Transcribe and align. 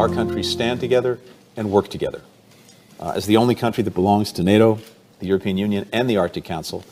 our 0.00 0.08
countries 0.08 0.50
stand 0.50 0.80
together 0.80 1.18
and 1.58 1.70
work 1.70 1.88
together. 1.88 2.22
Uh, 2.98 3.12
as 3.14 3.26
the 3.26 3.36
only 3.36 3.54
country 3.54 3.84
that 3.84 3.90
belongs 3.90 4.32
to 4.32 4.42
NATO, 4.42 4.78
the 5.18 5.26
European 5.26 5.58
Union, 5.58 5.86
and 5.92 6.08
the 6.08 6.16
Arctic 6.16 6.42
Council, 6.42 6.86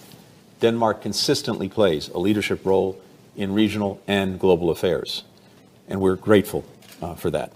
Denmark 0.61 1.01
consistently 1.01 1.71
plays 1.71 2.09
a 2.11 2.19
leadership 2.19 2.67
role 2.67 3.01
in 3.35 3.55
regional 3.55 3.99
and 4.07 4.39
global 4.39 4.69
affairs, 4.69 5.25
and 5.89 6.03
we're 6.03 6.17
grateful 6.17 6.67
uh, 7.01 7.15
for 7.15 7.31
that. 7.31 7.51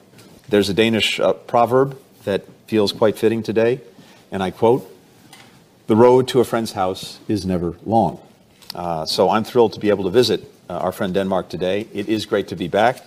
There's 0.48 0.70
a 0.70 0.74
Danish 0.74 1.20
uh, 1.20 1.34
proverb 1.34 1.98
that 2.24 2.46
feels 2.66 2.90
quite 2.90 3.18
fitting 3.18 3.42
today, 3.42 3.82
and 4.30 4.42
I 4.42 4.52
quote 4.52 4.90
The 5.86 5.96
road 5.96 6.28
to 6.28 6.40
a 6.40 6.44
friend's 6.44 6.72
house 6.72 7.18
is 7.28 7.44
never 7.44 7.76
long. 7.84 8.22
Uh, 8.74 9.04
so 9.04 9.28
I'm 9.28 9.44
thrilled 9.44 9.74
to 9.74 9.80
be 9.80 9.90
able 9.90 10.04
to 10.04 10.10
visit 10.10 10.50
uh, 10.70 10.78
our 10.78 10.92
friend 10.92 11.12
Denmark 11.12 11.50
today. 11.50 11.88
It 11.92 12.08
is 12.08 12.24
great 12.24 12.48
to 12.48 12.56
be 12.56 12.68
back. 12.68 13.04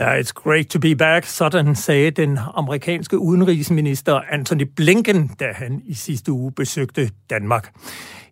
Yeah, 0.00 0.20
it's 0.20 0.32
great 0.32 0.68
to 0.68 0.78
be 0.78 0.96
back, 0.96 1.26
sådan 1.26 1.74
sagde 1.74 2.10
den 2.10 2.38
amerikanske 2.54 3.18
udenrigsminister 3.18 4.20
Anthony 4.30 4.62
Blinken, 4.76 5.30
da 5.40 5.52
han 5.52 5.82
i 5.84 5.94
sidste 5.94 6.32
uge 6.32 6.52
besøgte 6.52 7.10
Danmark. 7.30 7.74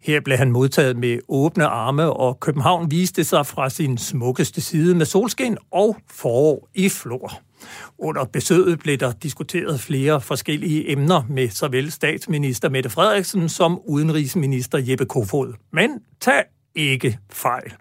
Her 0.03 0.21
blev 0.21 0.37
han 0.37 0.51
modtaget 0.51 0.97
med 0.97 1.19
åbne 1.29 1.67
arme, 1.67 2.13
og 2.13 2.41
København 2.41 2.91
viste 2.91 3.25
sig 3.25 3.47
fra 3.47 3.71
sin 3.71 3.99
smukkeste 3.99 4.61
side 4.61 4.95
med 4.95 5.07
solskin 5.07 5.57
og 5.71 5.97
forår 6.11 6.69
i 6.75 6.89
flor. 6.89 7.33
Under 7.99 8.25
besøget 8.25 8.79
blev 8.79 8.97
der 8.97 9.13
diskuteret 9.13 9.81
flere 9.81 10.21
forskellige 10.21 10.93
emner 10.93 11.23
med 11.29 11.49
såvel 11.49 11.93
statsminister 11.93 12.69
Mette 12.69 12.91
Frederiksen 12.91 13.49
som 13.49 13.81
udenrigsminister 13.89 14.79
Jeppe 14.79 15.07
Kofod. 15.07 15.55
Men 15.73 15.91
tag 16.21 16.43
ikke 16.75 17.19
fejl 17.33 17.73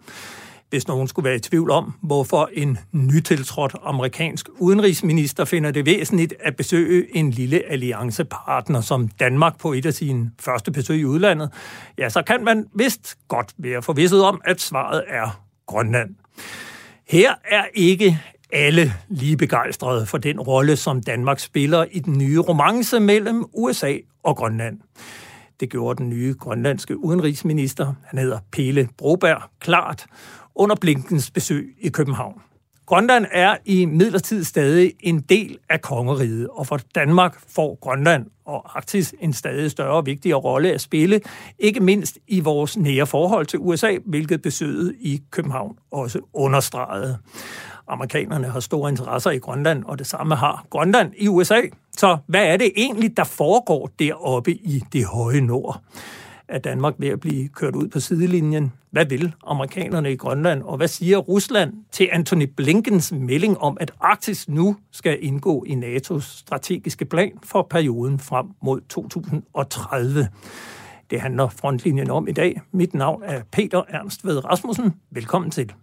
hvis 0.69 0.87
nogen 0.87 1.07
skulle 1.07 1.23
være 1.23 1.35
i 1.35 1.39
tvivl 1.39 1.71
om, 1.71 1.93
hvorfor 2.01 2.49
en 2.53 2.77
nytiltrådt 2.91 3.75
amerikansk 3.83 4.49
udenrigsminister 4.59 5.45
finder 5.45 5.71
det 5.71 5.85
væsentligt 5.85 6.33
at 6.39 6.55
besøge 6.55 7.17
en 7.17 7.31
lille 7.31 7.71
alliancepartner 7.71 8.81
som 8.81 9.07
Danmark 9.07 9.59
på 9.59 9.73
et 9.73 9.85
af 9.85 9.93
sine 9.93 10.31
første 10.39 10.71
besøg 10.71 10.99
i 10.99 11.05
udlandet, 11.05 11.51
ja, 11.97 12.09
så 12.09 12.21
kan 12.21 12.43
man 12.43 12.65
vist 12.73 13.17
godt 13.27 13.53
være 13.57 13.81
forvisset 13.81 14.23
om, 14.23 14.41
at 14.45 14.61
svaret 14.61 15.03
er 15.07 15.41
Grønland. 15.67 16.15
Her 17.07 17.33
er 17.45 17.63
ikke 17.73 18.19
alle 18.53 18.93
lige 19.09 19.37
begejstrede 19.37 20.05
for 20.05 20.17
den 20.17 20.39
rolle, 20.39 20.75
som 20.75 21.03
Danmark 21.03 21.39
spiller 21.39 21.85
i 21.91 21.99
den 21.99 22.17
nye 22.17 22.39
romance 22.39 22.99
mellem 22.99 23.45
USA 23.53 23.93
og 24.23 24.35
Grønland. 24.35 24.79
Det 25.59 25.69
gjorde 25.69 25.97
den 25.97 26.09
nye 26.09 26.35
grønlandske 26.39 26.97
udenrigsminister, 26.97 27.93
han 28.03 28.19
hedder 28.19 28.39
Pele 28.51 28.89
Broberg, 28.97 29.41
klart, 29.59 30.05
under 30.59 30.75
Blinkens 30.75 31.31
besøg 31.31 31.75
i 31.81 31.89
København. 31.89 32.41
Grønland 32.85 33.25
er 33.31 33.57
i 33.65 33.85
midlertid 33.85 34.43
stadig 34.43 34.93
en 34.99 35.19
del 35.19 35.57
af 35.69 35.81
kongeriget, 35.81 36.47
og 36.51 36.67
for 36.67 36.79
Danmark 36.95 37.39
får 37.47 37.77
Grønland 37.81 38.25
og 38.45 38.77
Arktis 38.77 39.15
en 39.19 39.33
stadig 39.33 39.71
større 39.71 39.95
og 39.95 40.05
vigtigere 40.05 40.39
rolle 40.39 40.73
at 40.73 40.81
spille, 40.81 41.21
ikke 41.59 41.79
mindst 41.79 42.17
i 42.27 42.39
vores 42.39 42.77
nære 42.77 43.07
forhold 43.07 43.45
til 43.45 43.59
USA, 43.59 43.97
hvilket 44.05 44.41
besøget 44.41 44.95
i 44.99 45.21
København 45.31 45.75
også 45.91 46.19
understregede. 46.33 47.17
Amerikanerne 47.87 48.47
har 48.47 48.59
store 48.59 48.91
interesser 48.91 49.31
i 49.31 49.37
Grønland, 49.37 49.83
og 49.83 49.99
det 49.99 50.07
samme 50.07 50.35
har 50.35 50.65
Grønland 50.69 51.13
i 51.17 51.27
USA. 51.27 51.61
Så 51.97 52.17
hvad 52.27 52.45
er 52.45 52.57
det 52.57 52.71
egentlig, 52.75 53.17
der 53.17 53.23
foregår 53.23 53.89
deroppe 53.99 54.51
i 54.51 54.83
det 54.93 55.05
høje 55.05 55.41
nord? 55.41 55.81
Er 56.49 56.59
Danmark 56.59 56.93
ved 56.97 57.07
at 57.07 57.19
blive 57.19 57.47
kørt 57.47 57.75
ud 57.75 57.87
på 57.87 57.99
sidelinjen? 57.99 58.73
Hvad 58.91 59.05
vil 59.05 59.33
amerikanerne 59.47 60.11
i 60.11 60.15
Grønland, 60.15 60.63
og 60.63 60.77
hvad 60.77 60.87
siger 60.87 61.17
Rusland 61.17 61.73
til 61.91 62.09
Anthony 62.11 62.43
Blinkens 62.57 63.11
melding 63.11 63.57
om, 63.57 63.77
at 63.79 63.91
Arktis 63.99 64.49
nu 64.49 64.75
skal 64.91 65.17
indgå 65.21 65.63
i 65.67 65.73
NATO's 65.73 66.39
strategiske 66.39 67.05
plan 67.05 67.31
for 67.43 67.67
perioden 67.69 68.19
frem 68.19 68.45
mod 68.63 68.81
2030? 68.89 70.27
Det 71.09 71.21
handler 71.21 71.49
frontlinjen 71.49 72.09
om 72.09 72.27
i 72.27 72.31
dag. 72.31 72.61
Mit 72.71 72.93
navn 72.93 73.23
er 73.25 73.41
Peter 73.51 73.81
Ernst 73.89 74.25
Ved 74.25 74.45
Rasmussen. 74.45 74.93
Velkommen 75.11 75.51
til. 75.51 75.73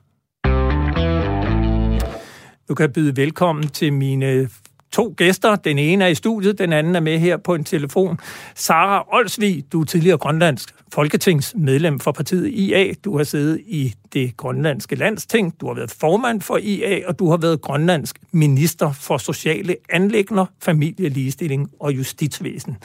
Du 2.69 2.75
kan 2.75 2.93
byde 2.93 3.17
velkommen 3.17 3.69
til 3.69 3.93
mine 3.93 4.49
to 4.93 5.15
gæster. 5.17 5.57
Den 5.57 5.79
ene 5.79 6.05
er 6.05 6.09
i 6.09 6.15
studiet, 6.15 6.59
den 6.59 6.73
anden 6.73 6.97
er 6.97 7.01
med 7.01 7.19
her 7.19 7.37
på 7.37 7.55
en 7.55 7.65
telefon. 7.65 8.19
Sara 8.55 9.05
Olsvig, 9.13 9.65
du 9.73 9.81
er 9.81 9.85
tidligere 9.85 10.19
grønlandsk 10.19 10.75
folketingsmedlem 10.93 12.01
for 12.01 12.13
partiet 12.13 12.49
IA. 12.49 12.93
Du 13.05 13.17
har 13.17 13.25
siddet 13.25 13.61
i 13.67 13.95
det 14.13 14.37
grønlandske 14.37 14.97
landsting, 14.97 15.61
du 15.61 15.67
har 15.67 15.75
været 15.75 15.91
formand 15.91 16.41
for 16.41 16.57
IA, 16.57 17.09
og 17.09 17.19
du 17.19 17.31
har 17.31 17.37
været 17.37 17.61
grønlandsk 17.61 18.19
minister 18.33 18.93
for 18.93 19.19
sociale 19.19 19.77
anlægner, 19.91 20.47
familieligestilling 20.63 21.71
og 21.81 21.93
justitsvæsen. 21.93 22.77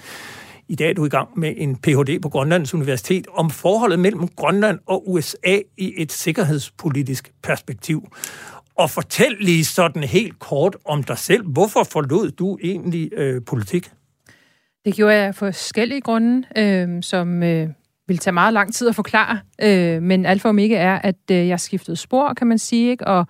I 0.67 0.75
dag 0.75 0.89
er 0.89 0.93
du 0.93 1.05
i 1.05 1.09
gang 1.09 1.39
med 1.39 1.53
en 1.57 1.75
Ph.D. 1.75 2.21
på 2.21 2.29
Grønlands 2.29 2.73
Universitet 2.73 3.27
om 3.33 3.49
forholdet 3.49 3.99
mellem 3.99 4.27
Grønland 4.27 4.79
og 4.85 5.11
USA 5.11 5.59
i 5.77 5.93
et 5.97 6.11
sikkerhedspolitisk 6.11 7.31
perspektiv. 7.43 8.07
Og 8.81 8.89
fortæl 8.89 9.37
lige 9.39 9.65
sådan 9.65 10.03
helt 10.03 10.39
kort 10.39 10.77
om 10.85 11.03
dig 11.03 11.17
selv. 11.17 11.45
Hvorfor 11.45 11.83
forlod 11.83 12.31
du 12.31 12.57
egentlig 12.63 13.09
øh, 13.13 13.41
politik? 13.45 13.91
Det 14.85 14.95
gjorde 14.95 15.15
jeg 15.15 15.27
af 15.27 15.35
forskellige 15.35 16.01
grunde, 16.01 16.47
øh, 16.57 17.03
som 17.03 17.43
øh, 17.43 17.69
vil 18.07 18.17
tage 18.17 18.33
meget 18.33 18.53
lang 18.53 18.73
tid 18.73 18.89
at 18.89 18.95
forklare. 18.95 19.39
Øh, 19.61 20.01
men 20.01 20.25
alfa 20.25 20.47
og 20.47 20.49
omega 20.49 20.75
er, 20.75 20.95
at 20.95 21.15
øh, 21.31 21.47
jeg 21.47 21.59
skiftede 21.59 21.97
spor, 21.97 22.33
kan 22.33 22.47
man 22.47 22.57
sige, 22.57 22.89
ikke? 22.91 23.07
Og, 23.07 23.25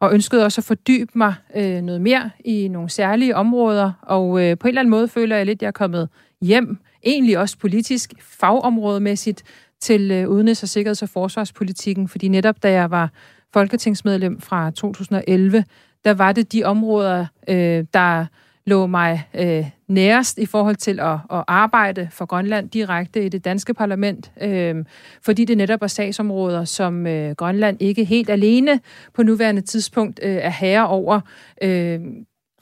og 0.00 0.14
ønskede 0.14 0.44
også 0.44 0.60
at 0.60 0.64
fordybe 0.64 1.10
mig 1.14 1.34
øh, 1.56 1.82
noget 1.82 2.00
mere 2.00 2.30
i 2.44 2.68
nogle 2.68 2.90
særlige 2.90 3.36
områder. 3.36 3.92
Og 4.02 4.42
øh, 4.42 4.58
på 4.58 4.66
en 4.66 4.68
eller 4.68 4.80
anden 4.80 4.90
måde 4.90 5.08
føler 5.08 5.36
jeg 5.36 5.46
lidt, 5.46 5.58
at 5.58 5.62
jeg 5.62 5.68
er 5.68 5.72
kommet 5.72 6.08
hjem, 6.40 6.78
egentlig 7.04 7.38
også 7.38 7.58
politisk, 7.58 8.12
fagområdemæssigt, 8.20 9.42
til 9.80 10.10
øh, 10.10 10.28
udenrigs- 10.28 10.62
og 10.62 10.68
sikkerheds- 10.68 11.02
og 11.02 11.08
forsvarspolitikken. 11.08 12.08
Fordi 12.08 12.28
netop 12.28 12.62
da 12.62 12.72
jeg 12.72 12.90
var 12.90 13.10
folketingsmedlem 13.56 14.40
fra 14.40 14.70
2011, 14.70 15.64
der 16.04 16.14
var 16.14 16.32
det 16.32 16.52
de 16.52 16.64
områder, 16.64 17.26
øh, 17.48 17.84
der 17.94 18.26
lå 18.66 18.86
mig 18.86 19.28
øh, 19.34 19.70
nærest 19.88 20.38
i 20.38 20.46
forhold 20.46 20.76
til 20.76 21.00
at, 21.00 21.18
at 21.32 21.44
arbejde 21.48 22.08
for 22.12 22.26
Grønland 22.26 22.70
direkte 22.70 23.26
i 23.26 23.28
det 23.28 23.44
danske 23.44 23.74
parlament, 23.74 24.32
øh, 24.40 24.74
fordi 25.22 25.44
det 25.44 25.56
netop 25.56 25.82
er 25.82 25.86
sagsområder, 25.86 26.64
som 26.64 27.06
øh, 27.06 27.34
Grønland 27.34 27.76
ikke 27.80 28.04
helt 28.04 28.30
alene 28.30 28.80
på 29.14 29.22
nuværende 29.22 29.60
tidspunkt 29.60 30.20
øh, 30.22 30.36
er 30.36 30.50
herre 30.50 30.88
over, 30.88 31.20
øh, 31.62 32.00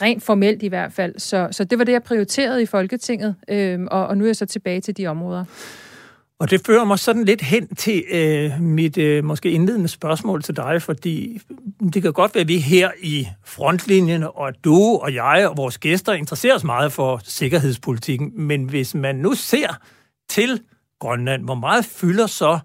rent 0.03 0.23
formelt 0.23 0.63
i 0.63 0.69
hvert 0.69 0.93
fald. 0.93 1.19
Så, 1.19 1.49
så 1.51 1.65
det 1.65 1.79
var 1.79 1.85
det, 1.85 1.93
jeg 1.93 2.03
prioriterede 2.03 2.63
i 2.63 2.67
Folketinget, 2.67 3.35
øh, 3.49 3.81
og, 3.91 4.07
og 4.07 4.19
nu 4.19 4.25
er 4.25 4.29
jeg 4.29 4.37
så 4.37 4.47
tilbage 4.47 4.81
til 4.81 4.97
de 4.97 5.07
områder. 5.07 5.45
Og 6.41 6.51
det 6.51 6.67
fører 6.67 6.85
mig 6.85 6.99
sådan 6.99 7.25
lidt 7.25 7.43
hen 7.43 7.75
til 7.75 8.05
øh, 8.11 8.61
mit 8.61 8.99
øh, 8.99 9.25
måske 9.25 9.51
indledende 9.51 9.89
spørgsmål 9.89 10.43
til 10.43 10.57
dig, 10.57 10.83
fordi 10.83 11.41
det 11.95 12.03
kan 12.03 12.13
godt 12.13 12.35
være, 12.35 12.43
at 12.43 12.49
vi 12.49 12.59
her 12.59 12.91
i 13.03 13.29
frontlinjen, 13.45 14.23
og 14.23 14.49
at 14.49 14.55
du 14.65 14.77
og 14.77 15.15
jeg 15.15 15.49
og 15.49 15.57
vores 15.57 15.79
gæster 15.79 16.13
interesserer 16.13 16.55
os 16.55 16.65
meget 16.65 16.93
for 16.93 17.21
sikkerhedspolitikken, 17.25 18.33
men 18.35 18.65
hvis 18.65 18.95
man 18.95 19.17
nu 19.17 19.35
ser 19.35 19.81
til 20.29 20.61
Grønland, 21.01 21.45
hvor 21.45 21.55
meget 21.55 21.85
fylder 21.85 22.27
så 22.27 22.59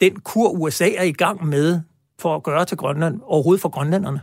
den 0.00 0.20
kur, 0.20 0.50
USA 0.50 0.88
er 0.90 1.02
i 1.02 1.12
gang 1.12 1.46
med 1.46 1.80
for 2.20 2.36
at 2.36 2.42
gøre 2.42 2.64
til 2.64 2.76
Grønland, 2.76 3.20
overhovedet 3.22 3.62
for 3.62 3.68
grønlænderne? 3.68 4.20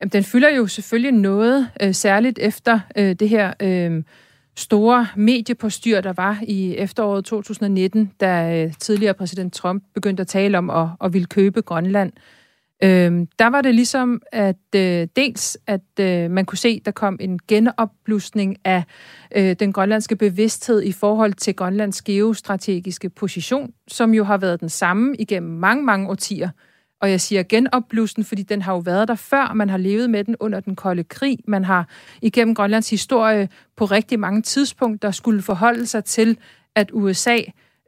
Jamen, 0.00 0.10
den 0.12 0.24
fylder 0.24 0.48
jo 0.48 0.66
selvfølgelig 0.66 1.12
noget, 1.12 1.70
øh, 1.80 1.94
særligt 1.94 2.38
efter 2.38 2.80
øh, 2.96 3.14
det 3.14 3.28
her... 3.28 3.52
Øh, 3.60 4.02
store 4.58 5.06
mediepostyr, 5.16 6.00
der 6.00 6.12
var 6.12 6.38
i 6.42 6.76
efteråret 6.76 7.24
2019, 7.24 8.12
da 8.20 8.64
øh, 8.64 8.72
tidligere 8.78 9.14
præsident 9.14 9.54
Trump 9.54 9.84
begyndte 9.94 10.20
at 10.20 10.26
tale 10.26 10.58
om 10.58 10.70
at, 10.70 10.88
at 11.04 11.12
ville 11.12 11.26
købe 11.26 11.62
Grønland. 11.62 12.12
Øhm, 12.82 13.26
der 13.38 13.46
var 13.46 13.62
det 13.62 13.74
ligesom, 13.74 14.22
at 14.32 14.74
øh, 14.76 15.08
dels, 15.16 15.58
at 15.66 16.00
øh, 16.00 16.30
man 16.30 16.44
kunne 16.44 16.58
se, 16.58 16.80
der 16.84 16.90
kom 16.90 17.16
en 17.20 17.38
genopblusning 17.48 18.56
af 18.64 18.84
øh, 19.36 19.56
den 19.60 19.72
grønlandske 19.72 20.16
bevidsthed 20.16 20.82
i 20.82 20.92
forhold 20.92 21.32
til 21.32 21.56
Grønlands 21.56 22.02
geostrategiske 22.02 23.10
position, 23.10 23.72
som 23.88 24.14
jo 24.14 24.24
har 24.24 24.38
været 24.38 24.60
den 24.60 24.68
samme 24.68 25.16
igennem 25.18 25.58
mange, 25.58 25.84
mange 25.84 26.08
årtier. 26.08 26.48
Og 27.00 27.10
jeg 27.10 27.20
siger 27.20 27.42
genopblussen, 27.42 28.24
fordi 28.24 28.42
den 28.42 28.62
har 28.62 28.72
jo 28.72 28.78
været 28.78 29.08
der 29.08 29.14
før. 29.14 29.52
Man 29.52 29.70
har 29.70 29.76
levet 29.76 30.10
med 30.10 30.24
den 30.24 30.36
under 30.40 30.60
den 30.60 30.76
kolde 30.76 31.04
krig. 31.04 31.38
Man 31.46 31.64
har 31.64 31.88
igennem 32.22 32.54
Grønlands 32.54 32.90
historie 32.90 33.48
på 33.76 33.84
rigtig 33.84 34.20
mange 34.20 34.42
tidspunkter 34.42 35.10
skulle 35.10 35.42
forholde 35.42 35.86
sig 35.86 36.04
til, 36.04 36.38
at 36.74 36.90
USA 36.92 37.38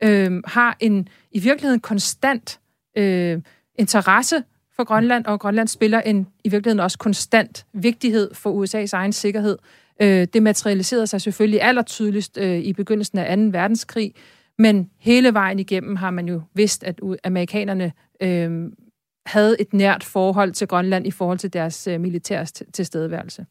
øh, 0.02 0.42
har 0.46 0.76
en 0.80 1.08
i 1.32 1.38
virkeligheden 1.38 1.80
konstant 1.80 2.60
øh, 2.96 3.38
interesse 3.78 4.42
for 4.76 4.84
Grønland, 4.84 5.26
og 5.26 5.40
Grønland 5.40 5.68
spiller 5.68 6.00
en 6.00 6.26
i 6.44 6.48
virkeligheden 6.48 6.80
også 6.80 6.98
konstant 6.98 7.66
vigtighed 7.72 8.34
for 8.34 8.64
USA's 8.64 8.90
egen 8.92 9.12
sikkerhed. 9.12 9.58
Øh, 10.02 10.26
det 10.32 10.42
materialiserede 10.42 11.06
sig 11.06 11.20
selvfølgelig 11.20 11.62
allertydeligst 11.62 12.38
øh, 12.38 12.58
i 12.58 12.72
begyndelsen 12.72 13.18
af 13.18 13.36
2. 13.36 13.42
verdenskrig, 13.42 14.14
men 14.58 14.90
hele 14.98 15.34
vejen 15.34 15.58
igennem 15.58 15.96
har 15.96 16.10
man 16.10 16.28
jo 16.28 16.42
vidst, 16.54 16.84
at 16.84 17.00
amerikanerne 17.24 17.92
øh, 18.22 18.70
havde 19.26 19.61
et 19.61 19.72
nært 19.72 20.05
forhold 20.05 20.52
til 20.52 20.69
Grønland 20.69 21.06
i 21.06 21.11
forhold 21.11 21.38
til 21.38 21.52
deres 21.52 21.87
øh, 21.87 22.00
militære 22.00 22.44
tilstedeværelse. 22.44 23.46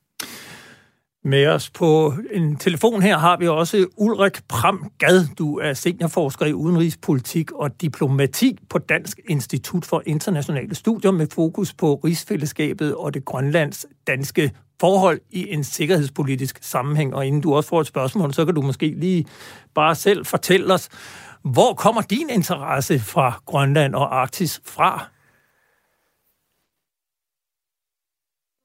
Med 1.23 1.47
os 1.47 1.69
på 1.69 2.13
en 2.31 2.55
telefon 2.55 3.01
her 3.01 3.17
har 3.17 3.37
vi 3.37 3.47
også 3.47 3.87
Ulrik 3.97 4.39
Pram 4.47 4.91
Gad. 4.97 5.35
Du 5.37 5.57
er 5.57 5.73
seniorforsker 5.73 6.45
i 6.45 6.53
udenrigspolitik 6.53 7.51
og 7.51 7.81
diplomati 7.81 8.57
på 8.69 8.77
Dansk 8.77 9.19
Institut 9.29 9.85
for 9.85 10.03
Internationale 10.05 10.75
Studier 10.75 11.11
med 11.11 11.27
fokus 11.33 11.73
på 11.73 11.95
rigsfællesskabet 12.05 12.95
og 12.95 13.13
det 13.13 13.25
grønlands 13.25 13.85
danske 14.07 14.51
forhold 14.79 15.19
i 15.29 15.53
en 15.53 15.63
sikkerhedspolitisk 15.63 16.59
sammenhæng. 16.61 17.15
Og 17.15 17.25
inden 17.25 17.41
du 17.41 17.55
også 17.55 17.69
får 17.69 17.81
et 17.81 17.87
spørgsmål, 17.87 18.33
så 18.33 18.45
kan 18.45 18.55
du 18.55 18.61
måske 18.61 18.93
lige 18.97 19.25
bare 19.75 19.95
selv 19.95 20.25
fortælle 20.25 20.73
os, 20.73 20.89
hvor 21.43 21.73
kommer 21.73 22.01
din 22.01 22.29
interesse 22.29 22.99
fra 22.99 23.41
Grønland 23.45 23.95
og 23.95 24.21
Arktis 24.21 24.61
fra? 24.65 25.09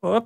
Op. 0.09 0.25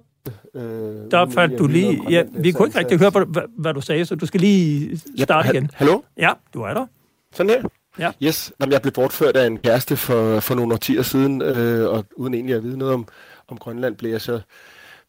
Øh, 0.55 0.63
der 1.11 1.31
faldt 1.31 1.59
du 1.59 1.67
lige... 1.67 2.11
Ja, 2.11 2.23
vi 2.31 2.53
kunne 2.53 2.69
ikke 2.69 2.79
rigtig 2.79 2.99
høre, 2.99 3.11
hvad, 3.11 3.43
hvad 3.59 3.75
du 3.75 3.81
sagde, 3.81 4.07
så 4.07 4.15
du 4.15 4.27
skal 4.27 4.41
lige 4.41 5.01
starte 5.19 5.49
igen. 5.49 5.71
Hallo? 5.75 6.01
Ja, 6.17 6.33
du 6.55 6.63
er 6.63 6.75
der. 6.75 6.87
Sådan 7.33 7.51
her? 7.51 7.63
Ja. 7.99 8.13
Yes. 8.23 8.53
Jamen, 8.61 8.73
jeg 8.73 8.83
blev 8.83 8.93
bortført 8.93 9.37
af 9.37 9.47
en 9.47 9.59
kæreste 9.59 9.97
for, 9.97 10.41
for 10.41 10.55
nogle 10.55 10.75
årtier 10.75 11.03
siden, 11.03 11.43
øh, 11.43 11.89
og 11.89 12.05
uden 12.17 12.35
egentlig 12.35 12.55
at 12.57 12.63
vide 12.63 12.79
noget 12.79 12.95
om, 12.95 13.09
om 13.49 13.59
Grønland, 13.59 13.97
blev 13.97 14.11
jeg 14.11 14.21
så 14.21 14.41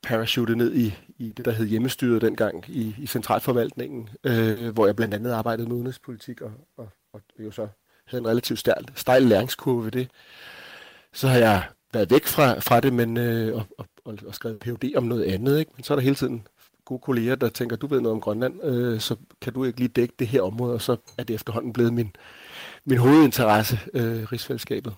parachutet 0.04 0.58
ned 0.58 0.74
i, 0.74 0.96
i 1.18 1.34
det, 1.38 1.46
der 1.46 1.52
hed 1.52 1.68
hjemmestyret 1.68 2.22
dengang 2.22 2.64
i, 2.68 2.96
i 2.98 3.08
centralforvaltningen, 3.08 4.10
øh, 4.24 4.70
hvor 4.74 4.86
jeg 4.86 4.96
blandt 4.96 5.14
andet 5.14 5.32
arbejdede 5.32 5.68
med 5.68 5.76
udenrigspolitik 5.76 6.42
og, 6.42 6.52
og, 6.78 6.90
og 7.14 7.22
jo 7.40 7.52
så 7.52 7.68
havde 8.06 8.22
en 8.22 8.28
relativt 8.28 8.60
stejl, 8.60 8.86
stejl 8.96 9.24
læringskurve 9.24 9.84
ved 9.86 9.92
det. 9.92 10.08
Så 11.14 11.28
har 11.28 11.38
jeg 11.38 11.64
været 11.94 12.12
væk 12.12 12.26
fra, 12.26 12.60
fra 12.60 12.80
det, 12.80 12.94
men 12.94 13.18
øh, 13.18 13.56
og, 13.56 13.66
og, 13.78 13.86
og, 14.06 14.18
og 14.28 14.36
skrevet 14.36 14.60
PhD 14.60 14.96
om 14.96 15.04
noget 15.04 15.24
andet. 15.24 15.60
Ikke? 15.60 15.72
Men 15.76 15.84
så 15.84 15.94
er 15.94 15.96
der 15.96 16.04
hele 16.04 16.16
tiden 16.16 16.48
gode 16.86 17.00
kolleger, 17.00 17.36
der 17.36 17.50
tænker, 17.50 17.76
du 17.76 17.88
ved 17.88 18.02
noget 18.02 18.16
om 18.16 18.22
Grønland, 18.22 18.64
øh, 18.64 19.00
så 19.00 19.16
kan 19.42 19.54
du 19.54 19.64
ikke 19.64 19.80
lige 19.80 19.88
dække 19.88 20.14
det 20.20 20.28
her 20.28 20.42
område, 20.42 20.74
og 20.74 20.82
så 20.82 20.98
er 21.18 21.24
det 21.24 21.34
efterhånden 21.34 21.74
blevet 21.74 21.94
min, 21.94 22.16
min 22.86 22.98
hovedinteresse, 22.98 23.80
øh, 23.94 24.24
rigsfællesskabet. 24.32 24.96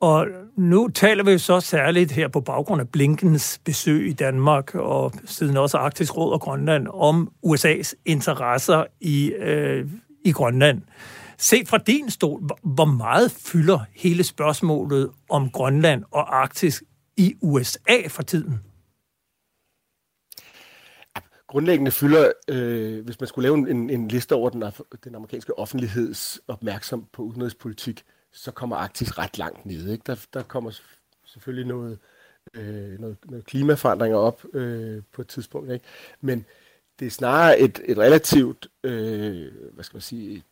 Og 0.00 0.26
nu 0.56 0.88
taler 0.88 1.24
vi 1.24 1.30
jo 1.30 1.38
så 1.38 1.60
særligt 1.60 2.12
her 2.12 2.28
på 2.28 2.40
baggrund 2.40 2.80
af 2.80 2.88
Blinkens 2.88 3.60
besøg 3.64 4.08
i 4.08 4.12
Danmark, 4.12 4.74
og 4.74 5.12
siden 5.24 5.56
også 5.56 5.78
Arktisk 5.78 6.16
Råd 6.16 6.32
og 6.32 6.40
Grønland, 6.40 6.88
om 6.88 7.32
USA's 7.46 7.92
interesser 8.04 8.84
i, 9.00 9.32
øh, 9.32 9.88
i 10.24 10.32
Grønland. 10.32 10.82
Set 11.38 11.68
fra 11.68 11.78
din 11.78 12.10
stol, 12.10 12.42
hvor 12.62 12.84
meget 12.84 13.30
fylder 13.30 13.78
hele 13.94 14.24
spørgsmålet 14.24 15.10
om 15.30 15.50
Grønland 15.50 16.04
og 16.10 16.40
Arktis 16.40 16.82
i 17.16 17.36
USA 17.42 18.06
for 18.08 18.22
tiden? 18.22 18.60
Grundlæggende 21.46 21.90
fylder, 21.90 22.32
øh, 22.48 23.04
hvis 23.04 23.20
man 23.20 23.26
skulle 23.26 23.42
lave 23.42 23.70
en, 23.70 23.90
en 23.90 24.08
liste 24.08 24.34
over 24.34 24.50
den, 24.50 24.64
den 25.04 25.14
amerikanske 25.14 25.58
offentligheds 25.58 26.40
opmærksom 26.48 27.06
på 27.12 27.22
udenrigspolitik, 27.22 28.04
så 28.32 28.50
kommer 28.50 28.76
Arktis 28.76 29.18
ret 29.18 29.38
langt 29.38 29.66
ned. 29.66 29.92
Ikke? 29.92 30.02
Der, 30.06 30.26
der 30.34 30.42
kommer 30.42 30.70
selvfølgelig 31.24 31.66
noget, 31.66 31.98
øh, 32.54 33.00
noget, 33.00 33.16
noget 33.24 33.44
klimaforandringer 33.44 34.18
op 34.18 34.44
øh, 34.54 35.02
på 35.12 35.22
et 35.22 35.28
tidspunkt. 35.28 35.72
Ikke? 35.72 35.84
Men 36.20 36.44
det 36.98 37.06
er 37.06 37.10
snarere 37.10 37.58
et, 37.58 37.80
et 37.84 37.98
relativt, 37.98 38.68
øh, 38.84 39.52
hvad 39.72 39.84
skal 39.84 39.96
man 39.96 40.02
sige, 40.02 40.44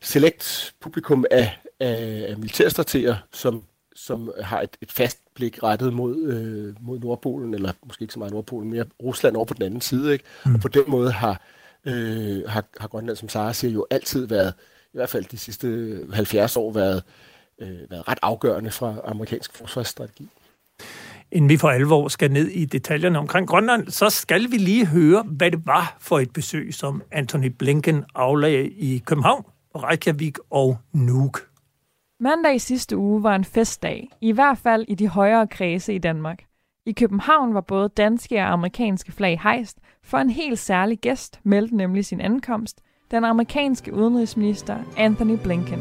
select 0.00 0.74
publikum 0.80 1.24
af, 1.30 1.58
af, 1.80 2.26
af 2.28 2.36
militærstrateger, 2.36 3.16
som, 3.32 3.64
som 3.94 4.32
har 4.40 4.60
et, 4.60 4.76
et 4.80 4.92
fast 4.92 5.18
blik 5.40 5.62
rettet 5.62 5.92
mod, 5.92 6.22
øh, 6.22 6.74
mod 6.80 6.98
Nordpolen, 6.98 7.54
eller 7.54 7.72
måske 7.86 8.02
ikke 8.02 8.14
så 8.14 8.18
meget 8.18 8.32
Nordpolen, 8.32 8.70
mere 8.70 8.84
Rusland 9.02 9.36
over 9.36 9.44
på 9.44 9.54
den 9.54 9.62
anden 9.62 9.80
side. 9.80 10.12
Ikke? 10.12 10.24
Mm. 10.46 10.54
Og 10.54 10.60
på 10.60 10.68
den 10.68 10.82
måde 10.88 11.12
har, 11.12 11.40
øh, 11.84 12.42
har, 12.48 12.64
har 12.80 12.88
Grønland, 12.88 13.16
som 13.16 13.28
Sara 13.28 13.52
siger, 13.52 13.72
jo 13.72 13.86
altid 13.90 14.26
været, 14.26 14.54
i 14.84 14.96
hvert 14.96 15.08
fald 15.08 15.24
de 15.24 15.38
sidste 15.38 15.98
70 16.12 16.56
år, 16.56 16.72
været, 16.72 17.02
øh, 17.60 17.90
været 17.90 18.08
ret 18.08 18.18
afgørende 18.22 18.70
fra 18.70 18.94
amerikansk 19.04 19.56
forsvarsstrategi. 19.56 20.28
Inden 21.32 21.48
vi 21.48 21.56
for 21.56 21.70
alvor 21.70 22.08
skal 22.08 22.30
ned 22.30 22.48
i 22.48 22.64
detaljerne 22.64 23.18
omkring 23.18 23.48
Grønland, 23.48 23.88
så 23.88 24.10
skal 24.10 24.50
vi 24.50 24.56
lige 24.56 24.86
høre, 24.86 25.22
hvad 25.22 25.50
det 25.50 25.66
var 25.66 25.96
for 26.00 26.18
et 26.18 26.32
besøg, 26.32 26.74
som 26.74 27.02
Anthony 27.12 27.46
Blinken 27.46 28.04
aflagde 28.14 28.70
i 28.70 28.98
København 28.98 29.44
Reykjavik 29.74 30.38
og 30.50 30.78
Nuuk. 30.92 31.49
Mandag 32.22 32.54
i 32.54 32.58
sidste 32.58 32.96
uge 32.96 33.22
var 33.22 33.34
en 33.34 33.44
festdag, 33.44 34.08
i 34.20 34.32
hvert 34.32 34.58
fald 34.58 34.84
i 34.88 34.94
de 34.94 35.08
højere 35.08 35.46
kredse 35.46 35.94
i 35.94 35.98
Danmark. 35.98 36.44
I 36.86 36.92
København 36.92 37.54
var 37.54 37.60
både 37.60 37.88
danske 37.88 38.36
og 38.36 38.52
amerikanske 38.52 39.12
flag 39.12 39.40
hejst, 39.42 39.78
for 40.02 40.18
en 40.18 40.30
helt 40.30 40.58
særlig 40.58 40.98
gæst 40.98 41.40
meldte 41.42 41.76
nemlig 41.76 42.04
sin 42.04 42.20
ankomst, 42.20 42.80
den 43.10 43.24
amerikanske 43.24 43.94
udenrigsminister 43.94 44.76
Anthony 44.96 45.38
Blinken. 45.42 45.80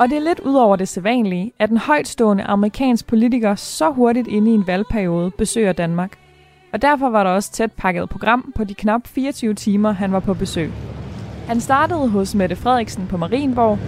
Og 0.00 0.08
det 0.08 0.16
er 0.16 0.20
lidt 0.20 0.40
ud 0.40 0.54
over 0.54 0.76
det 0.76 0.88
sædvanlige, 0.88 1.52
at 1.58 1.70
en 1.70 1.76
højtstående 1.76 2.44
amerikansk 2.44 3.06
politiker 3.06 3.54
så 3.54 3.90
hurtigt 3.90 4.28
inde 4.28 4.50
i 4.50 4.54
en 4.54 4.66
valgperiode 4.66 5.30
besøger 5.30 5.72
Danmark. 5.72 6.25
Og 6.76 6.82
derfor 6.82 7.08
var 7.08 7.24
der 7.24 7.30
også 7.30 7.52
tæt 7.52 7.72
pakket 7.72 8.08
program 8.08 8.52
på 8.56 8.64
de 8.64 8.74
knap 8.74 9.06
24 9.06 9.54
timer, 9.54 9.92
han 9.92 10.12
var 10.12 10.20
på 10.20 10.34
besøg. 10.34 10.72
Han 11.46 11.60
startede 11.60 12.08
hos 12.08 12.34
Mette 12.34 12.56
Frederiksen 12.56 13.06
på 13.06 13.16
Marienborg, 13.16 13.78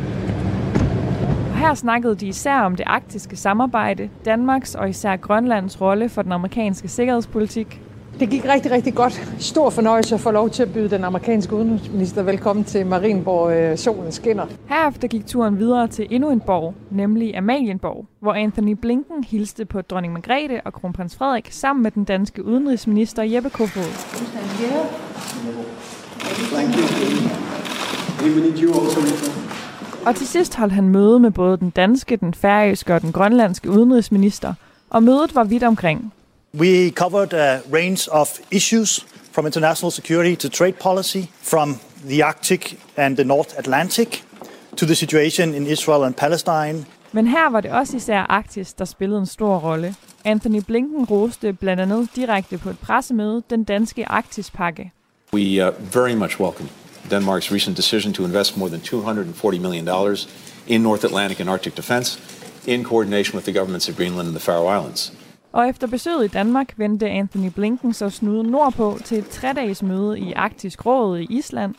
og 1.51 1.59
her 1.59 1.75
snakkede 1.75 2.15
de 2.17 2.27
især 2.27 2.61
om 2.61 2.77
det 2.77 2.85
arktiske 2.87 3.37
samarbejde, 3.37 4.11
Danmarks 4.25 4.75
og 4.75 4.89
især 4.89 5.17
Grønlands 5.17 5.81
rolle 5.81 6.09
for 6.09 6.23
den 6.23 6.33
amerikanske 6.33 6.89
sikkerhedspolitik, 6.89 7.81
det 8.21 8.31
gik 8.31 8.45
rigtig, 8.45 8.73
rigtig 8.73 8.95
godt. 8.95 9.29
Stor 9.39 9.71
fornøjelse 9.71 10.15
at 10.15 10.21
få 10.21 10.31
lov 10.31 10.51
til 10.51 10.63
at 10.63 10.73
byde 10.73 10.91
den 10.91 11.05
amerikanske 11.05 11.57
udenrigsminister 11.57 12.23
velkommen 12.23 12.65
til 12.65 12.87
Marienborg 12.87 13.53
øh, 13.53 13.79
Solen 13.79 14.13
skinner. 14.13 14.47
Herefter 14.69 15.09
gik 15.09 15.27
turen 15.27 15.59
videre 15.59 15.89
til 15.89 16.07
endnu 16.11 16.31
en 16.31 16.41
borg, 16.41 16.75
nemlig 16.91 17.37
Amalienborg, 17.37 18.07
hvor 18.21 18.33
Anthony 18.33 18.73
Blinken 18.73 19.25
hilste 19.25 19.65
på 19.65 19.81
dronning 19.81 20.13
Margrethe 20.13 20.61
og 20.65 20.73
kronprins 20.73 21.17
Frederik 21.17 21.49
sammen 21.51 21.83
med 21.83 21.91
den 21.91 22.05
danske 22.05 22.45
udenrigsminister 22.45 23.23
Jeppe 23.23 23.51
Kofod. 23.51 23.83
Og 30.07 30.15
til 30.15 30.27
sidst 30.27 30.57
holdt 30.57 30.73
han 30.73 30.89
møde 30.89 31.21
med 31.21 31.31
både 31.31 31.57
den 31.57 31.71
danske, 31.71 32.17
den 32.17 32.35
færøske 32.35 32.95
og 32.95 33.03
den 33.03 33.13
grønlandske 33.13 33.71
udenrigsminister, 33.71 34.55
og 34.91 35.03
mødet 35.03 35.35
var 35.35 35.45
vidt 35.45 35.63
omkring. 35.63 36.13
We 36.55 36.91
covered 36.91 37.35
a 37.35 37.61
range 37.73 38.09
of 38.11 38.41
issues 38.51 39.05
from 39.33 39.47
international 39.47 39.91
security 39.91 40.37
to 40.37 40.49
trade 40.49 40.79
policy, 40.79 41.31
from 41.43 41.79
the 42.07 42.23
Arctic 42.23 42.79
and 42.97 43.17
the 43.17 43.25
North 43.25 43.59
Atlantic 43.59 44.25
to 44.77 44.87
the 44.87 44.95
situation 44.95 45.55
in 45.55 45.67
Israel 45.67 46.05
and 46.05 46.17
Palestine. 46.17 46.87
Men 47.13 47.27
her 47.27 47.51
var 47.51 47.61
det 47.61 47.71
også 47.71 47.97
især 47.97 48.19
Arktis, 48.19 48.73
der 48.73 48.85
spillede 48.85 49.21
en 49.21 49.27
stor 49.27 49.59
rolle. 49.59 49.95
Anthony 50.25 50.61
Blinken 50.67 51.05
roste 51.05 51.53
blandt 51.53 51.83
andet 51.83 52.09
direkte 52.17 52.59
på 52.59 52.71
et 52.71 52.79
pressemøde 52.79 53.43
den 53.51 53.65
danske 53.65 54.09
Arktispakke. 54.09 54.93
We 55.33 55.69
uh, 55.69 55.95
very 55.95 56.15
much 56.15 56.41
welcome 56.41 56.69
Denmark's 57.11 57.53
recent 57.53 57.77
decision 57.77 58.13
to 58.13 58.25
invest 58.25 58.57
more 58.57 58.71
than 58.71 58.81
240 58.81 59.59
million 59.59 59.85
dollars 59.85 60.29
in 60.67 60.81
North 60.81 61.05
Atlantic 61.05 61.41
and 61.41 61.51
Arctic 61.51 61.77
defense 61.77 62.21
in 62.67 62.85
coordination 62.85 63.35
with 63.35 63.45
the 63.45 63.59
governments 63.59 63.89
of 63.89 63.97
Greenland 63.97 64.27
and 64.29 64.37
the 64.37 64.45
Faroe 64.45 64.67
Islands. 64.67 65.13
Og 65.53 65.69
efter 65.69 65.87
besøget 65.87 66.25
i 66.25 66.29
Danmark 66.29 66.75
vendte 66.77 67.09
Anthony 67.09 67.49
Blinken 67.55 67.93
så 67.93 68.11
snuden 68.11 68.47
nordpå 68.47 68.99
til 69.05 69.19
et 69.19 69.29
tredages 69.29 69.83
møde 69.83 70.21
i 70.21 70.33
Arktisk 70.33 70.87
Råd 70.87 71.19
i 71.19 71.27
Island. 71.31 71.75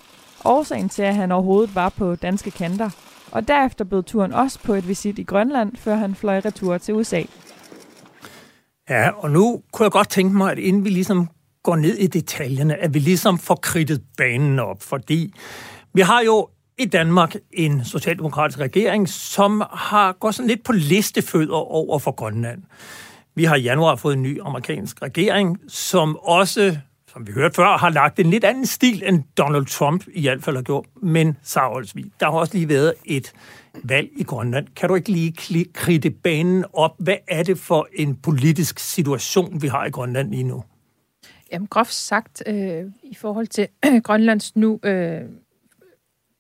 Årsagen 0.45 0.89
til, 0.89 1.01
at 1.01 1.15
han 1.15 1.31
overhovedet 1.31 1.75
var 1.75 1.89
på 1.89 2.15
danske 2.15 2.51
kanter. 2.51 2.89
Og 3.31 3.47
derefter 3.47 3.85
bød 3.85 4.03
turen 4.03 4.33
også 4.33 4.59
på 4.59 4.73
et 4.73 4.88
visit 4.88 5.19
i 5.19 5.23
Grønland, 5.23 5.75
før 5.75 5.95
han 5.95 6.15
fløj 6.15 6.41
retur 6.45 6.77
til 6.77 6.93
USA. 6.93 7.23
Ja, 8.89 9.09
og 9.09 9.31
nu 9.31 9.61
kunne 9.71 9.83
jeg 9.83 9.91
godt 9.91 10.09
tænke 10.09 10.38
mig, 10.38 10.51
at 10.51 10.59
inden 10.59 10.85
vi 10.85 10.89
ligesom 10.89 11.29
går 11.63 11.75
ned 11.75 11.97
i 11.97 12.07
detaljerne, 12.07 12.75
at 12.75 12.93
vi 12.93 12.99
ligesom 12.99 13.38
får 13.38 13.55
kridtet 13.55 14.01
banen 14.17 14.59
op, 14.59 14.81
fordi 14.81 15.33
vi 15.93 16.01
har 16.01 16.21
jo 16.21 16.47
i 16.77 16.85
Danmark 16.85 17.35
en 17.51 17.85
socialdemokratisk 17.85 18.59
regering, 18.59 19.09
som 19.09 19.63
har 19.71 20.11
gået 20.11 20.35
sådan 20.35 20.47
lidt 20.47 20.63
på 20.63 20.71
listefødder 20.71 21.55
over 21.55 21.99
for 21.99 22.11
Grønland. 22.11 22.63
Vi 23.39 23.43
har 23.43 23.55
i 23.55 23.62
januar 23.62 23.96
fået 23.96 24.13
en 24.13 24.24
ny 24.24 24.41
amerikansk 24.41 25.01
regering, 25.01 25.60
som 25.67 26.17
også, 26.17 26.77
som 27.08 27.27
vi 27.27 27.31
hørte 27.31 27.55
før, 27.55 27.77
har 27.77 27.89
lagt 27.89 28.19
en 28.19 28.29
lidt 28.29 28.43
anden 28.43 28.65
stil, 28.65 29.03
end 29.05 29.24
Donald 29.38 29.65
Trump 29.65 30.03
i 30.13 30.22
hvert 30.22 30.43
fald 30.43 30.55
har 30.55 30.63
gjort. 30.63 30.86
Men, 31.01 31.38
Sarolsvig, 31.43 32.05
der 32.19 32.25
har 32.25 32.39
også 32.39 32.53
lige 32.53 32.69
været 32.69 32.93
et 33.05 33.34
valg 33.84 34.10
i 34.17 34.24
Grønland. 34.24 34.67
Kan 34.75 34.89
du 34.89 34.96
ikke 34.96 35.10
lige 35.10 35.65
kridte 35.74 36.10
banen 36.10 36.65
op? 36.74 36.91
Hvad 37.00 37.17
er 37.27 37.43
det 37.43 37.58
for 37.58 37.88
en 37.93 38.15
politisk 38.15 38.79
situation, 38.79 39.62
vi 39.62 39.67
har 39.67 39.86
i 39.86 39.89
Grønland 39.89 40.31
lige 40.31 40.43
nu? 40.43 40.63
Jamen, 41.51 41.67
groft 41.67 41.93
sagt, 41.93 42.43
øh, 42.48 42.84
i 43.03 43.15
forhold 43.15 43.48
til 43.48 43.67
Grønlands 44.05 44.55
nu 44.55 44.79
øh, 44.84 45.22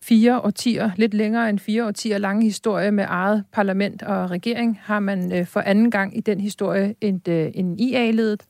fire 0.09 0.39
årtier, 0.41 0.91
lidt 0.95 1.13
længere 1.13 1.49
end 1.49 1.59
fire 1.59 1.87
årtier 1.87 2.17
lange 2.17 2.43
historie 2.43 2.91
med 2.91 3.05
eget 3.07 3.43
parlament 3.53 4.03
og 4.03 4.31
regering, 4.31 4.79
har 4.83 4.99
man 4.99 5.33
øh, 5.33 5.47
for 5.47 5.59
anden 5.59 5.91
gang 5.91 6.17
i 6.17 6.21
den 6.21 6.39
historie 6.39 6.95
en, 7.01 7.21
øh, 7.27 7.51
en 7.53 7.79
IA-ledet 7.79 8.43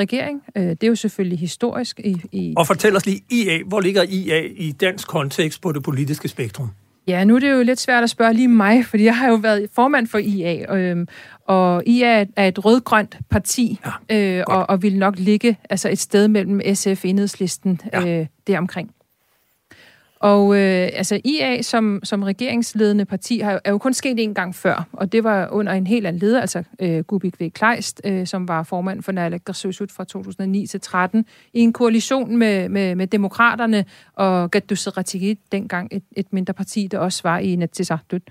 regering. 0.00 0.42
Øh, 0.56 0.62
det 0.62 0.84
er 0.84 0.88
jo 0.88 0.94
selvfølgelig 0.94 1.38
historisk. 1.38 2.00
I, 2.04 2.16
i 2.32 2.54
og 2.56 2.66
fortæl 2.66 2.96
os 2.96 3.06
lige, 3.06 3.20
IA, 3.30 3.62
hvor 3.66 3.80
ligger 3.80 4.02
IA 4.02 4.42
i 4.56 4.72
dansk 4.72 5.08
kontekst 5.08 5.60
på 5.60 5.72
det 5.72 5.82
politiske 5.82 6.28
spektrum? 6.28 6.70
Ja, 7.08 7.24
nu 7.24 7.34
er 7.34 7.38
det 7.38 7.50
jo 7.50 7.62
lidt 7.62 7.80
svært 7.80 8.02
at 8.02 8.10
spørge 8.10 8.34
lige 8.34 8.48
mig, 8.48 8.84
fordi 8.84 9.04
jeg 9.04 9.16
har 9.16 9.28
jo 9.28 9.34
været 9.34 9.68
formand 9.72 10.06
for 10.06 10.18
IA, 10.18 10.64
og, 10.68 10.78
øhm, 10.78 11.08
og 11.46 11.82
IA 11.86 12.24
er 12.36 12.48
et 12.48 12.64
rød-grønt 12.64 13.18
parti, 13.30 13.80
ja, 14.10 14.38
øh, 14.38 14.44
og, 14.46 14.70
og 14.70 14.82
vil 14.82 14.98
nok 14.98 15.14
ligge 15.18 15.56
altså 15.70 15.88
et 15.88 15.98
sted 15.98 16.28
mellem 16.28 16.60
SF 16.74 17.04
og 17.04 17.10
enhedslisten 17.10 17.80
ja. 17.92 18.20
øh, 18.20 18.26
deromkring. 18.46 18.90
Og 20.26 20.56
øh, 20.56 20.88
altså 20.92 21.20
IA 21.24 21.62
som, 21.62 22.00
som 22.04 22.22
regeringsledende 22.22 23.04
parti 23.04 23.38
har, 23.38 23.60
er 23.64 23.70
jo 23.70 23.78
kun 23.78 23.94
sket 23.94 24.18
en 24.18 24.34
gang 24.34 24.54
før, 24.54 24.88
og 24.92 25.12
det 25.12 25.24
var 25.24 25.48
under 25.52 25.72
en 25.72 25.86
helt 25.86 26.06
anden 26.06 26.20
leder, 26.20 26.40
altså 26.40 26.62
øh, 26.80 27.04
Gubik 27.04 27.40
V. 27.40 27.50
Kleist, 27.50 28.00
øh, 28.04 28.26
som 28.26 28.48
var 28.48 28.62
formand 28.62 29.02
for 29.02 29.12
Naalakkersuisut 29.12 29.92
fra 29.92 30.04
2009 30.04 30.66
til 30.66 30.80
13, 30.80 31.24
i 31.52 31.60
en 31.60 31.72
koalition 31.72 32.36
med, 32.36 32.68
med, 32.68 32.94
med 32.94 33.06
demokraterne 33.06 33.84
og 34.14 34.50
Gadusseratigi, 34.50 35.38
dengang 35.52 35.88
et, 35.92 36.02
et 36.16 36.32
mindre 36.32 36.54
parti, 36.54 36.88
der 36.90 36.98
også 36.98 37.20
var 37.24 37.38
i 37.38 37.52
Inatsisartut. 37.52 38.22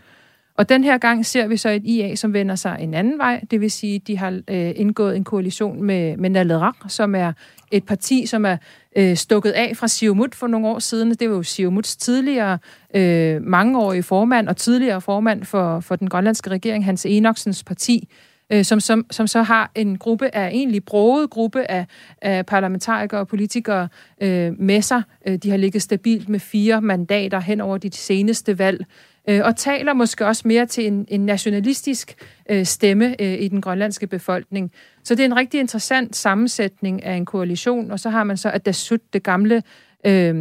Og 0.57 0.69
den 0.69 0.83
her 0.83 0.97
gang 0.97 1.25
ser 1.25 1.47
vi 1.47 1.57
så 1.57 1.69
et 1.69 1.81
IA, 1.85 2.15
som 2.15 2.33
vender 2.33 2.55
sig 2.55 2.77
en 2.79 2.93
anden 2.93 3.17
vej, 3.17 3.41
det 3.51 3.62
vil 3.62 3.71
sige, 3.71 4.00
de 4.00 4.17
har 4.17 4.41
øh, 4.50 4.71
indgået 4.75 5.15
en 5.15 5.24
koalition 5.24 5.83
med, 5.83 6.17
med 6.17 6.29
Nalerak, 6.29 6.75
som 6.88 7.15
er 7.15 7.33
et 7.71 7.85
parti, 7.85 8.25
som 8.25 8.45
er 8.45 8.57
øh, 8.95 9.15
stukket 9.15 9.51
af 9.51 9.77
fra 9.77 9.88
Siumut 9.88 10.35
for 10.35 10.47
nogle 10.47 10.67
år 10.67 10.79
siden. 10.79 11.12
Det 11.12 11.29
var 11.29 11.35
jo 11.35 11.43
Siumuts 11.43 11.95
tidligere 11.95 12.57
øh, 12.95 13.41
mangeårige 13.41 14.03
formand 14.03 14.47
og 14.47 14.57
tidligere 14.57 15.01
formand 15.01 15.43
for, 15.43 15.79
for 15.79 15.95
den 15.95 16.09
grønlandske 16.09 16.50
regering, 16.50 16.85
Hans 16.85 17.05
Enoksens 17.05 17.63
parti, 17.63 18.09
øh, 18.50 18.65
som, 18.65 18.79
som, 18.79 19.05
som 19.12 19.27
så 19.27 19.41
har 19.41 19.71
en 19.75 19.97
gruppe 19.97 20.35
af 20.35 20.47
egentlig 20.47 20.85
broget 20.85 21.29
gruppe 21.29 21.71
af, 21.71 21.85
af 22.21 22.45
parlamentarikere 22.45 23.19
og 23.19 23.27
politikere 23.27 23.88
øh, 24.21 24.59
med 24.59 24.81
sig. 24.81 25.01
Øh, 25.27 25.35
de 25.35 25.50
har 25.50 25.57
ligget 25.57 25.81
stabilt 25.81 26.29
med 26.29 26.39
fire 26.39 26.81
mandater 26.81 27.39
hen 27.39 27.62
over 27.62 27.77
de 27.77 27.91
seneste 27.93 28.59
valg 28.59 28.85
øh, 29.29 29.41
og 29.44 29.55
taler 29.55 29.94
måske 29.94 30.25
også 30.25 30.41
mere 30.46 30.65
til 30.65 30.88
en, 30.88 31.05
en 31.08 31.25
nationalistisk 31.25 32.15
øh, 32.50 32.65
stemme 32.65 33.22
øh, 33.22 33.41
i 33.41 33.48
den 33.48 33.62
grønlandske 33.62 34.08
befolkning. 34.08 34.72
Så 35.03 35.15
det 35.15 35.22
er 35.22 35.25
en 35.25 35.36
rigtig 35.36 35.60
interessant 35.60 36.15
sammensætning 36.15 37.03
af 37.03 37.13
en 37.13 37.25
koalition, 37.25 37.91
og 37.91 38.00
så 38.00 38.10
har 38.10 38.24
man 38.24 38.38
så 38.38 38.51
Adasut, 38.53 39.13
det 39.13 39.24
gamle 39.24 39.63
øh, 40.05 40.36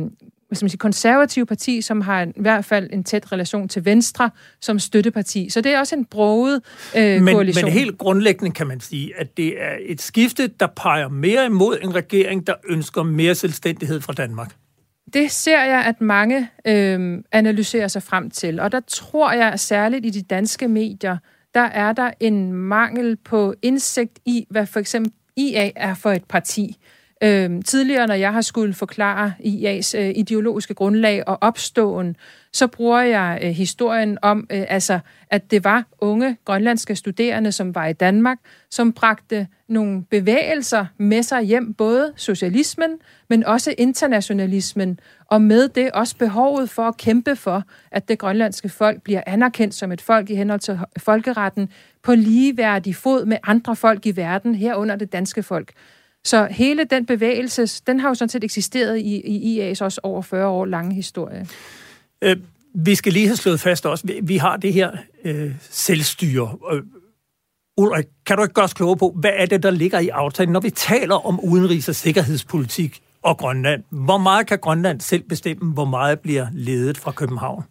hvad 0.49 0.57
skal 0.57 0.65
man 0.65 0.71
sige, 0.71 0.79
konservative 0.79 1.47
parti, 1.47 1.81
som 1.81 2.01
har 2.01 2.23
i 2.23 2.41
hvert 2.41 2.65
fald 2.65 2.89
en 2.93 3.05
tæt 3.05 3.33
relation 3.33 3.69
til 3.69 3.85
Venstre 3.85 4.31
som 4.61 4.79
støtteparti. 4.79 5.51
Så 5.51 5.61
det 5.61 5.75
er 5.75 5.79
også 5.79 5.97
en 5.97 6.05
broget 6.05 6.61
øh, 6.97 7.23
men, 7.23 7.35
koalition. 7.35 7.65
Men 7.65 7.73
helt 7.73 7.99
grundlæggende 7.99 8.51
kan 8.51 8.67
man 8.67 8.81
sige, 8.81 9.13
at 9.21 9.37
det 9.37 9.63
er 9.63 9.77
et 9.81 10.03
skifte, 10.03 10.47
der 10.47 10.67
peger 10.67 11.09
mere 11.09 11.47
imod 11.47 11.79
en 11.83 11.95
regering, 11.95 12.47
der 12.47 12.55
ønsker 12.69 13.03
mere 13.03 13.35
selvstændighed 13.35 14.01
fra 14.01 14.13
Danmark. 14.13 14.55
Det 15.15 15.31
ser 15.31 15.65
jeg, 15.65 15.85
at 15.85 16.01
mange 16.01 16.51
øh, 16.67 17.23
analyserer 17.33 17.89
sig 17.89 18.03
frem 18.03 18.31
til, 18.31 18.61
og 18.61 18.73
der 18.73 18.81
tror 18.81 19.33
jeg 19.33 19.61
særligt 19.61 20.07
i 20.07 20.11
de 20.11 20.23
danske 20.23 20.69
medier, 20.69 21.17
der 21.55 21.61
er 21.61 21.93
der 21.93 22.11
en 22.21 22.53
mangel 22.53 23.17
på 23.17 23.55
indsigt 23.63 24.19
i, 24.25 24.47
hvad 24.51 24.67
for 24.67 24.81
eksempel 24.81 25.13
IA 25.37 25.71
er 25.77 25.95
for 25.95 26.11
et 26.11 26.25
parti. 26.25 26.77
Øhm, 27.23 27.63
tidligere, 27.63 28.07
når 28.07 28.15
jeg 28.15 28.33
har 28.33 28.41
skulle 28.41 28.75
forklare 28.75 29.33
IA's 29.41 29.99
øh, 29.99 30.13
ideologiske 30.17 30.75
grundlag 30.75 31.29
og 31.29 31.39
opståen, 31.41 32.17
så 32.53 32.67
bruger 32.67 33.01
jeg 33.01 33.41
øh, 33.43 33.51
historien 33.51 34.19
om, 34.23 34.47
øh, 34.51 34.65
altså, 34.69 34.99
at 35.31 35.51
det 35.51 35.65
var 35.65 35.85
unge 35.99 36.37
grønlandske 36.45 36.97
studerende, 36.97 37.53
som 37.53 37.75
var 37.75 37.87
i 37.87 37.93
Danmark, 37.93 38.39
som 38.71 38.93
bragte 38.93 39.47
nogle 39.69 40.05
bevægelser 40.11 40.87
med 40.99 41.23
sig 41.23 41.43
hjem, 41.43 41.75
både 41.75 42.13
socialismen, 42.17 42.91
men 43.29 43.45
også 43.45 43.75
internationalismen, 43.79 45.01
og 45.27 45.43
med 45.43 45.69
det 45.69 45.91
også 45.93 46.17
behovet 46.17 46.71
for 46.71 46.83
at 46.83 46.97
kæmpe 46.97 47.37
for, 47.37 47.63
at 47.91 48.09
det 48.09 48.19
grønlandske 48.19 48.69
folk 48.69 49.03
bliver 49.03 49.23
anerkendt 49.27 49.75
som 49.75 49.93
et 49.93 50.01
folk 50.01 50.31
i 50.31 50.35
henhold 50.35 50.61
til 50.61 50.79
folkeretten 50.99 51.69
på 52.03 52.15
ligeværdig 52.15 52.97
fod 52.97 53.25
med 53.27 53.37
andre 53.43 53.77
folk 53.77 54.07
i 54.07 54.17
verden, 54.17 54.55
herunder 54.55 54.97
det 54.97 55.13
danske 55.13 55.43
folk. 55.43 55.73
Så 56.25 56.49
hele 56.51 56.85
den 56.85 57.07
bevægelse, 57.07 57.83
den 57.87 58.01
har 58.01 58.09
jo 58.09 58.15
sådan 58.15 58.29
set 58.29 58.45
eksisteret 58.45 58.99
i, 58.99 59.21
i 59.25 59.61
IA's 59.61 59.79
også 59.81 60.01
over 60.03 60.23
40 60.23 60.47
år 60.47 60.65
lange 60.65 60.95
historie. 60.95 61.47
Øh, 62.23 62.37
vi 62.75 62.95
skal 62.95 63.13
lige 63.13 63.27
have 63.27 63.37
slået 63.37 63.61
fast 63.61 63.87
også, 63.87 64.07
vi, 64.07 64.21
vi 64.23 64.37
har 64.37 64.57
det 64.57 64.73
her 64.73 64.91
øh, 65.25 65.55
selvstyre. 65.71 66.57
Øh, 66.73 66.83
Ulrik, 67.77 68.07
kan 68.27 68.37
du 68.37 68.43
ikke 68.43 68.55
gøre 68.55 68.65
os 68.65 68.75
klogere 68.75 68.97
på, 68.97 69.17
hvad 69.17 69.33
er 69.35 69.47
det, 69.47 69.63
der 69.63 69.71
ligger 69.71 69.99
i 69.99 70.09
aftalen, 70.09 70.53
når 70.53 70.61
vi 70.61 70.71
taler 70.71 71.27
om 71.27 71.41
udenrigs- 71.41 71.89
og 71.89 71.95
sikkerhedspolitik 71.95 73.03
og 73.23 73.39
Grønland? 73.39 73.83
Hvor 73.91 74.19
meget 74.19 74.47
kan 74.47 74.59
Grønland 74.59 75.01
selv 75.01 75.23
bestemme, 75.23 75.73
hvor 75.73 75.85
meget 75.85 76.21
bliver 76.21 76.47
ledet 76.53 76.99
fra 76.99 77.13
København? 77.13 77.65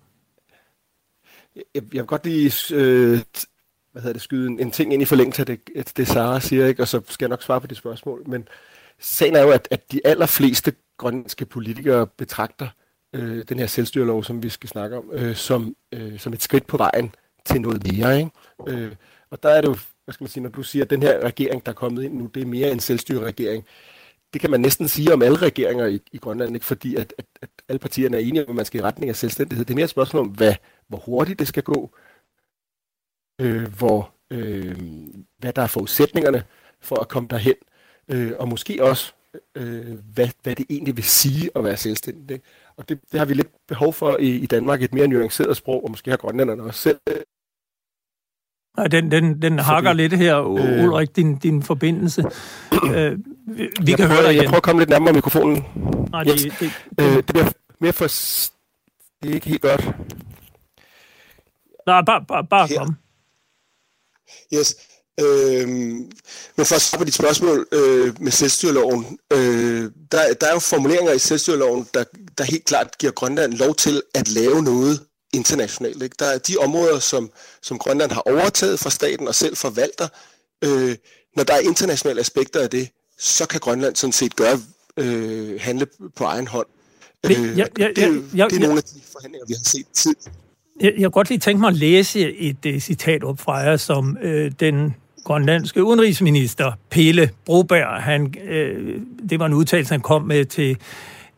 Jeg, 1.56 1.64
jeg 1.76 1.84
vil 1.92 2.04
godt 2.04 2.26
lige 2.26 2.76
øh, 2.76 3.20
hvad 3.94 4.02
hedder 4.02 4.14
det, 4.14 4.22
skyde 4.22 4.48
en, 4.48 4.60
en 4.60 4.72
ting 4.72 4.94
ind 4.94 5.02
i 5.02 5.06
forlængelse 5.06 5.42
af 5.42 5.46
det, 5.46 5.98
det 5.98 6.08
Sara 6.08 6.40
siger, 6.40 6.68
ikke? 6.68 6.82
og 6.82 6.88
så 6.88 7.02
skal 7.10 7.26
jeg 7.26 7.30
nok 7.30 7.44
svare 7.44 7.62
på 7.62 7.68
det 7.68 7.78
spørgsmål. 7.78 8.24
Men 8.30 8.48
sagen 9.00 9.36
er 9.36 9.42
jo, 9.42 9.50
at, 9.50 9.68
at 9.72 9.92
de 9.92 10.02
allerfleste 10.06 10.74
grønlandske 10.98 11.46
politikere 11.46 12.08
betragter 12.08 12.68
øh, 13.14 13.44
den 13.50 13.60
her 13.60 13.68
selvstyrelov, 13.68 14.24
som 14.24 14.44
vi 14.44 14.50
skal 14.50 14.70
snakke 14.70 14.98
om, 14.98 15.10
øh, 15.14 15.36
som, 15.36 15.76
øh, 15.92 16.20
som 16.20 16.34
et 16.34 16.42
skridt 16.42 16.68
på 16.68 16.78
vejen 16.78 17.16
til 17.46 17.62
noget 17.62 17.92
mere. 17.92 18.18
Ikke? 18.18 18.32
Øh, 18.68 18.92
og 19.30 19.44
der 19.44 19.50
er 19.50 19.62
det 19.62 19.68
jo, 19.68 19.78
hvad 20.06 20.14
skal 20.14 20.24
man 20.24 20.30
sige, 20.30 20.44
når 20.44 20.50
du 20.50 20.64
siger, 20.64 20.86
at 20.86 20.90
den 20.90 21.04
her 21.04 21.20
regering, 21.20 21.66
der 21.66 21.72
er 21.72 21.76
kommet 21.76 22.04
ind 22.04 22.14
nu, 22.14 22.26
det 22.26 22.42
er 22.42 22.48
mere 22.48 22.72
en 22.72 22.80
selvstyreregering. 22.80 23.66
Det 24.34 24.42
kan 24.42 24.52
man 24.52 24.62
næsten 24.62 24.88
sige 24.88 25.14
om 25.14 25.22
alle 25.22 25.38
regeringer 25.38 25.86
i, 25.86 26.00
i 26.12 26.18
Grønland, 26.18 26.56
ikke? 26.56 26.66
fordi 26.66 26.96
at, 26.96 27.14
at, 27.18 27.26
at 27.42 27.50
alle 27.70 27.80
partierne 27.80 28.18
er 28.18 28.22
enige 28.22 28.44
om, 28.44 28.50
at 28.50 28.56
man 28.56 28.66
skal 28.66 28.80
i 28.80 28.84
retning 28.84 29.10
af 29.10 29.16
selvstændighed. 29.16 29.66
Det 29.66 29.74
er 29.74 29.76
mere 29.76 29.84
et 29.84 29.90
spørgsmål 29.90 30.22
om, 30.22 30.30
hvad, 30.30 30.56
hvor 30.88 30.98
hurtigt 30.98 31.40
det 31.40 31.48
skal 31.48 31.64
gå, 31.64 31.92
øh, 31.94 32.13
hvor, 33.52 34.10
øh, 34.32 34.78
hvad 35.40 35.54
der 35.54 35.62
er 35.62 35.68
forudsætningerne 35.68 36.44
for 36.82 36.96
at 36.96 37.08
komme 37.08 37.28
derhen, 37.30 37.56
øh, 38.10 38.32
og 38.40 38.48
måske 38.48 38.84
også, 38.84 39.14
øh, 39.56 39.98
hvad, 40.14 40.30
hvad 40.44 40.56
det 40.56 40.66
egentlig 40.70 40.96
vil 40.96 41.04
sige 41.04 41.50
at 41.56 41.64
være 41.64 41.78
selvstændig. 41.78 42.42
Og 42.78 42.90
det, 42.90 43.00
det 43.12 43.20
har 43.20 43.26
vi 43.26 43.34
lidt 43.34 43.50
behov 43.68 43.94
for 43.94 44.18
i, 44.18 44.30
i 44.30 44.46
Danmark, 44.46 44.82
et 44.82 44.94
mere 44.94 45.08
nuanceret 45.08 45.58
sprog, 45.58 45.84
og 45.84 45.92
måske 45.92 46.10
har 46.10 46.18
grønlænderne 46.18 46.64
også 46.64 46.80
selv. 46.80 47.00
Ja, 48.78 48.84
den, 48.88 49.12
den, 49.12 49.42
den 49.42 49.60
hakker 49.60 49.90
Fordi, 49.90 50.02
lidt 50.02 50.14
her, 50.14 50.40
øh, 50.40 50.84
Ulrik, 50.84 51.16
din, 51.16 51.36
din 51.36 51.64
forbindelse. 51.64 52.24
øh, 52.96 53.18
vi 53.48 53.70
vi 53.86 53.92
kan 53.92 53.98
prøver, 53.98 54.08
høre 54.08 54.24
dig 54.24 54.32
igen. 54.32 54.44
Jeg 54.44 54.50
prøver 54.50 54.58
at 54.58 54.64
komme 54.64 54.82
lidt 54.82 54.90
nærmere 54.90 55.14
mikrofonen. 55.14 55.66
Nej, 56.12 56.24
det, 56.24 56.40
yes. 56.46 56.58
det, 56.60 56.72
det, 57.00 57.06
øh, 57.06 57.16
det 57.16 57.26
bliver 57.26 57.50
mere 57.80 57.94
for... 57.94 58.06
Det 59.24 59.30
er 59.30 59.34
ikke 59.34 59.50
helt 59.50 59.62
godt. 59.62 59.82
Nej, 61.88 62.02
bare, 62.02 62.26
bare, 62.28 62.44
bare 62.44 62.68
kom. 62.78 62.96
Yes. 64.54 64.76
Øh, 65.20 65.68
men 65.68 66.66
for 66.66 66.76
at 66.76 66.82
svare 66.82 67.00
på 67.00 67.06
dit 67.06 67.14
spørgsmål 67.14 67.68
øh, 67.72 68.22
med 68.22 68.32
selvstyreloven, 68.32 69.20
øh, 69.34 69.92
der, 70.12 70.34
der 70.34 70.48
er 70.48 70.54
jo 70.54 70.60
formuleringer 70.60 71.14
i 71.14 71.20
selvstyreloven, 71.20 71.88
der, 71.94 72.04
der 72.38 72.44
helt 72.44 72.66
klart 72.66 72.98
giver 72.98 73.12
Grønland 73.12 73.54
lov 73.54 73.76
til 73.76 74.02
at 74.14 74.28
lave 74.28 74.64
noget 74.64 75.00
internationalt. 75.34 76.04
Ikke? 76.04 76.16
Der 76.20 76.26
er 76.26 76.38
de 76.38 76.58
områder, 76.58 77.00
som, 77.00 77.32
som 77.62 77.78
Grønland 77.78 78.12
har 78.12 78.22
overtaget 78.22 78.80
fra 78.80 78.90
staten 78.90 79.28
og 79.28 79.36
selv 79.36 79.56
forvalter. 79.56 80.08
Øh, 80.64 80.96
når 81.36 81.44
der 81.44 81.54
er 81.54 81.60
internationale 81.60 82.20
aspekter 82.20 82.60
af 82.60 82.70
det, 82.70 82.90
så 83.18 83.46
kan 83.48 83.60
Grønland 83.60 83.96
sådan 83.96 84.14
set 84.14 84.36
gøre 84.36 84.62
øh, 84.98 85.62
handle 85.62 85.88
på 86.16 86.24
egen 86.24 86.48
hånd. 86.48 86.68
Øh, 87.26 87.32
ja, 87.32 87.38
ja, 87.38 87.66
ja, 87.80 87.88
det, 87.88 88.04
er, 88.04 88.22
ja, 88.36 88.48
det 88.50 88.56
er 88.56 88.60
nogle 88.60 88.78
af 88.78 88.84
de 88.84 89.02
forhandlinger, 89.12 89.46
vi 89.48 89.54
har 89.54 89.64
set 89.64 89.88
tid. 89.94 90.16
Jeg, 90.82 90.94
jeg 90.98 91.04
kunne 91.04 91.12
godt 91.12 91.30
lige 91.30 91.40
tænke 91.40 91.62
mig 91.62 91.68
at 91.68 91.76
læse 91.76 92.34
et 92.38 92.66
uh, 92.66 92.78
citat 92.80 93.24
op 93.24 93.40
fra 93.40 93.54
jer, 93.54 93.78
som 93.78 94.18
uh, 94.24 94.52
den 94.60 94.96
grønlandske 95.24 95.84
udenrigsminister 95.84 96.72
Pelle 96.90 97.30
Broberg, 97.46 98.04
han, 98.04 98.34
uh, 98.44 99.02
det 99.30 99.40
var 99.40 99.46
en 99.46 99.54
udtalelse, 99.54 99.94
han 99.94 100.02
kom 100.02 100.22
med 100.22 100.46
til 100.46 100.78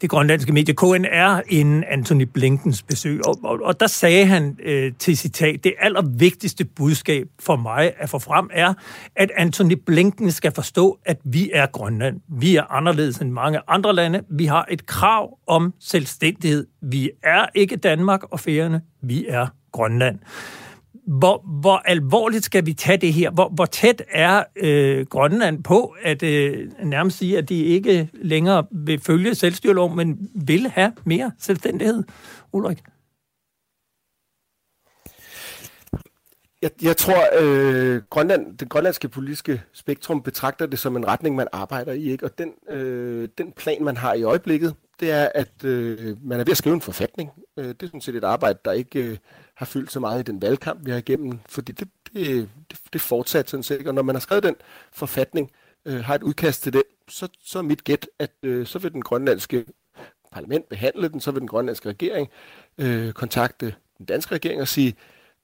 det 0.06 0.12
grønlandske 0.12 0.54
medie 0.54 0.74
KNR 0.74 1.42
inden 1.48 1.84
Anthony 1.84 2.22
Blinkens 2.22 2.84
besøg. 2.84 3.28
Og, 3.28 3.40
og, 3.44 3.60
og 3.64 3.80
der 3.80 3.88
sagde 3.88 4.26
han 4.26 4.58
øh, 4.64 4.94
til 5.00 5.18
citat, 5.18 5.64
det 5.64 5.74
allervigtigste 5.80 6.66
budskab 6.66 7.28
for 7.40 7.56
mig 7.56 7.94
at 7.98 8.10
få 8.10 8.20
frem 8.20 8.50
er, 8.54 8.74
at 9.16 9.32
Anthony 9.38 9.74
Blinken 9.86 10.32
skal 10.32 10.52
forstå, 10.52 11.00
at 11.06 11.18
vi 11.24 11.52
er 11.54 11.66
Grønland. 11.66 12.22
Vi 12.28 12.56
er 12.56 12.72
anderledes 12.72 13.18
end 13.18 13.32
mange 13.32 13.60
andre 13.68 13.96
lande. 13.96 14.22
Vi 14.30 14.46
har 14.46 14.66
et 14.72 14.86
krav 14.86 15.38
om 15.48 15.74
selvstændighed. 15.80 16.68
Vi 16.82 17.10
er 17.24 17.46
ikke 17.56 17.76
Danmark 17.76 18.24
og 18.24 18.40
færerne. 18.40 18.82
Vi 19.02 19.26
er 19.30 19.48
Grønland 19.72 20.20
hvor, 21.08 21.46
hvor 21.62 21.78
alvorligt 21.78 22.46
skal 22.46 22.66
vi 22.66 22.74
tage 22.74 22.98
det 22.98 23.14
her? 23.14 23.32
Hvor, 23.32 23.50
hvor 23.50 23.66
tæt 23.66 24.04
er 24.10 24.44
øh, 24.56 25.06
Grønland 25.06 25.64
på 25.64 25.96
at 26.04 26.24
øh, 26.24 26.72
nærmest 26.84 27.18
sige, 27.18 27.38
at 27.38 27.50
de 27.50 27.64
ikke 27.64 28.10
længere 28.14 28.66
vil 28.72 29.00
følge 29.00 29.36
selvstyrelov, 29.36 29.96
men 29.96 30.30
vil 30.36 30.68
have 30.68 30.94
mere 31.06 31.32
selvstændighed? 31.40 32.04
Ulrik? 32.52 32.78
Jeg, 36.62 36.72
jeg 36.82 36.98
tror, 36.98 37.24
øh, 37.42 38.02
Grønland, 38.10 38.58
det 38.58 38.70
grønlandske 38.70 39.10
politiske 39.10 39.62
spektrum 39.74 40.22
betragter 40.22 40.66
det 40.66 40.80
som 40.80 40.98
en 40.98 41.08
retning, 41.08 41.36
man 41.36 41.48
arbejder 41.52 41.94
i. 41.94 42.04
Ikke? 42.12 42.26
Og 42.26 42.38
den, 42.38 42.52
øh, 42.70 43.30
den 43.38 43.52
plan, 43.52 43.84
man 43.84 43.98
har 43.98 44.14
i 44.14 44.24
øjeblikket, 44.24 44.76
det 45.00 45.12
er, 45.12 45.30
at 45.36 45.64
øh, 45.64 46.18
man 46.24 46.40
er 46.40 46.44
ved 46.44 46.52
at 46.52 46.58
skrive 46.58 46.76
en 46.76 46.82
forfatning. 46.82 47.30
Øh, 47.58 47.68
det 47.68 47.84
er 47.84 47.88
sådan 47.88 48.02
set 48.02 48.16
et 48.16 48.24
arbejde, 48.24 48.60
der 48.66 48.72
ikke... 48.72 49.04
Øh, 49.04 49.18
har 49.56 49.66
fyldt 49.66 49.92
så 49.92 50.00
meget 50.00 50.20
i 50.20 50.32
den 50.32 50.42
valgkamp, 50.42 50.86
vi 50.86 50.92
har 50.92 50.98
igennem, 50.98 51.40
fordi 51.50 51.72
det, 51.72 51.88
det, 52.14 52.50
det, 52.72 52.80
det 52.94 53.02
fortsat 53.02 53.50
sådan 53.50 53.64
set. 53.64 53.88
Og 53.88 53.94
når 53.94 54.02
man 54.02 54.16
har 54.16 54.20
skrevet 54.20 54.44
den 54.44 54.56
forfatning, 54.94 55.52
øh, 55.86 56.04
har 56.04 56.16
et 56.16 56.24
udkast 56.24 56.64
til 56.64 56.74
den, 56.74 56.84
så, 57.08 57.28
så 57.44 57.60
er 57.60 57.64
mit 57.64 57.84
gæt, 57.84 58.08
at 58.20 58.32
øh, 58.44 58.66
så 58.68 58.80
vil 58.80 58.94
den 58.94 59.02
grønlandske 59.02 59.66
parlament 60.32 60.70
behandle 60.70 61.10
den, 61.10 61.20
så 61.22 61.32
vil 61.32 61.40
den 61.40 61.48
grønlandske 61.48 61.90
regering 61.90 62.30
øh, 62.78 63.14
kontakte 63.14 63.76
den 63.98 64.06
danske 64.06 64.36
regering 64.36 64.62
og 64.62 64.68
sige, 64.68 64.96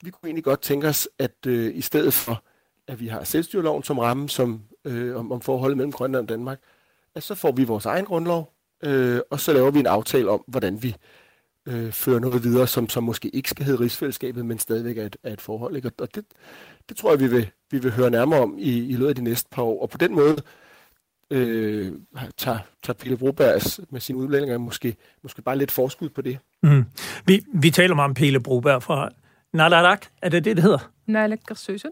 vi 0.04 0.10
kunne 0.10 0.28
egentlig 0.28 0.44
godt 0.44 0.62
tænke 0.62 0.88
os, 0.88 1.10
at 1.20 1.46
øh, 1.48 1.76
i 1.76 1.82
stedet 1.82 2.14
for, 2.14 2.44
at 2.88 3.00
vi 3.00 3.08
har 3.08 3.24
selvstyreloven 3.24 3.84
som 3.84 4.00
ramme 4.00 4.30
som, 4.30 4.62
øh, 4.86 5.16
om, 5.16 5.32
om 5.32 5.42
forholdet 5.42 5.78
mellem 5.78 5.92
Grønland 5.92 6.24
og 6.26 6.30
Danmark, 6.30 6.60
at 7.16 7.24
så 7.24 7.36
får 7.36 7.52
vi 7.52 7.64
vores 7.64 7.86
egen 7.86 8.06
grundlov, 8.06 8.54
øh, 8.84 9.20
og 9.30 9.40
så 9.40 9.54
laver 9.54 9.72
vi 9.72 9.80
en 9.80 9.88
aftale 9.88 10.30
om, 10.30 10.44
hvordan 10.48 10.84
vi 10.84 10.96
øh, 11.66 11.92
fører 11.92 12.20
noget 12.20 12.44
videre, 12.44 12.68
som, 12.68 12.90
som 12.90 13.04
måske 13.04 13.30
ikke 13.30 13.50
skal 13.50 13.66
hedde 13.66 13.80
rigsfællesskabet, 13.80 14.46
men 14.46 14.60
stadigvæk 14.60 14.98
er 14.98 15.06
et, 15.06 15.18
er 15.24 15.34
et 15.34 15.42
forhold. 15.42 15.76
Ikke? 15.76 15.92
Og 16.00 16.16
det, 16.16 16.26
det 16.90 16.98
tror 16.98 17.12
jeg, 17.12 17.20
vi 17.20 17.28
vil, 17.28 17.52
vi 17.72 17.80
vil 17.80 17.92
høre 17.92 18.10
nærmere 18.10 18.40
om 18.40 18.56
i, 18.60 18.90
i 18.90 18.94
løbet 18.94 19.10
af 19.10 19.16
de 19.16 19.24
næste 19.24 19.50
par 19.52 19.64
år. 19.64 19.82
Og 19.82 19.90
på 19.90 19.98
den 19.98 20.16
måde 20.16 20.38
øh, 21.32 21.92
tager, 22.38 22.60
tager 22.84 22.98
Pille 22.98 23.18
Brobergs 23.18 23.80
med 23.90 24.00
sine 24.00 24.18
udlændinger 24.18 24.58
måske, 24.58 24.96
måske 25.24 25.42
bare 25.42 25.58
lidt 25.58 25.72
forskud 25.72 26.10
på 26.10 26.22
det. 26.22 26.38
Mm. 26.64 26.86
Vi, 27.26 27.44
vi 27.54 27.72
taler 27.72 27.96
meget 27.96 28.10
om 28.10 28.14
Pelle 28.14 28.40
Broberg 28.40 28.84
fra 28.84 29.10
Nalarak. 29.54 30.06
Er 30.22 30.30
det 30.30 30.46
det, 30.46 30.56
det 30.56 30.64
hedder? 30.64 30.92
Naalakkersuisut. 31.06 31.92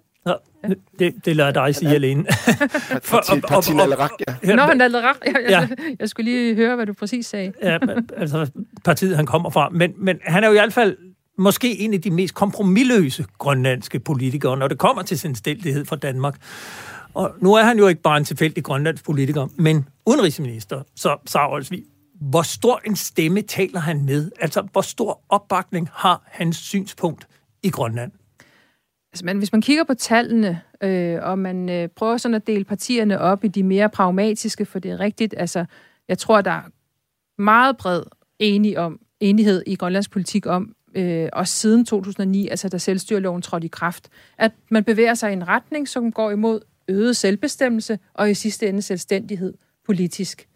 Ja, 0.64 0.70
det, 1.00 1.14
det 1.26 1.36
lader 1.36 1.52
dig 1.52 1.76
sige 1.76 1.92
alene. 1.92 2.26
Parti, 3.12 3.40
parti 3.50 3.74
Nalarak, 3.74 4.12
ja. 4.44 4.56
Nå, 4.56 4.74
Naalakkersuisut. 4.74 5.26
Jeg, 5.26 5.46
Ja. 5.50 5.60
jeg, 5.60 5.70
jeg 6.00 6.10
skulle 6.10 6.32
lige 6.32 6.56
høre, 6.56 6.76
hvad 6.76 6.86
du 6.86 6.94
præcis 6.94 7.26
sagde. 7.26 7.54
ja, 7.64 7.78
altså 8.18 8.52
partiet, 8.86 9.16
han 9.16 9.26
kommer 9.26 9.50
fra. 9.50 9.70
Men, 9.70 9.94
men 9.98 10.20
han 10.24 10.44
er 10.44 10.48
jo 10.48 10.54
i 10.54 10.58
hvert 10.58 10.74
fald 10.74 10.98
måske 11.38 11.80
en 11.80 11.94
af 11.94 12.02
de 12.02 12.12
mest 12.12 12.34
kompromilløse 12.34 13.26
grønlandske 13.38 14.00
politikere, 14.00 14.58
når 14.58 14.68
det 14.68 14.78
kommer 14.78 15.04
til 15.04 15.20
selvstændighed 15.20 15.86
fra 15.86 15.96
Danmark. 15.96 16.36
Og 17.14 17.32
nu 17.42 17.54
er 17.54 17.64
han 17.64 17.78
jo 17.78 17.88
ikke 17.88 18.02
bare 18.02 18.18
en 18.18 18.26
tilfældig 18.26 18.64
grønlandsk 18.64 19.06
politiker, 19.06 19.48
men 19.56 19.86
udenrigsminister. 20.06 20.82
Så 20.96 21.18
Sara 21.26 21.54
Olsvig, 21.54 21.84
hvor 22.22 22.42
stor 22.42 22.82
en 22.86 22.96
stemme 22.96 23.42
taler 23.42 23.80
han 23.80 24.06
med? 24.06 24.32
Altså, 24.40 24.62
hvor 24.72 24.82
stor 24.82 25.22
opbakning 25.30 25.90
har 25.94 26.22
hans 26.26 26.58
synspunkt 26.58 27.28
i 27.64 27.70
Grønland? 27.70 28.12
Altså, 29.20 29.26
men 29.26 29.38
hvis 29.38 29.52
man 29.52 29.62
kigger 29.62 29.84
på 29.84 29.94
tallene, 29.94 30.62
øh, 30.84 31.18
og 31.22 31.40
man 31.40 31.70
øh, 31.70 31.88
prøver 31.88 32.18
sådan 32.18 32.36
at 32.36 32.48
dele 32.48 32.64
partierne 32.64 33.20
op 33.20 33.44
i 33.44 33.48
de 33.48 33.64
mere 33.64 33.90
pragmatiske, 33.90 34.66
for 34.66 34.80
det 34.80 34.92
er 34.92 35.00
rigtigt, 35.00 35.36
altså, 35.38 35.66
jeg 36.08 36.18
tror, 36.18 36.42
der 36.42 36.52
er 36.52 36.62
meget 37.42 37.78
bred 37.78 38.04
enig 38.40 38.78
om, 38.78 39.00
enighed 39.20 39.64
i 39.68 39.76
Grønlands 39.76 40.08
politik 40.08 40.46
om, 40.46 40.76
øh, 40.96 41.30
også 41.34 41.54
siden 41.54 41.86
2009, 41.86 42.48
altså 42.48 42.70
da 42.70 42.78
selvstyreloven 42.78 43.42
trådte 43.42 43.66
i 43.66 43.70
kraft, 43.70 44.10
at 44.38 44.52
man 44.72 44.84
bevæger 44.84 45.14
sig 45.14 45.30
i 45.30 45.34
en 45.34 45.48
retning, 45.48 45.88
som 45.88 46.12
går 46.12 46.32
imod 46.32 46.60
øget 46.88 47.18
selvbestemmelse 47.18 48.00
og 48.14 48.32
i 48.32 48.34
sidste 48.34 48.68
ende 48.68 48.82
selvstændighed 48.82 49.54
politisk. 49.86 50.48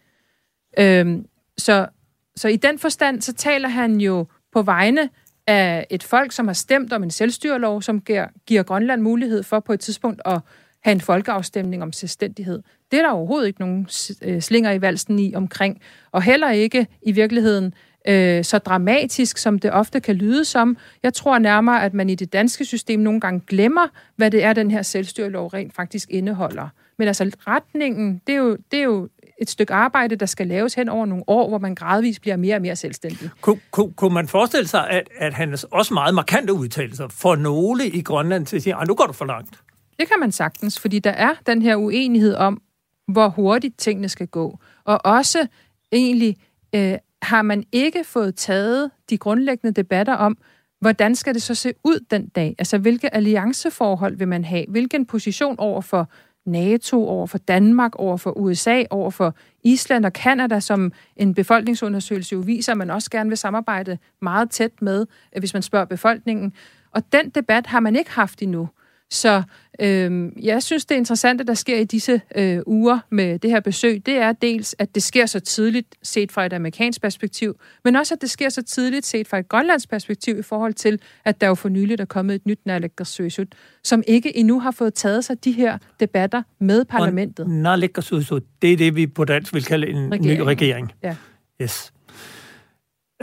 Øhm, 0.80 1.26
så, 1.58 1.88
så 2.36 2.48
i 2.48 2.56
den 2.56 2.80
forstand, 2.80 3.22
så 3.22 3.34
taler 3.34 3.70
han 3.70 4.02
jo 4.02 4.26
på 4.54 4.62
vegne 4.62 5.10
af 5.48 5.88
et 5.90 6.04
folk, 6.04 6.32
som 6.32 6.48
har 6.48 6.54
stemt 6.54 6.94
om 6.94 7.04
en 7.04 7.12
selvstyrelov, 7.12 7.82
som 7.82 8.02
giver, 8.02 8.28
giver 8.46 8.64
Grønland 8.64 9.02
mulighed 9.02 9.44
for 9.44 9.60
på 9.60 9.74
et 9.74 9.80
tidspunkt 9.80 10.22
at 10.26 10.40
have 10.84 10.92
en 10.92 11.02
folkeafstemning 11.02 11.84
om 11.84 11.94
selvstændighed. 11.94 12.62
Det 12.92 13.00
er 13.00 13.04
der 13.04 13.12
overhovedet 13.12 13.48
ikke 13.48 13.60
nogen 13.60 13.88
øh, 14.22 14.42
slinger 14.42 14.72
i 14.72 14.82
valsen 14.82 15.20
i 15.20 15.36
omkring, 15.36 15.82
og 16.12 16.22
heller 16.22 16.52
ikke 16.52 16.88
i 17.02 17.12
virkeligheden 17.12 17.74
øh, 18.08 18.44
så 18.44 18.58
dramatisk, 18.58 19.38
som 19.38 19.60
det 19.60 19.72
ofte 19.72 20.00
kan 20.00 20.16
lyde 20.16 20.46
som. 20.46 20.78
Jeg 21.04 21.14
tror 21.14 21.40
nærmere, 21.40 21.84
at 21.84 21.94
man 21.94 22.10
i 22.10 22.16
det 22.16 22.34
danske 22.34 22.66
system 22.66 23.00
nogle 23.00 23.20
gange 23.20 23.42
glemmer, 23.48 23.88
hvad 24.16 24.32
det 24.32 24.44
er, 24.44 24.54
den 24.54 24.72
her 24.72 24.82
selvstyrelov 24.82 25.48
rent 25.48 25.74
faktisk 25.74 26.10
indeholder. 26.12 26.68
Men 26.98 27.08
altså 27.08 27.32
retningen, 27.48 28.22
det 28.28 28.36
er 28.36 28.40
jo, 28.40 28.58
det 28.72 28.80
er 28.80 28.84
jo 28.84 29.10
et 29.42 29.50
stykke 29.50 29.74
arbejde, 29.74 30.16
der 30.16 30.26
skal 30.26 30.48
laves 30.48 30.74
hen 30.74 30.90
over 30.90 31.06
nogle 31.06 31.24
år, 31.28 31.50
hvor 31.50 31.58
man 31.58 31.76
gradvist 31.76 32.22
bliver 32.22 32.38
mere 32.38 32.56
og 32.56 32.62
mere 32.62 32.76
selvstændig. 32.76 33.30
Kunne, 33.42 33.60
kunne, 33.72 33.94
kunne 33.94 34.14
man 34.14 34.28
forestille 34.28 34.68
sig, 34.68 34.90
at, 34.90 35.10
at 35.18 35.34
han 35.34 35.58
også 35.72 35.94
meget 35.94 36.16
markante 36.16 36.54
udtalelser 36.54 37.08
for 37.08 37.36
nogle 37.36 37.88
i 37.88 38.02
Grønland 38.02 38.46
til 38.46 38.56
at 38.56 38.64
sige, 38.64 38.76
at 38.82 38.88
nu 38.88 38.96
går 38.96 39.06
du 39.06 39.14
for 39.14 39.26
langt? 39.26 39.60
Det 40.00 40.08
kan 40.08 40.20
man 40.20 40.32
sagtens, 40.32 40.80
fordi 40.80 41.00
der 41.00 41.12
er 41.12 41.34
den 41.48 41.62
her 41.62 41.76
uenighed 41.76 42.36
om, 42.36 42.62
hvor 43.08 43.28
hurtigt 43.28 43.78
tingene 43.78 44.10
skal 44.10 44.28
gå. 44.28 44.60
Og 44.84 45.06
også 45.06 45.48
egentlig 45.92 46.38
øh, 46.76 46.98
har 47.22 47.42
man 47.42 47.64
ikke 47.72 48.04
fået 48.04 48.36
taget 48.36 48.92
de 49.10 49.18
grundlæggende 49.18 49.82
debatter 49.82 50.14
om, 50.14 50.38
hvordan 50.82 51.16
skal 51.16 51.34
det 51.34 51.42
så 51.42 51.56
se 51.56 51.74
ud 51.84 52.06
den 52.12 52.28
dag? 52.28 52.56
Altså, 52.60 52.78
hvilke 52.78 53.14
allianceforhold 53.16 54.18
vil 54.18 54.28
man 54.28 54.46
have? 54.46 54.66
Hvilken 54.70 55.06
position 55.06 55.56
over 55.60 55.82
for 55.82 56.10
NATO, 56.46 57.08
over 57.08 57.28
for 57.28 57.38
Danmark, 57.38 57.96
over 57.96 58.18
for 58.18 58.38
USA, 58.38 58.84
over 58.90 59.10
for 59.10 59.36
Island 59.64 60.06
og 60.06 60.14
Kanada, 60.14 60.60
som 60.60 60.92
en 61.16 61.34
befolkningsundersøgelse 61.34 62.34
jo 62.34 62.40
viser, 62.40 62.72
at 62.72 62.78
man 62.78 62.90
også 62.90 63.10
gerne 63.10 63.30
vil 63.30 63.38
samarbejde 63.38 63.98
meget 64.22 64.50
tæt 64.50 64.82
med, 64.82 65.06
øh, 65.36 65.40
hvis 65.40 65.54
man 65.54 65.64
spørger 65.64 65.86
befolkningen. 65.86 66.54
Og 66.92 67.04
den 67.12 67.30
debat 67.30 67.68
har 67.68 67.80
man 67.80 67.96
ikke 67.96 68.12
haft 68.12 68.42
endnu. 68.42 68.70
Så 69.12 69.44
øh, 69.80 70.32
jeg 70.42 70.64
synes, 70.64 70.86
det 70.86 70.96
interessante, 70.96 71.44
der 71.44 71.54
sker 71.54 71.78
i 71.78 71.84
disse 71.84 72.22
øh, 72.36 72.60
uger 72.66 73.00
med 73.10 73.40
det 73.40 73.50
her 73.50 73.60
besøg, 73.60 74.06
det 74.06 74.14
er 74.18 74.32
dels, 74.32 74.76
at 74.80 74.96
det 74.96 75.04
sker 75.04 75.26
så 75.26 75.40
tidligt 75.40 75.96
set 76.04 76.32
fra 76.32 76.46
et 76.46 76.54
amerikansk 76.54 77.02
perspektiv, 77.02 77.60
men 77.84 77.96
også, 77.96 78.14
at 78.14 78.22
det 78.22 78.30
sker 78.30 78.50
så 78.50 78.62
tidligt 78.62 79.06
set 79.06 79.28
fra 79.28 79.40
et 79.40 79.50
grønlandsk 79.50 79.90
perspektiv 79.90 80.40
i 80.40 80.42
forhold 80.42 80.74
til, 80.74 81.00
at 81.26 81.42
der 81.42 81.48
jo 81.48 81.56
for 81.56 81.70
nyligt 81.70 82.02
er 82.02 82.06
kommet 82.06 82.36
et 82.36 82.46
nyt 82.46 82.60
naalakkersuisut, 82.66 83.48
som 83.84 84.04
ikke 84.08 84.38
endnu 84.38 84.60
har 84.60 84.72
fået 84.72 84.94
taget 84.94 85.26
sig 85.26 85.44
de 85.44 85.52
her 85.52 85.78
debatter 86.00 86.44
med 86.60 86.86
parlamentet. 86.86 87.48
Naalakkersuisut, 87.48 88.44
det 88.62 88.74
er 88.74 88.78
det, 88.78 88.96
vi 88.96 89.08
på 89.08 89.26
dansk 89.26 89.54
vil 89.54 89.64
kalde 89.64 89.88
en 89.88 90.12
regering. 90.12 90.40
ny 90.40 90.40
regering. 90.40 90.92
Ja. 91.04 91.16
Yes. 91.62 91.94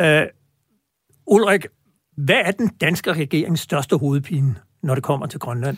Uh, 0.00 0.06
Ulrik, 1.26 1.66
hvad 2.16 2.40
er 2.44 2.50
den 2.50 2.68
danske 2.68 3.12
regerings 3.12 3.60
største 3.60 3.96
hovedpine, 3.96 4.54
når 4.82 4.94
det 4.94 5.04
kommer 5.04 5.26
til 5.26 5.40
Grønland? 5.40 5.76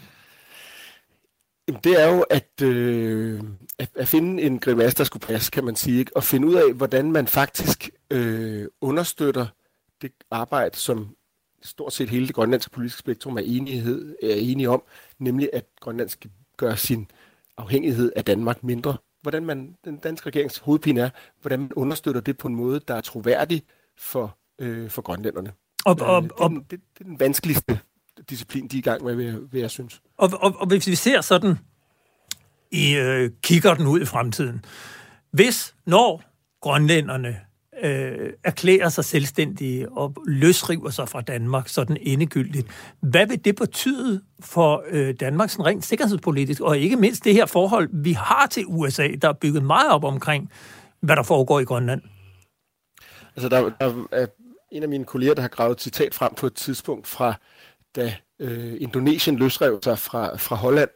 Jamen, 1.69 1.81
det 1.85 2.03
er 2.03 2.17
jo 2.17 2.25
at, 2.31 2.63
øh, 2.63 3.41
at, 3.79 3.91
at 3.95 4.09
finde 4.09 4.43
en 4.43 4.59
grimasse, 4.59 4.99
der 4.99 5.05
skulle 5.05 5.27
passe, 5.27 5.51
kan 5.51 5.65
man 5.65 5.77
sige, 5.77 5.99
ikke? 5.99 6.17
og 6.17 6.25
finde 6.25 6.49
ud 6.49 6.55
af, 6.55 6.73
hvordan 6.73 7.13
man 7.13 7.27
faktisk 7.27 7.91
øh, 8.11 8.67
understøtter 8.81 9.47
det 10.03 10.13
arbejde, 10.31 10.77
som 10.77 11.17
stort 11.63 11.93
set 11.93 12.11
hele 12.11 12.27
det 12.27 12.35
grønlandske 12.35 12.71
politiske 12.71 12.99
spektrum 12.99 13.37
er, 13.37 13.43
enighed, 13.45 14.17
er 14.23 14.35
enige 14.35 14.71
om, 14.71 14.83
nemlig 15.19 15.51
at 15.53 15.65
Grønland 15.81 16.09
skal 16.09 16.31
gøre 16.57 16.77
sin 16.77 17.11
afhængighed 17.57 18.13
af 18.17 18.25
Danmark 18.25 18.65
mindre. 18.65 18.97
Hvordan 19.23 19.45
man, 19.45 19.77
den 19.85 19.97
danske 19.97 20.27
regerings 20.27 20.59
hovedpine 20.59 21.01
er, 21.01 21.11
hvordan 21.41 21.61
man 21.61 21.73
understøtter 21.73 22.21
det 22.21 22.39
på 22.39 22.49
en 22.49 22.55
måde, 22.55 22.81
der 22.89 22.95
er 22.95 23.01
troværdig 23.01 23.63
for, 23.99 24.39
øh, 24.59 24.91
for 24.91 25.03
grønlænderne. 25.03 25.53
Og, 25.85 25.97
og, 26.01 26.23
Øh, 26.23 26.29
det, 26.29 26.33
er 26.41 26.49
den, 26.49 26.57
det, 26.57 26.71
det 26.71 26.81
er 27.01 27.05
den 27.05 27.21
vanskeligste 27.21 27.81
disciplin, 28.31 28.69
de 28.69 28.77
er 28.77 28.79
i 28.79 28.83
gang 28.83 29.05
med, 29.05 29.15
vil 29.15 29.27
jeg, 29.27 29.39
vil 29.53 29.61
jeg 29.61 29.71
synes. 29.71 30.03
og, 30.17 30.31
og, 30.41 30.55
og 30.59 30.67
hvis 30.67 30.87
vi 30.87 30.95
ser 30.95 31.21
sådan 31.21 31.59
i 32.71 32.95
øh, 32.95 33.31
kigger 33.43 33.75
den 33.75 33.87
ud 33.87 34.01
i 34.01 34.05
fremtiden, 34.05 34.65
hvis 35.31 35.75
når 35.87 36.23
grønlænderne 36.61 37.37
øh, 37.83 38.33
erklærer 38.45 38.89
sig 38.89 39.05
selvstændige 39.05 39.93
og 39.93 40.15
løsriver 40.27 40.91
sig 40.91 41.09
fra 41.09 41.21
Danmark 41.21 41.69
sådan 41.69 41.97
endegyldigt, 42.01 42.67
hvad 43.01 43.27
vil 43.27 43.45
det 43.45 43.57
betyde 43.57 44.23
for 44.41 44.85
øh, 44.89 45.15
Danmark 45.21 45.51
sådan 45.51 45.67
rent 45.67 45.85
sikkerhedspolitisk, 45.85 46.61
og 46.61 46.79
ikke 46.79 46.97
mindst 46.97 47.25
det 47.25 47.35
her 47.35 47.47
forhold, 47.47 47.89
vi 47.93 48.13
har 48.13 48.47
til 48.47 48.65
USA, 48.67 49.09
der 49.23 49.29
er 49.29 49.33
bygget 49.33 49.65
meget 49.65 49.91
op 49.91 50.05
omkring, 50.05 50.51
hvad 51.01 51.17
der 51.17 51.23
foregår 51.23 51.61
i 51.61 51.65
Grønland? 51.65 52.03
Altså, 53.37 53.49
der, 53.49 53.71
der 53.81 54.07
er 54.11 54.27
en 54.73 54.83
af 54.83 54.89
mine 54.89 55.05
kolleger, 55.05 55.35
der 55.35 55.43
har 55.43 55.49
gravet 55.49 55.77
et 55.77 55.81
citat 55.81 56.15
frem 56.15 56.35
på 56.35 56.47
et 56.47 56.55
tidspunkt 56.55 57.07
fra, 57.07 57.35
da 57.97 58.15
øh, 58.39 58.77
Indonesien 58.81 59.37
løsrev 59.37 59.81
sig 59.83 59.99
fra, 59.99 60.37
fra 60.37 60.57
Holland, 60.57 60.91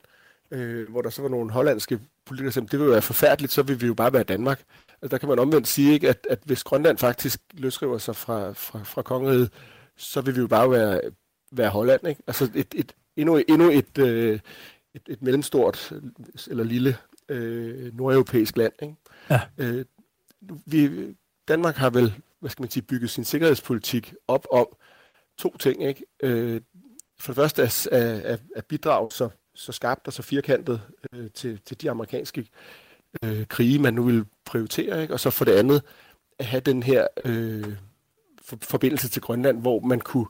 øh, 0.50 0.90
hvor 0.90 1.02
der 1.02 1.10
så 1.10 1.22
var 1.22 1.28
nogle 1.28 1.50
hollandske 1.50 2.00
politikere, 2.26 2.52
sagde, 2.52 2.68
det 2.68 2.78
vil 2.78 2.86
jo 2.86 2.92
være 2.92 3.02
forfærdeligt, 3.02 3.52
så 3.52 3.62
vil 3.62 3.80
vi 3.80 3.86
jo 3.86 3.94
bare 3.94 4.12
være 4.12 4.22
Danmark. 4.22 4.62
Altså, 5.02 5.08
der 5.08 5.18
kan 5.18 5.28
man 5.28 5.38
omvendt 5.38 5.68
sige, 5.68 5.92
ikke, 5.92 6.08
at, 6.08 6.26
at 6.30 6.38
hvis 6.44 6.64
Grønland 6.64 6.98
faktisk 6.98 7.40
løsriver 7.52 7.98
sig 7.98 8.16
fra, 8.16 8.52
fra, 8.52 8.80
fra 8.84 9.02
kongeriget, 9.02 9.52
så 9.96 10.20
vil 10.20 10.34
vi 10.34 10.40
jo 10.40 10.46
bare 10.46 10.70
være, 10.70 11.00
være 11.52 11.70
Holland. 11.70 12.08
Ikke? 12.08 12.22
Altså 12.26 12.50
et, 12.54 12.74
et, 12.74 12.92
endnu, 13.16 13.36
endnu 13.48 13.70
et, 13.70 13.98
øh, 13.98 14.40
et, 14.94 15.02
et 15.08 15.22
mellemstort 15.22 15.92
eller 16.50 16.64
lille 16.64 16.96
øh, 17.28 17.96
nordeuropæisk 17.96 18.56
land. 18.56 18.72
Ikke? 18.82 18.94
Ja. 19.30 19.40
Øh, 19.58 19.84
vi, 20.66 20.90
Danmark 21.48 21.76
har 21.76 21.90
vel 21.90 22.14
hvad 22.40 22.50
skal 22.50 22.62
man 22.62 22.70
sige, 22.70 22.82
bygget 22.82 23.10
sin 23.10 23.24
sikkerhedspolitik 23.24 24.14
op 24.28 24.46
om 24.52 24.66
to 25.38 25.56
ting. 25.56 25.84
Ikke? 25.84 26.04
Øh, 26.22 26.60
for 27.18 27.32
det 27.32 27.36
første 27.36 27.62
er, 27.92 28.20
at, 28.32 28.40
at 28.56 28.64
bidrage 28.64 29.10
så, 29.10 29.28
så 29.54 29.72
skarpt 29.72 30.06
og 30.06 30.12
så 30.12 30.22
firkantet 30.22 30.80
øh, 31.12 31.30
til, 31.30 31.60
til 31.64 31.80
de 31.80 31.90
amerikanske 31.90 32.48
øh, 33.22 33.46
krige, 33.46 33.78
man 33.78 33.94
nu 33.94 34.02
vil 34.02 34.24
prioritere, 34.44 35.02
ikke? 35.02 35.14
og 35.14 35.20
så 35.20 35.30
for 35.30 35.44
det 35.44 35.52
andet 35.52 35.82
at 36.38 36.46
have 36.46 36.60
den 36.60 36.82
her 36.82 37.06
øh, 37.24 37.74
for, 38.42 38.58
forbindelse 38.62 39.08
til 39.08 39.22
Grønland, 39.22 39.60
hvor 39.60 39.80
man 39.80 40.00
kunne 40.00 40.26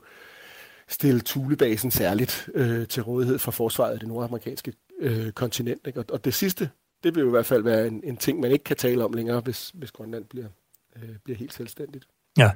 stille 0.87 1.21
Thulebasen 1.21 1.91
særligt 1.91 2.49
øh, 2.53 2.87
til 2.87 3.03
rådighed 3.03 3.39
for 3.39 3.51
forsvaret 3.51 3.93
af 3.93 3.99
det 3.99 4.07
nordamerikanske 4.07 4.73
øh, 4.99 5.31
kontinent. 5.31 5.87
Ikke? 5.87 5.99
Og, 5.99 6.05
og 6.09 6.25
det 6.25 6.33
sidste, 6.33 6.69
det 7.03 7.15
vil 7.15 7.21
jo 7.21 7.27
i 7.27 7.31
hvert 7.31 7.45
fald 7.45 7.63
være 7.63 7.87
en, 7.87 8.01
en 8.03 8.17
ting, 8.17 8.39
man 8.39 8.51
ikke 8.51 8.63
kan 8.63 8.77
tale 8.77 9.05
om 9.05 9.13
længere, 9.13 9.39
hvis, 9.39 9.71
hvis 9.73 9.91
Grønland 9.91 10.25
bliver, 10.25 10.47
øh, 10.95 11.09
bliver 11.23 11.37
helt 11.37 11.53
selvstændigt. 11.53 12.07
Ja. 12.37 12.51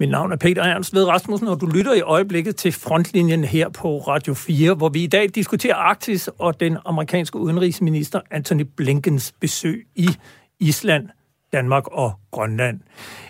Mit 0.00 0.10
navn 0.10 0.32
er 0.32 0.36
Peter 0.36 0.62
Ernst 0.62 0.94
Ved 0.94 1.04
Rasmussen, 1.04 1.48
og 1.48 1.60
du 1.60 1.66
lytter 1.66 1.94
i 1.94 2.00
øjeblikket 2.00 2.56
til 2.56 2.72
frontlinjen 2.72 3.44
her 3.44 3.68
på 3.68 3.98
Radio 3.98 4.34
4, 4.34 4.74
hvor 4.74 4.88
vi 4.88 5.04
i 5.04 5.06
dag 5.06 5.28
diskuterer 5.34 5.74
Arktis 5.74 6.28
og 6.38 6.60
den 6.60 6.76
amerikanske 6.84 7.38
udenrigsminister 7.38 8.20
Anthony 8.30 8.66
Blinkens 8.76 9.34
besøg 9.40 9.86
i 9.94 10.08
Island, 10.60 11.08
Danmark 11.52 11.86
og 11.86 12.12
Grønland. 12.30 12.80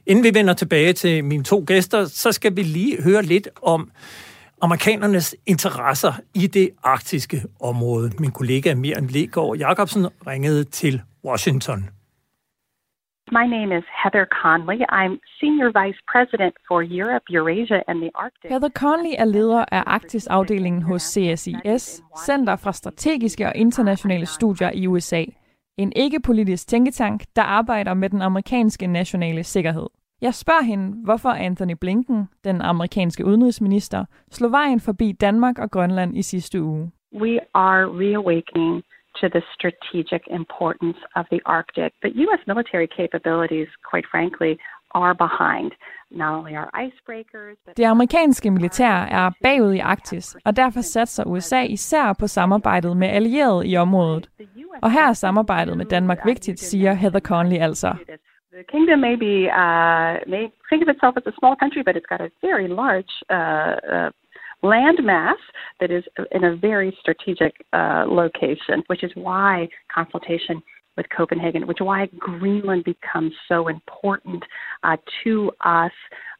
Inden 0.07 0.25
vi 0.25 0.35
vender 0.35 0.55
tilbage 0.55 0.93
til 0.93 1.25
mine 1.25 1.45
to 1.45 1.65
gæster, 1.67 2.05
så 2.05 2.33
skal 2.33 2.57
vi 2.57 2.63
lige 2.63 3.03
høre 3.03 3.23
lidt 3.23 3.49
om 3.63 3.91
amerikanernes 4.61 5.37
interesser 5.47 6.13
i 6.35 6.47
det 6.47 6.71
arktiske 6.83 7.43
område. 7.61 8.13
Min 8.19 8.31
kollega 8.31 8.75
Miriam 8.75 9.07
Legaard 9.07 9.57
Jacobsen 9.57 10.07
ringede 10.27 10.65
til 10.65 11.03
Washington. 11.25 11.96
My 13.33 13.45
name 13.45 13.73
is 13.73 13.85
Heather 14.03 14.27
Conley. 14.43 14.79
I'm 14.89 15.19
Senior 15.41 15.71
Vice 15.73 16.01
President 16.13 16.55
for 16.69 16.83
Europe, 16.83 17.25
Eurasia 17.29 17.83
and 17.89 18.01
the 18.01 18.11
Arctic. 18.15 18.51
Heather 18.51 18.69
Conley 18.69 19.15
er 19.19 19.25
leder 19.25 19.65
af 19.73 19.83
Arktis-afdelingen 19.87 20.83
hos 20.83 21.03
CSIS, 21.03 22.03
Center 22.27 22.57
for 22.57 22.71
Strategiske 22.71 23.47
og 23.47 23.53
Internationale 23.57 24.27
Studier 24.27 24.71
i 24.75 24.87
USA. 24.87 25.25
En 25.77 25.93
ikke-politisk 25.97 26.69
tænketank, 26.69 27.25
der 27.37 27.43
arbejder 27.43 27.95
med 27.95 28.11
den 28.11 28.23
amerikanske 28.23 28.87
nationale 28.87 29.45
sikkerhed. 29.45 29.87
Jeg 30.21 30.35
spørger 30.35 30.63
hende, 30.63 31.05
hvorfor 31.05 31.29
Anthony 31.29 31.75
Blinken, 31.81 32.29
den 32.45 32.61
amerikanske 32.61 33.25
udenrigsminister, 33.25 34.05
slog 34.31 34.51
vejen 34.51 34.81
forbi 34.81 35.13
Danmark 35.13 35.59
og 35.59 35.71
Grønland 35.71 36.17
i 36.17 36.23
sidste 36.23 36.63
uge. 36.63 36.91
We 37.15 37.41
are 37.55 37.83
reawakening 37.87 38.83
to 39.21 39.27
the 39.37 39.43
strategic 39.57 40.23
importance 40.41 40.99
of 41.19 41.25
the 41.33 41.41
Arctic. 41.57 41.91
But 42.03 42.13
U.S. 42.25 42.43
military 42.53 42.89
capabilities, 43.01 43.69
quite 43.91 44.07
frankly, 44.15 44.53
are 45.03 45.15
behind. 45.15 45.71
Not 46.11 46.31
only 46.39 46.55
our 46.61 46.71
icebreakers, 46.87 47.57
but 47.65 47.77
Det 47.77 47.85
amerikanske 47.85 48.51
militær 48.51 48.97
er 49.19 49.31
bagud 49.43 49.73
i 49.73 49.79
Arktis, 49.79 50.37
og 50.45 50.57
derfor 50.57 50.81
satser 50.81 51.25
USA 51.25 51.63
især 51.63 52.13
på 52.13 52.27
samarbejdet 52.27 52.97
med 52.97 53.09
allierede 53.09 53.69
i 53.69 53.77
området. 53.77 54.31
Og 54.83 54.91
her 54.91 55.09
er 55.09 55.13
samarbejdet 55.13 55.77
med 55.77 55.85
Danmark 55.87 56.19
vigtigt, 56.25 56.61
siger 56.61 56.93
Heather 56.93 57.21
Conley 57.21 57.59
altså. 57.59 57.95
The 58.53 58.65
kingdom 58.75 58.99
may 59.09 59.17
be 59.27 59.35
uh, 59.65 60.13
may 60.35 60.45
think 60.69 60.81
of 60.85 60.89
itself 60.95 61.15
as 61.21 61.27
a 61.33 61.35
small 61.41 61.55
country, 61.63 61.83
but 61.87 61.95
it's 61.99 62.11
got 62.13 62.23
a 62.29 62.31
very 62.49 62.69
large 62.83 63.13
uh, 63.37 63.75
uh, 63.95 64.09
land 64.63 64.99
mass 65.03 65.39
that 65.81 65.91
is 65.91 66.05
in 66.33 66.45
a 66.45 66.57
very 66.57 66.97
strategic 67.01 67.55
uh, 67.73 68.05
location, 68.09 68.83
which 68.87 69.03
is 69.05 69.13
why 69.15 69.69
consultation 69.95 70.63
with 70.97 71.07
Copenhagen, 71.17 71.67
which 71.67 71.81
is 71.81 71.87
why 71.87 72.09
Greenland 72.19 72.85
becomes 72.85 73.33
so 73.49 73.69
important 73.69 74.43
uh, 74.83 74.97
to 75.25 75.51
us 75.65 75.93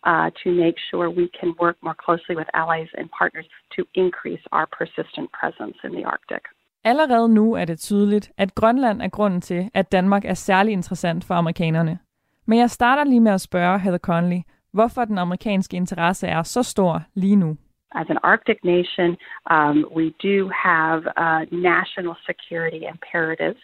uh, 0.05 0.31
to 0.43 0.51
make 0.65 0.77
sure 0.91 1.11
we 1.11 1.29
can 1.41 1.55
work 1.61 1.77
more 1.83 1.97
closely 2.05 2.35
with 2.41 2.49
allies 2.55 2.89
and 2.99 3.11
partners 3.11 3.47
to 3.77 3.85
increase 3.95 4.45
our 4.53 4.67
persistent 4.79 5.29
presence 5.33 5.77
in 5.85 5.93
the 5.93 6.05
Arctic. 6.05 6.43
Allerede 6.85 7.29
nu 7.29 7.55
er 7.55 7.65
det 7.65 7.79
tydeligt, 7.79 8.33
at 8.39 8.55
Grønland 8.55 9.03
er 9.03 9.09
grunden 9.09 9.41
til, 9.41 9.71
at 9.75 9.93
Danmark 9.93 10.25
er 10.25 10.35
særlig 10.35 10.73
interessant 10.73 11.25
for 11.25 11.35
amerikanerne. 11.35 11.99
Men 12.47 12.59
jeg 12.59 12.71
starter 12.71 13.05
lige 13.05 13.21
med 13.21 13.33
at 13.33 13.41
spørge 13.41 13.79
Heather 13.79 13.99
Conley, 13.99 14.41
hvorfor 14.73 15.05
den 15.05 15.19
amerikanske 15.19 15.77
interesse 15.77 16.27
er 16.27 16.43
så 16.43 16.63
stor 16.63 17.03
lige 17.15 17.37
nu. 17.37 17.57
As 17.97 18.07
an 18.11 18.19
Arctic 18.23 18.63
nation, 18.63 19.17
um, 19.51 19.87
we 19.91 20.15
do 20.21 20.51
have 20.51 21.03
uh, 21.17 21.47
national 21.51 22.15
security 22.27 22.87
imperatives, 22.87 23.59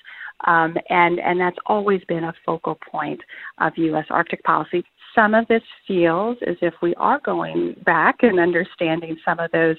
um, 0.46 0.74
and, 0.88 1.20
and 1.20 1.38
that's 1.38 1.58
always 1.66 2.00
been 2.08 2.24
a 2.24 2.34
focal 2.44 2.78
point 2.90 3.20
of 3.60 3.72
U.S. 3.76 4.06
Arctic 4.08 4.42
policy. 4.42 4.82
Some 5.14 5.34
of 5.34 5.46
this 5.48 5.62
feels 5.86 6.38
as 6.46 6.56
if 6.62 6.72
we 6.80 6.94
are 6.94 7.20
going 7.20 7.76
back 7.84 8.16
and 8.22 8.40
understanding 8.40 9.16
some 9.22 9.38
of 9.38 9.50
those 9.52 9.76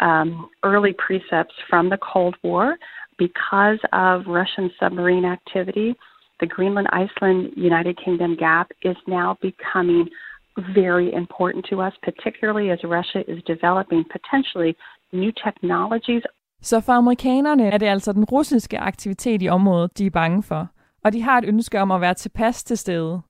um, 0.00 0.50
early 0.62 0.94
precepts 0.98 1.54
from 1.70 1.88
the 1.88 1.98
Cold 1.98 2.36
War 2.42 2.76
because 3.18 3.78
of 3.94 4.26
Russian 4.26 4.70
submarine 4.78 5.24
activity. 5.24 5.94
The 6.40 6.46
Greenland 6.46 6.88
Iceland 6.92 7.52
United 7.56 7.98
Kingdom 8.04 8.36
gap 8.36 8.70
is 8.82 8.96
now 9.06 9.38
becoming 9.40 10.08
very 10.56 11.08
important 11.22 11.62
to 11.70 11.74
us, 11.86 11.94
particularly 12.08 12.70
as 12.70 12.80
Russia 12.84 13.22
is 13.28 13.42
developing 13.54 14.04
potentially 14.16 14.72
new 15.12 15.32
technologies. 15.46 16.22
Så 16.62 16.80
for 16.80 16.92
amerikanerne 16.92 17.66
er 17.70 17.78
det 17.78 17.86
altså 17.86 18.12
den 18.12 18.24
russiske 18.24 18.78
aktivitet 18.78 19.42
i 19.42 19.48
området, 19.48 19.98
de 19.98 20.06
er 20.06 20.10
bange 20.10 20.42
for, 20.42 20.68
og 21.04 21.12
de 21.12 21.22
har 21.22 21.38
et 21.38 21.44
ønske 21.44 21.80
om 21.80 21.90
at 21.90 22.00
være 22.00 22.14
tilpas 22.14 22.64
til 22.64 22.78
stede. 22.78 23.22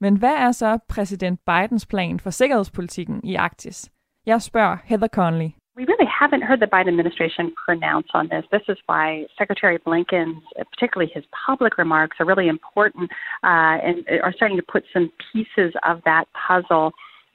Men 0.00 0.16
hvad 0.16 0.34
er 0.34 0.52
så 0.52 0.78
præsident 0.88 1.40
Bidens 1.46 1.86
plan 1.86 2.20
for 2.20 2.30
sikkerhedspolitikken 2.30 3.20
i 3.24 3.34
Arktis? 3.34 3.90
Jeg 4.26 4.42
spørger 4.42 4.76
Heather 4.84 5.08
Conley. 5.08 5.50
We 5.74 5.86
really 5.86 6.06
haven't 6.06 6.42
heard 6.42 6.60
the 6.60 6.66
Biden 6.66 6.88
administration 6.88 7.52
pronounce 7.64 8.06
on 8.12 8.28
this. 8.28 8.44
This 8.52 8.62
is 8.68 8.76
why 8.86 9.24
Secretary 9.38 9.78
Blinken's, 9.78 10.42
particularly 10.70 11.10
his 11.14 11.24
public 11.46 11.78
remarks, 11.78 12.18
are 12.20 12.26
really 12.26 12.48
important 12.48 13.10
uh, 13.42 13.80
and 13.82 14.04
are 14.22 14.34
starting 14.34 14.58
to 14.58 14.62
put 14.70 14.84
some 14.92 15.10
pieces 15.32 15.72
of 15.88 16.02
that 16.04 16.26
puzzle 16.46 16.92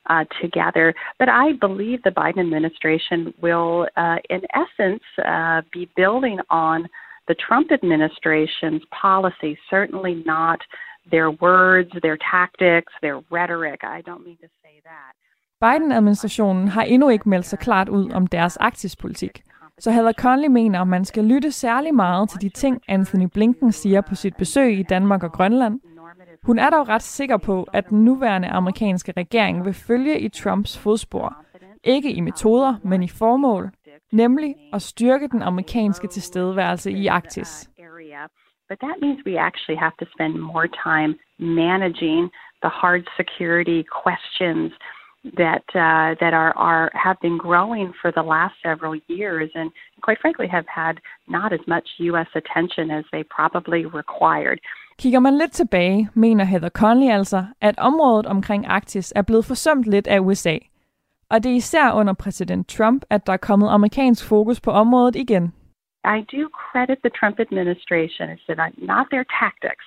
uh, 0.10 0.23
together. 0.39 0.93
But 1.17 1.30
I 1.30 1.54
believe 1.54 2.04
the 2.04 2.12
Biden 2.12 2.39
administration 2.39 3.34
will, 3.41 3.88
uh, 3.97 4.17
in 4.30 4.41
essence, 4.54 5.04
uh, 5.26 5.63
be 5.73 5.89
building 5.95 6.38
on 6.52 6.88
the 7.28 7.36
Trump 7.36 7.71
administration's 7.71 8.84
policy, 8.91 9.58
certainly 9.69 10.23
not 10.26 10.60
their 11.10 11.32
words, 11.32 11.89
their 12.02 12.17
tactics, 12.30 12.93
their 13.02 13.21
rhetoric. 13.32 13.84
I 13.84 14.02
don't 14.02 14.23
mean 14.26 14.38
to 14.38 14.47
say 14.63 14.82
that. 14.84 15.13
Biden-administrationen 15.61 16.67
har 16.67 16.83
endnu 16.83 17.09
ikke 17.09 17.29
meldt 17.29 17.45
sig 17.45 17.59
klart 17.59 17.89
ud 17.89 18.11
om 18.11 18.27
deres 18.27 18.57
arktispolitik. 18.57 19.41
Så 19.79 19.91
Heather 19.91 20.13
Conley 20.13 20.47
mener, 20.47 20.81
at 20.81 20.87
man 20.87 21.05
skal 21.05 21.23
lytte 21.23 21.51
særlig 21.51 21.95
meget 21.95 22.29
til 22.29 22.41
de 22.41 22.49
ting, 22.49 22.81
Anthony 22.87 23.27
Blinken 23.33 23.71
siger 23.71 24.01
på 24.01 24.15
sit 24.15 24.35
besøg 24.37 24.79
i 24.79 24.83
Danmark 24.83 25.23
og 25.23 25.31
Grønland. 25.31 25.79
Hun 26.43 26.59
er 26.59 26.69
dog 26.69 26.89
ret 26.89 27.01
sikker 27.01 27.37
på, 27.37 27.67
at 27.73 27.89
den 27.89 28.05
nuværende 28.05 28.47
amerikanske 28.47 29.13
regering 29.17 29.65
vil 29.65 29.73
følge 29.73 30.19
i 30.19 30.29
Trumps 30.29 30.79
fodspor. 30.79 31.35
Ikke 31.83 32.11
i 32.11 32.21
metoder, 32.21 32.75
men 32.83 33.03
i 33.03 33.07
formål, 33.07 33.71
nemlig 34.11 34.55
at 34.73 34.81
styrke 34.81 35.27
den 35.27 35.41
amerikanske 35.41 36.07
tilstedeværelse 36.07 36.91
i 36.91 37.07
Arktis. 37.07 37.69
But 38.69 38.79
that 38.79 38.97
means 39.01 39.19
we 39.25 39.39
actually 39.39 39.79
have 39.79 39.95
to 39.99 40.05
spend 40.13 40.33
more 40.53 40.69
time 40.89 41.11
managing 41.39 42.23
the 42.63 42.71
hard 42.81 43.03
security 43.19 43.79
questions 44.03 44.73
that 45.43 45.65
uh, 45.75 46.09
that 46.21 46.33
are 46.41 46.53
are 46.67 46.91
have 46.93 47.17
been 47.21 47.37
growing 47.37 47.93
for 48.01 48.11
the 48.11 48.25
last 48.33 48.55
several 48.67 48.95
years, 49.07 49.49
and 49.55 49.71
quite 50.05 50.19
frankly 50.21 50.47
have 50.47 50.67
had 50.67 50.95
not 51.27 51.49
as 51.53 51.63
much 51.67 51.87
U.S. 52.09 52.29
attention 52.41 52.91
as 52.91 53.05
they 53.11 53.23
probably 53.23 53.85
required. 53.85 54.59
Kigger 54.97 55.19
man 55.19 55.37
lidt 55.37 55.51
tilbage, 55.51 56.09
mener 56.13 56.43
Heather 56.43 56.69
Conley 56.69 57.11
altså, 57.11 57.45
at 57.61 57.79
området 57.79 58.25
omkring 58.25 58.67
Arktis 58.67 59.13
er 59.15 59.21
blevet 59.21 59.45
forsømt 59.45 59.85
lidt 59.85 60.07
af 60.07 60.19
USA. 60.19 60.57
Og 61.29 61.43
det 61.43 61.51
er 61.51 61.55
især 61.55 61.91
under 61.91 62.13
præsident 62.13 62.69
Trump, 62.69 63.05
at 63.09 63.27
der 63.27 63.33
er 63.33 63.37
kommet 63.37 63.69
amerikansk 63.69 64.27
fokus 64.29 64.61
på 64.61 64.71
området 64.71 65.15
igen. 65.15 65.53
I 66.17 66.19
do 66.35 66.43
credit 66.63 66.97
the 67.05 67.13
Trump 67.19 67.39
administration. 67.39 68.25
It's 68.33 68.47
not 68.77 69.05
their 69.13 69.25
tactics, 69.41 69.85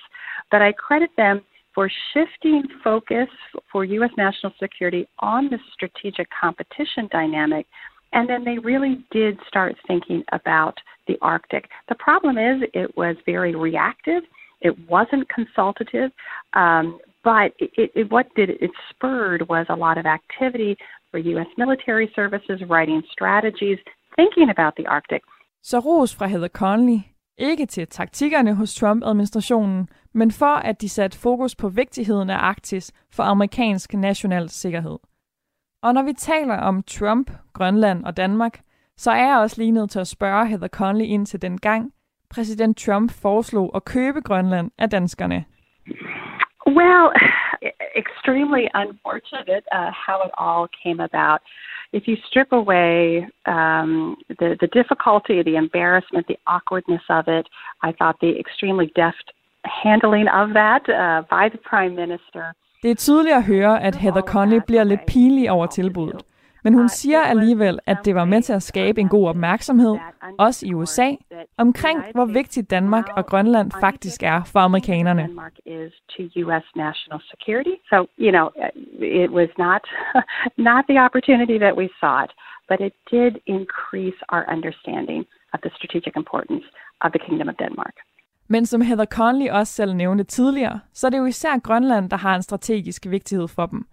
but 0.51 0.59
I 0.69 0.71
credit 0.85 1.11
them 1.17 1.37
for 1.73 1.89
shifting 2.13 2.63
focus 2.83 3.29
for 3.71 3.85
U.S. 3.85 4.11
national 4.17 4.53
security 4.59 5.07
on 5.19 5.49
the 5.49 5.57
strategic 5.73 6.27
competition 6.41 7.07
dynamic. 7.11 7.65
And 8.13 8.29
then 8.29 8.43
they 8.43 8.57
really 8.57 9.05
did 9.11 9.37
start 9.47 9.75
thinking 9.87 10.23
about 10.33 10.77
the 11.07 11.17
Arctic. 11.21 11.69
The 11.87 11.95
problem 11.95 12.37
is 12.37 12.67
it 12.73 12.95
was 12.97 13.15
very 13.25 13.55
reactive. 13.55 14.23
It 14.59 14.77
wasn't 14.89 15.29
consultative. 15.29 16.11
Um, 16.53 16.99
but 17.23 17.53
it, 17.59 17.91
it, 17.95 18.11
what 18.11 18.27
did 18.35 18.49
it, 18.49 18.57
it 18.61 18.71
spurred 18.89 19.47
was 19.47 19.65
a 19.69 19.75
lot 19.75 19.97
of 19.97 20.05
activity 20.05 20.75
for 21.11 21.19
U.S. 21.19 21.47
military 21.57 22.11
services, 22.15 22.61
writing 22.67 23.01
strategies, 23.11 23.77
thinking 24.15 24.49
about 24.49 24.75
the 24.75 24.87
Arctic. 24.87 25.21
Så 25.63 25.79
ros 25.79 26.15
fra 26.15 26.27
Heather 26.27 26.47
Conley. 26.47 26.99
Ikke 27.37 27.65
til 27.65 27.87
taktikkerne 27.87 28.55
hos 28.55 28.75
Trump-administrationen, 28.75 29.89
men 30.13 30.31
for 30.31 30.55
at 30.55 30.81
de 30.81 30.89
satte 30.89 31.19
fokus 31.19 31.55
på 31.55 31.69
vigtigheden 31.69 32.29
af 32.29 32.37
Arktis 32.37 32.93
for 33.15 33.23
amerikansk 33.23 33.93
national 33.93 34.49
sikkerhed. 34.49 34.97
Og 35.83 35.93
når 35.93 36.03
vi 36.03 36.13
taler 36.13 36.57
om 36.57 36.83
Trump, 36.83 37.31
Grønland 37.53 38.05
og 38.05 38.17
Danmark, 38.17 38.59
så 38.97 39.11
er 39.11 39.27
jeg 39.27 39.37
også 39.37 39.61
lige 39.61 39.71
nødt 39.71 39.91
til 39.91 39.99
at 39.99 40.07
spørge 40.07 40.47
Heather 40.47 40.67
Conley 40.67 41.05
ind 41.05 41.25
til 41.25 41.41
den 41.41 41.57
gang, 41.57 41.93
præsident 42.29 42.77
Trump 42.77 43.11
foreslog 43.21 43.71
at 43.75 43.85
købe 43.85 44.21
Grønland 44.21 44.71
af 44.77 44.89
danskerne. 44.89 45.45
Well, 46.67 47.07
extremely 47.95 48.65
unfortunate 48.83 49.63
uh, 49.77 49.91
how 50.05 50.17
it 50.27 50.33
all 50.45 50.67
came 50.83 50.99
about. 51.09 51.39
If 51.93 52.03
you 52.07 52.15
strip 52.29 52.51
away 52.51 53.25
um, 53.47 54.15
the, 54.39 54.49
the 54.63 54.69
difficulty, 54.79 55.43
the 55.43 55.57
embarrassment, 55.65 56.27
the 56.27 56.39
awkwardness 56.47 57.05
of 57.09 57.27
it, 57.27 57.45
I 57.87 57.91
thought 57.97 58.17
the 58.21 58.33
extremely 58.43 58.87
deft 58.95 59.27
handling 59.65 60.27
of 60.29 60.47
that 60.49 60.83
uh, 60.89 61.21
by 61.35 61.45
the 61.53 61.59
prime 61.69 61.95
minister. 61.95 62.43
Det 62.83 62.91
er 62.91 62.95
tydeligt 62.95 63.35
at 63.35 63.43
høre, 63.43 63.83
at 63.83 63.95
Heather 63.95 64.21
Conley 64.21 64.59
bliver 64.67 64.83
lidt 64.83 65.05
pinlig 65.07 65.51
over 65.51 65.65
tilbuddet. 65.65 66.21
Men 66.63 66.73
hun 66.73 66.89
siger 66.89 67.21
alligevel, 67.21 67.79
at 67.85 67.97
det 68.05 68.15
var 68.15 68.25
med 68.25 68.41
til 68.41 68.53
at 68.53 68.63
skabe 68.63 69.01
en 69.01 69.09
god 69.09 69.27
opmærksomhed, 69.27 69.97
også 70.39 70.65
i 70.67 70.73
USA, 70.73 71.09
omkring 71.57 72.03
hvor 72.13 72.25
vigtigt 72.25 72.71
Danmark 72.71 73.05
og 73.17 73.25
Grønland 73.25 73.71
faktisk 73.79 74.23
er 74.23 74.43
for 74.43 74.59
amerikanerne. 74.59 75.21
Denmark 75.21 75.55
is 75.65 75.93
to 76.17 76.23
U.S. 76.43 76.65
national 76.75 77.21
security. 77.33 77.75
So, 77.89 77.97
you 78.25 78.31
know, 78.31 78.45
it 79.23 79.31
was 79.31 79.49
not 79.57 79.83
not 80.69 80.83
the 80.91 80.99
opportunity 81.05 81.57
that 81.65 81.75
we 81.81 81.87
sought, 81.99 82.31
but 82.69 82.79
it 82.87 82.93
did 83.11 83.33
increase 83.57 84.19
our 84.33 84.43
understanding 84.55 85.21
of 85.53 85.59
the 85.63 85.71
strategic 85.77 86.13
importance 86.15 86.65
of 87.03 87.09
the 87.11 87.21
Kingdom 87.25 87.47
of 87.49 87.57
Denmark. 87.57 87.95
Men 88.53 88.65
som 88.65 88.81
Heather 88.81 89.05
Conley 89.05 89.49
også 89.49 89.73
selv 89.73 89.93
nævnte 89.93 90.23
tidligere, 90.23 90.79
så 90.93 91.07
er 91.07 91.11
det 91.11 91.17
jo 91.17 91.25
især 91.25 91.59
Grønland, 91.59 92.09
der 92.09 92.17
har 92.17 92.35
en 92.35 92.41
strategisk 92.41 93.05
vigtighed 93.09 93.47
for 93.47 93.65
dem. 93.65 93.85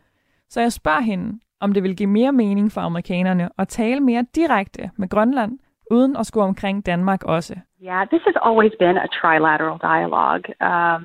Så 0.48 0.60
jeg 0.60 0.72
spørger 0.72 1.00
hende, 1.00 1.38
om 1.60 1.72
det 1.72 1.82
vil 1.82 1.96
give 1.96 2.08
mere 2.08 2.32
mening 2.32 2.72
for 2.72 2.80
amerikanerne 2.80 3.48
at 3.58 3.68
tale 3.68 4.00
mere 4.00 4.26
direkte 4.34 4.90
med 4.96 5.08
Grønland, 5.08 5.58
uden 5.90 6.16
at 6.16 6.26
skulle 6.26 6.44
omkring 6.44 6.86
Danmark 6.86 7.22
også. 7.24 7.54
Yeah, 7.82 8.06
this 8.12 8.22
has 8.28 8.36
always 8.48 8.72
been 8.78 8.96
a 8.96 9.08
trilateral 9.20 9.78
dialogue, 9.92 10.44
um, 10.70 11.02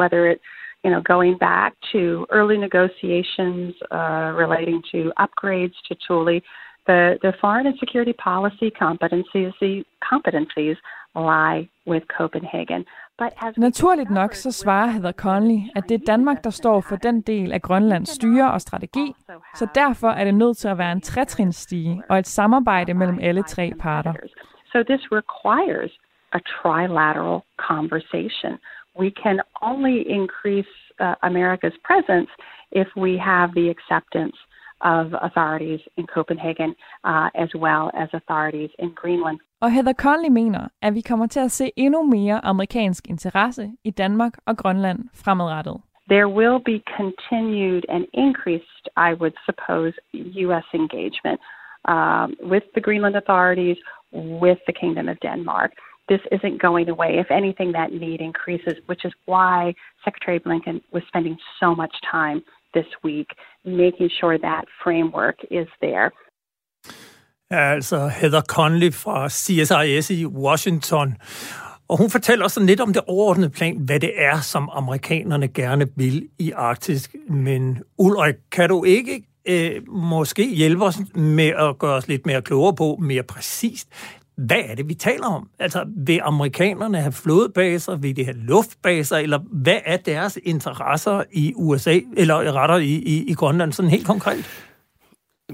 whether 0.00 0.20
it's 0.32 0.44
you 0.84 0.90
know, 0.92 1.02
going 1.14 1.34
back 1.38 1.72
to 1.92 2.26
early 2.38 2.58
negotiations 2.66 3.70
uh, 3.98 4.28
relating 4.42 4.78
to 4.92 5.00
upgrades 5.24 5.76
to 5.88 5.92
Thule, 6.04 6.40
the, 6.88 7.00
the 7.24 7.32
foreign 7.40 7.66
and 7.66 7.78
security 7.78 8.14
policy 8.28 8.70
competencies, 8.84 9.52
the 9.60 9.74
competencies 10.12 10.76
lie 11.16 11.68
with 11.86 12.06
Copenhagen. 12.18 12.84
Naturligt 13.56 14.10
nok 14.10 14.34
så 14.34 14.52
svarer 14.52 14.86
Heather 14.86 15.12
Conley, 15.12 15.60
at 15.76 15.84
det 15.88 15.94
er 15.94 16.04
Danmark, 16.06 16.44
der 16.44 16.50
står 16.50 16.80
for 16.80 16.96
den 16.96 17.20
del 17.20 17.52
af 17.52 17.62
Grønlands 17.62 18.08
styre 18.08 18.52
og 18.52 18.60
strategi, 18.60 19.14
så 19.54 19.66
derfor 19.74 20.08
er 20.08 20.24
det 20.24 20.34
nødt 20.34 20.56
til 20.56 20.68
at 20.68 20.78
være 20.78 20.92
en 20.92 21.00
trætrinsstige 21.00 22.02
og 22.08 22.18
et 22.18 22.26
samarbejde 22.26 22.94
mellem 22.94 23.18
alle 23.22 23.42
tre 23.42 23.72
parter. 23.80 24.12
So 24.72 24.82
this 24.82 25.02
requires 25.12 25.92
a 26.32 26.38
trilateral 26.38 27.40
conversation. 27.56 28.58
We 29.02 29.10
can 29.22 29.40
only 29.62 29.96
increase 30.18 30.72
uh, 31.00 31.14
America's 31.30 31.78
presence 31.88 32.30
if 32.82 32.88
we 32.96 33.12
have 33.18 33.48
the 33.58 33.70
acceptance 33.74 34.36
of 34.80 35.06
authorities 35.28 35.80
in 35.96 36.06
Copenhagen 36.06 36.74
uh, 37.04 37.28
as 37.34 37.50
well 37.54 37.90
as 38.02 38.08
authorities 38.12 38.70
in 38.78 38.90
Greenland. 38.94 39.40
Og 39.60 39.72
Heather 39.72 39.92
Conley 39.92 40.28
mener, 40.28 40.68
at 40.82 40.94
vi 40.94 41.00
kommer 41.00 41.26
til 41.26 41.40
at 41.40 41.50
se 41.50 41.70
endnu 41.76 42.02
mere 42.02 42.44
amerikansk 42.44 43.06
interesse 43.08 43.72
i 43.84 43.90
Danmark 43.90 44.32
og 44.46 44.56
Grønland 44.56 44.98
fremadrettet. 45.14 45.76
There 46.08 46.28
will 46.28 46.58
be 46.72 46.78
continued 46.96 47.82
and 47.88 48.04
increased, 48.12 48.84
I 48.96 49.10
would 49.20 49.36
suppose, 49.48 49.94
U.S. 50.44 50.66
engagement 50.74 51.40
um, 51.94 52.28
with 52.52 52.64
the 52.74 52.80
Greenland 52.80 53.16
authorities, 53.16 53.78
with 54.12 54.60
the 54.66 54.76
Kingdom 54.80 55.08
of 55.08 55.16
Denmark. 55.22 55.70
This 56.08 56.20
isn't 56.32 56.60
going 56.60 56.88
away. 56.90 57.10
If 57.24 57.30
anything, 57.30 57.72
that 57.72 57.92
need 57.92 58.20
increases, 58.20 58.74
which 58.86 59.04
is 59.06 59.12
why 59.24 59.74
Secretary 60.04 60.38
Blinken 60.38 60.82
was 60.92 61.02
spending 61.08 61.36
so 61.60 61.74
much 61.74 61.94
time 62.10 62.42
this 62.76 62.90
week 63.04 63.28
making 63.64 64.10
sure 64.18 64.38
that 64.38 64.64
framework 64.82 65.38
is 65.50 65.68
there. 65.82 66.10
Altså 67.50 68.08
Heather 68.08 68.40
Conley 68.40 68.92
fra 68.92 69.28
CSIS 69.28 70.10
i 70.10 70.26
Washington. 70.26 71.16
Og 71.88 71.98
hun 71.98 72.10
fortæller 72.10 72.44
også 72.44 72.60
lidt 72.60 72.80
om 72.80 72.92
det 72.92 73.02
overordnede 73.06 73.50
plan, 73.50 73.76
hvad 73.76 74.00
det 74.00 74.12
er, 74.16 74.40
som 74.40 74.70
amerikanerne 74.72 75.48
gerne 75.48 75.86
vil 75.96 76.28
i 76.38 76.50
Arktis. 76.50 77.10
Men 77.28 77.82
Ulrik, 77.98 78.34
kan 78.52 78.68
du 78.68 78.84
ikke 78.84 79.22
øh, 79.48 79.88
måske 79.88 80.54
hjælpe 80.54 80.84
os 80.84 80.98
med 81.14 81.48
at 81.48 81.78
gøre 81.78 81.94
os 81.94 82.08
lidt 82.08 82.26
mere 82.26 82.42
klogere 82.42 82.74
på, 82.74 82.98
mere 83.00 83.22
præcist, 83.22 83.88
hvad 84.36 84.60
er 84.64 84.74
det, 84.74 84.88
vi 84.88 84.94
taler 84.94 85.26
om? 85.26 85.48
Altså, 85.58 85.84
vil 85.96 86.20
amerikanerne 86.22 87.00
have 87.00 87.12
flådebaser? 87.12 87.96
Vil 87.96 88.16
de 88.16 88.24
have 88.24 88.36
luftbaser? 88.36 89.16
Eller 89.16 89.38
hvad 89.38 89.78
er 89.84 89.96
deres 89.96 90.38
interesser 90.42 91.22
i 91.32 91.52
USA, 91.56 92.00
eller 92.16 92.52
retter 92.52 92.76
i, 92.76 92.92
i, 92.94 93.24
i 93.30 93.34
Grønland, 93.34 93.72
sådan 93.72 93.90
helt 93.90 94.06
konkret? 94.06 94.44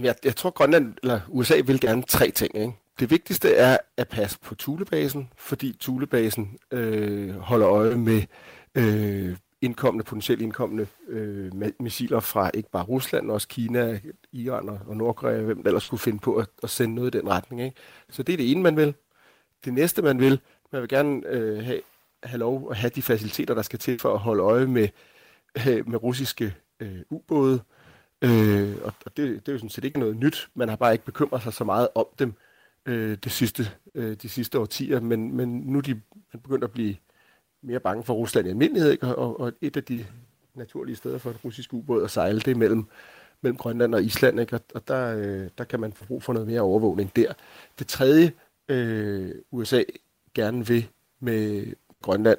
Jeg, 0.00 0.14
jeg 0.24 0.36
tror, 0.36 0.50
Grønland 0.50 0.94
eller 1.02 1.20
USA 1.28 1.60
vil 1.66 1.80
gerne 1.80 2.02
tre 2.02 2.30
ting. 2.30 2.56
Ikke? 2.56 2.72
Det 3.00 3.10
vigtigste 3.10 3.54
er 3.54 3.76
at 3.96 4.08
passe 4.08 4.38
på 4.44 4.54
Thulebasen, 4.54 5.28
fordi 5.38 5.76
Thulebasen 5.80 6.58
øh, 6.70 7.38
holder 7.38 7.68
øje 7.68 7.96
med 7.96 8.22
øh, 8.74 9.36
indkommende, 9.62 10.04
potentielt 10.04 10.42
indkommende 10.42 10.86
øh, 11.08 11.52
missiler 11.80 12.20
fra 12.20 12.50
ikke 12.54 12.70
bare 12.70 12.84
Rusland, 12.84 13.24
men 13.26 13.34
også 13.34 13.48
Kina, 13.48 14.00
Iran 14.32 14.68
og 14.68 14.96
Nordkorea, 14.96 15.40
hvem 15.40 15.62
der 15.62 15.70
ellers 15.70 15.84
skulle 15.84 16.00
finde 16.00 16.18
på 16.18 16.36
at, 16.36 16.46
at 16.62 16.70
sende 16.70 16.94
noget 16.94 17.14
i 17.14 17.18
den 17.18 17.28
retning. 17.28 17.62
Ikke? 17.62 17.76
Så 18.10 18.22
det 18.22 18.32
er 18.32 18.36
det 18.36 18.50
ene, 18.50 18.62
man 18.62 18.76
vil. 18.76 18.94
Det 19.64 19.74
næste, 19.74 20.02
man 20.02 20.20
vil, 20.20 20.40
man 20.72 20.80
vil 20.80 20.88
gerne 20.88 21.26
øh, 21.26 21.64
have, 21.64 21.80
have 22.22 22.38
lov 22.38 22.70
at 22.70 22.76
have 22.76 22.90
de 22.94 23.02
faciliteter, 23.02 23.54
der 23.54 23.62
skal 23.62 23.78
til 23.78 23.98
for 23.98 24.12
at 24.12 24.18
holde 24.18 24.42
øje 24.42 24.66
med, 24.66 24.88
øh, 25.68 25.88
med 25.88 26.02
russiske 26.02 26.54
øh, 26.80 27.00
ubåde. 27.10 27.62
Øh, 28.22 28.76
og 28.84 28.92
og 29.06 29.16
det, 29.16 29.46
det 29.46 29.48
er 29.48 29.52
jo 29.52 29.58
sådan 29.58 29.70
set 29.70 29.84
ikke 29.84 29.98
noget 29.98 30.16
nyt. 30.16 30.48
Man 30.54 30.68
har 30.68 30.76
bare 30.76 30.92
ikke 30.92 31.04
bekymret 31.04 31.42
sig 31.42 31.52
så 31.52 31.64
meget 31.64 31.88
om 31.94 32.06
dem 32.18 32.34
øh, 32.86 33.18
det 33.24 33.32
sidste, 33.32 33.70
øh, 33.94 34.16
de 34.22 34.28
sidste 34.28 34.58
årtier, 34.58 35.00
men, 35.00 35.36
men 35.36 35.60
nu 35.60 35.78
er 35.78 35.82
de 35.82 36.00
begyndt 36.32 36.64
at 36.64 36.70
blive 36.70 36.96
mere 37.62 37.80
bange 37.80 38.04
for 38.04 38.14
Rusland 38.14 38.46
i 38.46 38.50
almindelighed, 38.50 38.90
ikke? 38.90 39.06
Og, 39.06 39.40
og 39.40 39.52
et 39.60 39.76
af 39.76 39.84
de 39.84 40.06
naturlige 40.54 40.96
steder 40.96 41.18
for 41.18 41.30
en 41.30 41.36
russisk 41.44 41.72
ubåd 41.72 42.04
at 42.04 42.10
sejle, 42.10 42.40
det 42.40 42.50
er 42.50 42.54
mellem, 42.54 42.86
mellem 43.40 43.56
Grønland 43.56 43.94
og 43.94 44.02
Island, 44.02 44.40
ikke? 44.40 44.56
og, 44.56 44.60
og 44.74 44.88
der, 44.88 45.16
øh, 45.16 45.48
der 45.58 45.64
kan 45.64 45.80
man 45.80 45.92
få 45.92 46.04
brug 46.04 46.22
for 46.22 46.32
noget 46.32 46.48
mere 46.48 46.60
overvågning 46.60 47.16
der. 47.16 47.32
Det 47.78 47.86
tredje, 47.86 48.32
øh, 48.68 49.34
USA 49.50 49.82
gerne 50.34 50.66
vil 50.66 50.88
med 51.20 51.72
Grønland, 52.02 52.38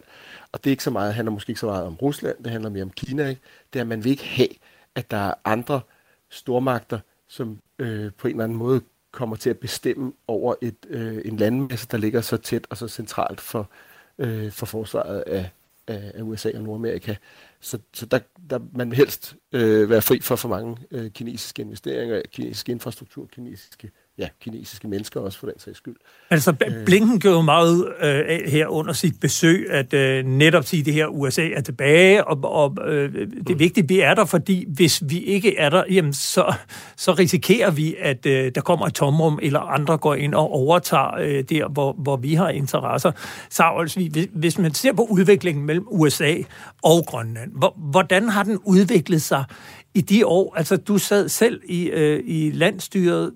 og 0.52 0.64
det 0.64 0.70
er 0.70 0.72
ikke 0.72 0.84
så 0.84 0.92
meget, 0.92 1.14
handler 1.14 1.32
måske 1.32 1.50
ikke 1.50 1.60
så 1.60 1.66
meget 1.66 1.86
om 1.86 1.96
Rusland, 1.96 2.44
det 2.44 2.52
handler 2.52 2.70
mere 2.70 2.84
om 2.84 2.92
Kina, 2.92 3.28
ikke? 3.28 3.42
det 3.74 3.80
er, 3.80 3.84
at 3.84 3.88
man 3.88 4.04
vil 4.04 4.12
ikke 4.12 4.26
have, 4.26 4.50
at 4.96 5.12
der 5.12 5.18
er 5.18 5.34
andre 5.46 5.82
stormagter, 6.30 7.00
som 7.28 7.60
øh, 7.80 8.12
på 8.18 8.28
en 8.28 8.34
eller 8.34 8.44
anden 8.44 8.58
måde 8.58 8.82
kommer 9.12 9.36
til 9.36 9.50
at 9.50 9.60
bestemme 9.60 10.14
over 10.28 10.56
et, 10.62 10.76
øh, 10.90 11.22
en 11.26 11.38
landmasse, 11.38 11.88
der 11.92 11.98
ligger 11.98 12.22
så 12.22 12.38
tæt 12.38 12.68
og 12.70 12.78
så 12.78 12.88
centralt 12.88 13.42
for, 13.42 13.70
øh, 14.18 14.52
for 14.52 14.66
forsvaret 14.66 15.22
af, 15.22 15.50
af, 15.88 16.12
af 16.14 16.22
USA 16.22 16.52
og 16.56 16.64
Nordamerika. 16.64 17.16
Så, 17.60 17.80
så 17.94 18.06
der, 18.06 18.20
der 18.50 18.60
man 18.74 18.90
vil 18.90 18.98
helst 18.98 19.36
øh, 19.52 19.90
være 19.90 20.02
fri 20.02 20.20
for 20.20 20.36
for 20.36 20.50
mange 20.50 20.78
øh, 20.92 21.12
kinesiske 21.12 21.62
investeringer, 21.62 22.22
kinesisk 22.32 22.70
infrastruktur, 22.70 23.26
kinesiske 23.26 23.92
ja, 24.22 24.28
kinesiske 24.42 24.88
mennesker 24.88 25.20
også 25.20 25.40
for 25.40 25.48
den 25.48 25.60
sags 25.60 25.78
skyld. 25.78 25.96
Altså, 26.30 26.54
øh. 26.68 26.86
Blinken 26.86 27.20
gør 27.20 27.32
jo 27.32 27.42
meget 27.42 27.94
øh, 28.02 28.40
her 28.48 28.68
under 28.68 28.94
sit 28.94 29.20
besøg, 29.20 29.68
at 29.70 29.94
øh, 29.94 30.26
netop 30.26 30.64
sige, 30.64 30.80
at 30.80 30.86
det 30.86 30.94
her 30.94 31.08
USA 31.08 31.50
er 31.50 31.62
tilbage, 31.62 32.28
og, 32.28 32.40
og 32.44 32.78
øh, 32.88 33.14
det 33.14 33.50
er 33.50 33.56
vigtigt, 33.56 33.84
at 33.84 33.90
vi 33.90 34.00
er 34.00 34.14
der, 34.14 34.26
fordi 34.26 34.66
hvis 34.68 35.04
vi 35.06 35.20
ikke 35.20 35.58
er 35.58 35.70
der, 35.70 35.84
jamen, 35.92 36.14
så, 36.14 36.54
så 36.96 37.14
risikerer 37.14 37.72
vi, 37.72 37.96
at 38.00 38.26
øh, 38.26 38.52
der 38.56 38.62
kommer 38.62 38.86
et 38.86 38.94
tomrum, 38.94 39.40
eller 39.42 39.60
andre 39.60 39.98
går 39.98 40.16
ind 40.16 40.34
og 40.34 40.52
overtager 40.52 41.16
øh, 41.20 41.44
der, 41.44 41.68
hvor, 41.68 41.94
hvor 41.94 42.18
vi 42.18 42.34
har 42.34 42.50
interesser. 42.50 43.12
Så 43.50 43.64
altså, 43.64 44.10
hvis, 44.12 44.28
hvis 44.34 44.58
man 44.58 44.74
ser 44.74 44.94
på 44.94 45.08
udviklingen 45.10 45.66
mellem 45.66 45.86
USA 45.90 46.36
og 46.84 47.06
Grønland, 47.06 47.52
hvor, 47.56 47.74
hvordan 47.78 48.30
har 48.30 48.44
den 48.44 48.60
udviklet 48.66 49.22
sig 49.22 49.44
i 49.94 50.02
de 50.02 50.26
år, 50.26 50.56
altså 50.56 50.78
du 50.78 50.98
sad 50.98 51.30
selv 51.30 51.62
i, 51.66 51.90
øh, 51.90 52.24
i 52.26 52.52
landstyret, 52.52 53.34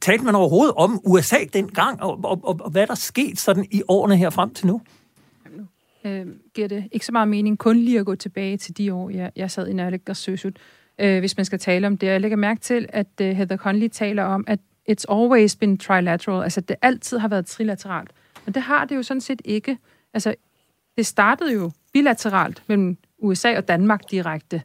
talte 0.00 0.24
man 0.24 0.34
overhovedet 0.34 0.74
om 0.74 1.00
USA 1.04 1.36
dengang, 1.52 2.02
og, 2.02 2.20
og, 2.24 2.40
og, 2.44 2.60
og 2.60 2.70
hvad 2.70 2.86
der 2.86 2.94
skete 2.94 3.36
sådan 3.36 3.66
i 3.70 3.82
årene 3.88 4.16
her 4.16 4.30
frem 4.30 4.54
til 4.54 4.66
nu? 4.66 4.80
Øh, 6.04 6.26
giver 6.54 6.68
det 6.68 6.84
ikke 6.92 7.06
så 7.06 7.12
meget 7.12 7.28
mening 7.28 7.58
kun 7.58 7.76
lige 7.76 7.98
at 7.98 8.06
gå 8.06 8.14
tilbage 8.14 8.56
til 8.56 8.76
de 8.78 8.94
år, 8.94 9.10
jeg, 9.10 9.30
jeg 9.36 9.50
sad 9.50 9.68
i 9.68 9.72
naalakkersuisut, 9.72 10.56
øh, 10.98 11.18
hvis 11.18 11.36
man 11.36 11.44
skal 11.44 11.58
tale 11.58 11.86
om 11.86 11.96
det. 11.96 12.06
Jeg 12.06 12.20
lægger 12.20 12.36
mærke 12.36 12.60
til, 12.60 12.86
at 12.88 13.20
øh, 13.20 13.36
Heather 13.36 13.56
Conley 13.56 13.88
taler 13.88 14.22
om, 14.24 14.44
at 14.46 14.58
it's 14.90 15.04
always 15.08 15.56
been 15.56 15.78
trilateral, 15.78 16.42
altså 16.42 16.60
det 16.60 16.76
altid 16.82 17.18
har 17.18 17.28
været 17.28 17.46
trilateralt. 17.46 18.10
Men 18.44 18.54
det 18.54 18.62
har 18.62 18.84
det 18.84 18.96
jo 18.96 19.02
sådan 19.02 19.20
set 19.20 19.42
ikke. 19.44 19.78
Altså, 20.14 20.34
det 20.96 21.06
startede 21.06 21.52
jo 21.52 21.70
bilateralt 21.92 22.62
mellem 22.66 22.96
USA 23.18 23.56
og 23.56 23.68
Danmark 23.68 24.10
direkte 24.10 24.62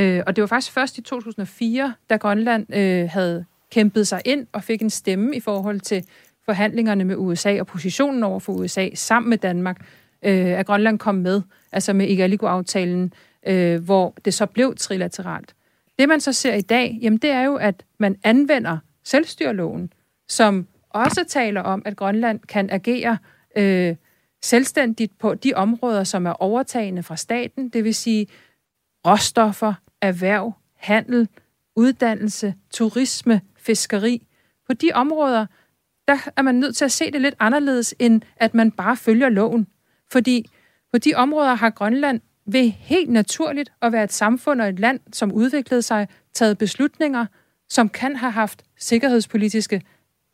Øh, 0.00 0.22
og 0.26 0.36
det 0.36 0.42
var 0.42 0.46
faktisk 0.46 0.72
først 0.72 0.98
i 0.98 1.02
2004, 1.02 1.94
da 2.10 2.16
Grønland 2.16 2.74
øh, 2.74 3.08
havde 3.10 3.44
kæmpet 3.70 4.06
sig 4.06 4.20
ind 4.24 4.46
og 4.52 4.64
fik 4.64 4.82
en 4.82 4.90
stemme 4.90 5.36
i 5.36 5.40
forhold 5.40 5.80
til 5.80 6.04
forhandlingerne 6.44 7.04
med 7.04 7.16
USA 7.16 7.60
og 7.60 7.66
positionen 7.66 8.22
over 8.22 8.40
for 8.40 8.52
USA 8.52 8.88
sammen 8.94 9.30
med 9.30 9.38
Danmark, 9.38 9.86
øh, 10.22 10.46
at 10.46 10.66
Grønland 10.66 10.98
kom 10.98 11.14
med, 11.14 11.42
altså 11.72 11.92
med 11.92 12.08
Igaliku-aftalen, 12.08 13.12
øh, 13.46 13.84
hvor 13.84 14.14
det 14.24 14.34
så 14.34 14.46
blev 14.46 14.74
trilateralt. 14.76 15.54
Det 15.98 16.08
man 16.08 16.20
så 16.20 16.32
ser 16.32 16.54
i 16.54 16.60
dag, 16.60 16.98
jamen 17.02 17.18
det 17.18 17.30
er 17.30 17.42
jo, 17.42 17.54
at 17.56 17.82
man 17.98 18.16
anvender 18.24 18.78
selvstyrloven, 19.04 19.92
som 20.28 20.66
også 20.90 21.24
taler 21.28 21.60
om, 21.60 21.82
at 21.84 21.96
Grønland 21.96 22.40
kan 22.40 22.70
agere 22.70 23.18
øh, 23.56 23.96
selvstændigt 24.42 25.18
på 25.18 25.34
de 25.34 25.54
områder, 25.54 26.04
som 26.04 26.26
er 26.26 26.32
overtagende 26.32 27.02
fra 27.02 27.16
staten, 27.16 27.68
det 27.68 27.84
vil 27.84 27.94
sige 27.94 28.26
råstoffer, 29.06 29.74
erhverv, 30.02 30.52
handel, 30.76 31.28
uddannelse, 31.76 32.54
turisme, 32.70 33.40
fiskeri. 33.56 34.26
På 34.66 34.72
de 34.72 34.90
områder, 34.94 35.46
der 36.08 36.16
er 36.36 36.42
man 36.42 36.54
nødt 36.54 36.76
til 36.76 36.84
at 36.84 36.92
se 36.92 37.10
det 37.10 37.20
lidt 37.20 37.34
anderledes, 37.38 37.94
end 37.98 38.22
at 38.36 38.54
man 38.54 38.70
bare 38.70 38.96
følger 38.96 39.28
loven. 39.28 39.66
Fordi 40.10 40.50
på 40.92 40.98
de 40.98 41.14
områder 41.14 41.54
har 41.54 41.70
Grønland 41.70 42.20
ved 42.46 42.68
helt 42.68 43.10
naturligt 43.10 43.72
at 43.82 43.92
være 43.92 44.04
et 44.04 44.12
samfund 44.12 44.60
og 44.60 44.68
et 44.68 44.78
land, 44.78 45.00
som 45.12 45.32
udviklede 45.32 45.82
sig, 45.82 46.08
taget 46.34 46.58
beslutninger, 46.58 47.26
som 47.68 47.88
kan 47.88 48.16
have 48.16 48.32
haft 48.32 48.62
sikkerhedspolitiske, 48.78 49.82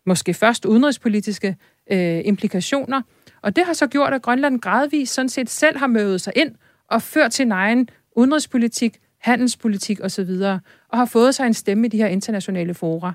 måske 0.06 0.34
først 0.34 0.64
udenrigspolitiske 0.64 1.56
øh, 1.90 2.20
implikationer. 2.24 3.02
Og 3.42 3.56
det 3.56 3.64
har 3.64 3.72
så 3.72 3.86
gjort, 3.86 4.14
at 4.14 4.22
Grønland 4.22 4.60
gradvist 4.60 5.14
sådan 5.14 5.28
set 5.28 5.50
selv 5.50 5.78
har 5.78 5.86
mødet 5.86 6.20
sig 6.20 6.32
ind 6.36 6.54
og 6.90 7.02
ført 7.02 7.34
sin 7.34 7.52
egen 7.52 7.88
udenrigspolitik, 8.16 8.98
handelspolitik 9.18 10.00
osv., 10.00 10.30
og 10.88 10.98
har 10.98 11.04
fået 11.04 11.34
sig 11.34 11.46
en 11.46 11.54
stemme 11.54 11.86
i 11.86 11.90
de 11.90 11.96
her 11.96 12.06
internationale 12.06 12.74
fora. 12.74 13.12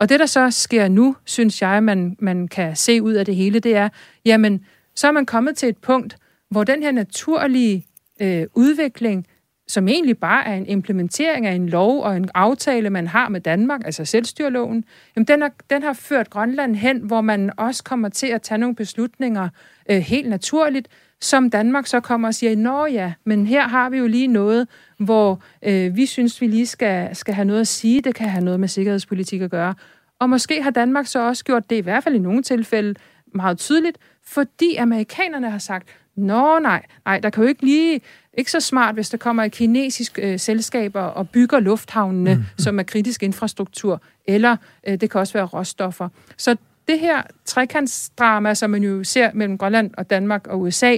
Og 0.00 0.08
det, 0.08 0.20
der 0.20 0.26
så 0.26 0.50
sker 0.50 0.88
nu, 0.88 1.16
synes 1.24 1.62
jeg, 1.62 1.82
man, 1.82 2.16
man 2.18 2.48
kan 2.48 2.76
se 2.76 3.02
ud 3.02 3.12
af 3.12 3.26
det 3.26 3.36
hele, 3.36 3.58
det 3.58 3.76
er, 3.76 3.88
jamen, 4.24 4.64
så 4.94 5.06
er 5.08 5.12
man 5.12 5.26
kommet 5.26 5.56
til 5.56 5.68
et 5.68 5.76
punkt, 5.76 6.16
hvor 6.50 6.64
den 6.64 6.82
her 6.82 6.92
naturlige 6.92 7.86
øh, 8.20 8.46
udvikling, 8.54 9.26
som 9.68 9.88
egentlig 9.88 10.18
bare 10.18 10.46
er 10.46 10.54
en 10.54 10.66
implementering 10.66 11.46
af 11.46 11.52
en 11.52 11.68
lov 11.68 12.02
og 12.02 12.16
en 12.16 12.30
aftale, 12.34 12.90
man 12.90 13.06
har 13.06 13.28
med 13.28 13.40
Danmark, 13.40 13.80
altså 13.84 14.04
selvstyrloven, 14.04 14.84
jamen 15.16 15.26
den, 15.26 15.42
har, 15.42 15.52
den 15.70 15.82
har 15.82 15.92
ført 15.92 16.30
Grønland 16.30 16.76
hen, 16.76 16.98
hvor 16.98 17.20
man 17.20 17.52
også 17.56 17.84
kommer 17.84 18.08
til 18.08 18.26
at 18.26 18.42
tage 18.42 18.58
nogle 18.58 18.76
beslutninger 18.76 19.48
øh, 19.90 19.98
helt 19.98 20.28
naturligt, 20.28 20.88
som 21.24 21.50
Danmark 21.50 21.86
så 21.86 22.00
kommer 22.00 22.28
og 22.28 22.34
siger, 22.34 22.56
nå 22.56 22.86
ja, 22.86 23.12
men 23.24 23.46
her 23.46 23.68
har 23.68 23.90
vi 23.90 23.98
jo 23.98 24.06
lige 24.06 24.26
noget, 24.26 24.68
hvor 24.98 25.42
øh, 25.62 25.96
vi 25.96 26.06
synes, 26.06 26.40
vi 26.40 26.46
lige 26.46 26.66
skal, 26.66 27.16
skal 27.16 27.34
have 27.34 27.44
noget 27.44 27.60
at 27.60 27.68
sige, 27.68 28.00
det 28.00 28.14
kan 28.14 28.28
have 28.28 28.44
noget 28.44 28.60
med 28.60 28.68
sikkerhedspolitik 28.68 29.42
at 29.42 29.50
gøre. 29.50 29.74
Og 30.18 30.30
måske 30.30 30.62
har 30.62 30.70
Danmark 30.70 31.06
så 31.06 31.26
også 31.26 31.44
gjort 31.44 31.70
det, 31.70 31.76
i 31.76 31.80
hvert 31.80 32.04
fald 32.04 32.14
i 32.14 32.18
nogle 32.18 32.42
tilfælde, 32.42 32.94
meget 33.34 33.58
tydeligt, 33.58 33.98
fordi 34.26 34.74
amerikanerne 34.74 35.50
har 35.50 35.58
sagt, 35.58 35.88
nå 36.16 36.58
nej, 36.58 36.82
nej, 37.04 37.18
der 37.18 37.30
kan 37.30 37.42
jo 37.42 37.48
ikke 37.48 37.64
lige, 37.64 38.00
ikke 38.34 38.50
så 38.50 38.60
smart, 38.60 38.94
hvis 38.94 39.10
der 39.10 39.18
kommer 39.18 39.44
et 39.44 39.52
kinesisk 39.52 40.18
øh, 40.22 40.38
selskab 40.38 40.92
og 40.94 41.28
bygger 41.28 41.60
lufthavnene, 41.60 42.34
mm. 42.34 42.44
som 42.58 42.78
er 42.78 42.82
kritisk 42.82 43.22
infrastruktur, 43.22 44.02
eller 44.28 44.56
øh, 44.88 45.00
det 45.00 45.10
kan 45.10 45.20
også 45.20 45.32
være 45.32 45.44
råstoffer. 45.44 46.08
Så 46.36 46.56
det 46.88 46.98
her 46.98 47.22
trekantsdrama, 47.44 48.54
som 48.54 48.70
man 48.70 48.82
jo 48.82 49.04
ser 49.04 49.30
mellem 49.34 49.58
Grønland 49.58 49.90
og 49.98 50.10
Danmark 50.10 50.46
og 50.46 50.60
USA, 50.60 50.96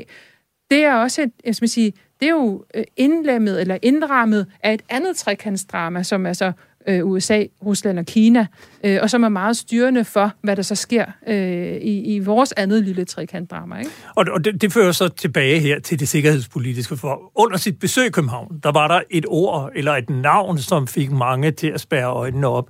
det 0.71 0.85
er 0.85 0.95
også 0.95 1.23
et, 1.23 1.33
jeg 1.45 1.55
skal 1.55 1.69
sige, 1.69 1.93
det 2.21 2.27
er 2.27 2.33
jo 2.33 2.65
øh, 2.75 2.85
indlemmet 2.97 3.61
eller 3.61 3.79
indrammet 3.83 4.47
af 4.63 4.75
et 4.75 4.83
andet 4.89 5.17
trekantsdrama, 5.17 6.03
som 6.03 6.27
altså 6.27 6.53
øh, 6.89 7.07
USA, 7.07 7.43
Rusland 7.67 7.99
og 7.99 8.07
Kina, 8.07 8.47
øh, 8.85 8.99
og 9.03 9.11
som 9.11 9.23
er 9.23 9.29
meget 9.29 9.57
styrende 9.57 10.05
for, 10.05 10.33
hvad 10.43 10.57
der 10.57 10.63
så 10.63 10.75
sker 10.75 11.05
øh, 11.29 11.77
i, 11.77 12.15
i 12.15 12.19
vores 12.19 12.53
andet 12.53 12.85
lille 12.85 13.05
trekantdrama. 13.05 13.79
Ikke? 13.79 13.91
Og, 14.15 14.25
og 14.33 14.45
det, 14.45 14.63
det 14.63 14.73
fører 14.73 14.93
så 14.93 15.09
tilbage 15.09 15.61
her 15.61 15.81
til 15.81 16.01
det 16.01 16.09
sikkerhedspolitiske, 16.09 16.97
for 16.97 17.33
under 17.35 17.57
sit 17.57 17.79
besøg 17.79 18.07
i 18.07 18.11
København, 18.11 18.61
der 18.63 18.73
var 18.73 18.89
der 18.89 19.01
et 19.11 19.25
ord 19.29 19.71
eller 19.75 19.93
et 19.93 20.11
navn, 20.11 20.59
som 20.59 20.87
fik 20.87 21.11
mange 21.11 21.51
til 21.51 21.67
at 21.69 21.81
spærre 21.81 22.13
øjnene 22.13 22.47
op. 22.47 22.69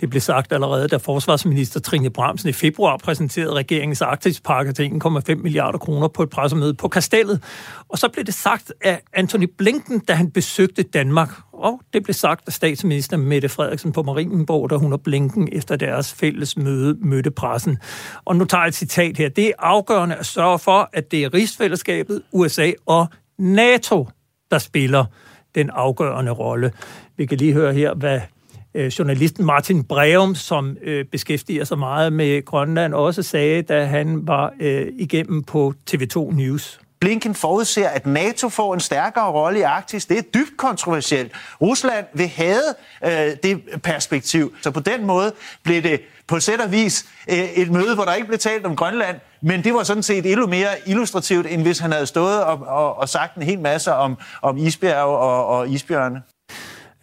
Det 0.00 0.10
blev 0.10 0.20
sagt 0.20 0.52
allerede, 0.52 0.88
da 0.88 0.96
forsvarsminister 0.96 1.80
Trine 1.80 2.10
Bramsen 2.10 2.48
i 2.48 2.52
februar 2.52 2.96
præsenterede 2.96 3.52
regeringens 3.54 4.02
Arktispakke 4.02 4.72
til 4.72 4.90
1,5 5.04 5.34
milliarder 5.34 5.78
kroner 5.78 6.08
på 6.08 6.22
et 6.22 6.30
pressemøde 6.30 6.74
på 6.74 6.88
Kastellet. 6.88 7.42
Og 7.88 7.98
så 7.98 8.08
blev 8.08 8.24
det 8.24 8.34
sagt 8.34 8.72
af 8.80 9.00
Anthony 9.12 9.48
Blinken, 9.58 9.98
da 9.98 10.12
han 10.12 10.30
besøgte 10.30 10.82
Danmark. 10.82 11.30
Og 11.52 11.80
det 11.92 12.02
blev 12.02 12.14
sagt 12.14 12.46
af 12.46 12.52
statsminister 12.52 13.16
Mette 13.16 13.48
Frederiksen 13.48 13.92
på 13.92 14.02
Marienborg, 14.02 14.70
da 14.70 14.76
hun 14.76 14.92
og 14.92 15.00
Blinken 15.00 15.48
efter 15.52 15.76
deres 15.76 16.14
fælles 16.14 16.56
møde 16.56 16.96
mødte 17.00 17.30
pressen. 17.30 17.78
Og 18.24 18.36
nu 18.36 18.44
tager 18.44 18.62
jeg 18.62 18.68
et 18.68 18.74
citat 18.74 19.16
her. 19.16 19.28
Det 19.28 19.46
er 19.46 19.52
afgørende 19.58 20.16
at 20.16 20.26
sørge 20.26 20.58
for, 20.58 20.90
at 20.92 21.10
det 21.10 21.24
er 21.24 21.34
rigsfællesskabet, 21.34 22.22
USA 22.32 22.72
og 22.86 23.06
NATO, 23.38 24.08
der 24.50 24.58
spiller 24.58 25.04
den 25.54 25.70
afgørende 25.70 26.32
rolle. 26.32 26.72
Vi 27.16 27.26
kan 27.26 27.38
lige 27.38 27.52
høre 27.52 27.72
her, 27.72 27.94
hvad 27.94 28.20
øh, 28.76 28.86
journalisten 28.86 29.44
Martin 29.44 29.84
Breum, 29.84 30.34
som 30.34 30.76
øh, 30.82 31.04
beskæftiger 31.04 31.64
sig 31.64 31.78
meget 31.78 32.12
med 32.12 32.44
Grønland, 32.44 32.94
også 32.94 33.22
sagde, 33.22 33.62
da 33.62 33.84
han 33.84 34.26
var 34.26 34.52
øh, 34.60 34.86
igennem 34.98 35.42
på 35.42 35.74
TV2 35.90 36.34
News. 36.34 36.80
Blinken 37.00 37.34
forudser, 37.34 37.88
at 37.88 38.06
NATO 38.06 38.48
får 38.48 38.74
en 38.74 38.80
stærkere 38.80 39.30
rolle 39.30 39.58
i 39.58 39.62
Arktis. 39.62 40.06
Det 40.06 40.18
er 40.18 40.22
dybt 40.22 40.56
kontroversielt. 40.56 41.32
Rusland 41.60 42.06
vil 42.14 42.28
have 42.28 42.62
øh, 43.04 43.36
det 43.42 43.62
perspektiv. 43.82 44.54
Så 44.62 44.70
på 44.70 44.80
den 44.80 45.06
måde 45.06 45.32
blev 45.62 45.82
det 45.82 46.00
på 46.26 46.40
sæt 46.40 46.60
og 46.60 46.72
vis 46.72 47.06
øh, 47.30 47.36
et 47.36 47.70
møde, 47.70 47.94
hvor 47.94 48.04
der 48.04 48.14
ikke 48.14 48.26
blev 48.26 48.38
talt 48.38 48.66
om 48.66 48.76
Grønland, 48.76 49.16
men 49.42 49.64
det 49.64 49.74
var 49.74 49.82
sådan 49.82 50.02
set 50.02 50.26
endnu 50.32 50.46
mere 50.46 50.68
illustrativt, 50.86 51.46
end 51.46 51.62
hvis 51.62 51.78
han 51.78 51.92
havde 51.92 52.06
stået 52.06 52.44
og, 52.44 52.58
og, 52.66 52.98
og 52.98 53.08
sagt 53.08 53.36
en 53.36 53.42
hel 53.42 53.60
masse 53.60 53.94
om, 53.94 54.18
om 54.42 54.56
isbjerg 54.56 55.04
og, 55.04 55.46
og 55.46 55.68
isbjørne. 55.68 56.22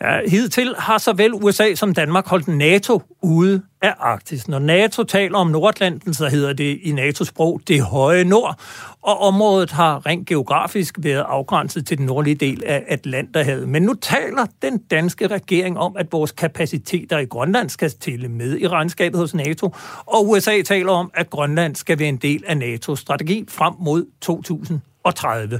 Ja, 0.02 0.30
hidtil 0.30 0.76
har 0.78 0.98
såvel 0.98 1.34
USA 1.34 1.76
som 1.76 1.94
Danmark 1.94 2.28
holdt 2.28 2.48
NATO 2.48 3.02
ude 3.22 3.62
af 3.82 3.94
Arktis. 4.00 4.48
Når 4.48 4.60
NATO 4.60 5.04
taler 5.04 5.38
om 5.38 5.48
Nordatlanten, 5.48 6.14
så 6.14 6.28
hedder 6.28 6.54
det 6.54 6.80
i 6.84 6.92
NATO-sprog 6.92 7.62
det 7.68 7.82
høje 7.82 8.24
nord, 8.24 8.60
og 9.02 9.22
området 9.22 9.72
har 9.72 10.06
rent 10.06 10.28
geografisk 10.28 10.96
været 11.00 11.26
afgrænset 11.28 11.86
til 11.88 11.98
den 11.98 12.06
nordlige 12.06 12.36
del 12.36 12.64
af 12.66 12.84
Atlanterhavet. 12.88 13.70
Men 13.70 13.84
nu 13.84 13.94
taler 13.94 14.46
den 14.62 14.78
danske 14.78 15.28
regering 15.28 15.78
om, 15.78 15.96
at 15.98 16.12
vores 16.12 16.32
kapaciteter 16.32 17.18
i 17.18 17.26
Grønland 17.26 17.70
skal 17.70 17.92
tælle 17.92 18.30
med 18.30 18.58
i 18.60 18.68
regnskabet 18.68 19.20
hos 19.20 19.34
NATO, 19.34 19.76
og 20.06 20.30
USA 20.30 20.62
taler 20.62 20.92
om, 20.92 21.12
at 21.14 21.30
Grønland 21.30 21.76
skal 21.76 22.00
være 22.00 22.10
en 22.10 22.18
del 22.18 22.44
af 22.48 22.56
NATO's 22.56 22.96
strategi 22.96 23.46
frem 23.50 23.74
mod 23.80 24.06
2030 24.22 25.60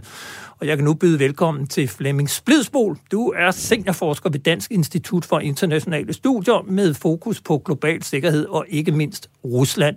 og 0.64 0.70
jeg 0.70 0.78
kan 0.78 0.86
nu 0.86 0.96
byde 1.02 1.20
velkommen 1.26 1.68
til 1.68 1.86
Flemming 1.98 2.30
Splidsbol. 2.30 2.94
Du 3.12 3.22
er 3.44 3.52
seniorforsker 3.52 4.30
ved 4.30 4.40
Dansk 4.40 4.72
Institut 4.72 5.24
for 5.30 5.40
Internationale 5.40 6.14
Studier 6.14 6.60
med 6.78 6.90
fokus 7.06 7.38
på 7.48 7.54
global 7.66 8.04
sikkerhed 8.04 8.46
og 8.56 8.66
ikke 8.70 8.92
mindst 8.92 9.24
Rusland. 9.46 9.96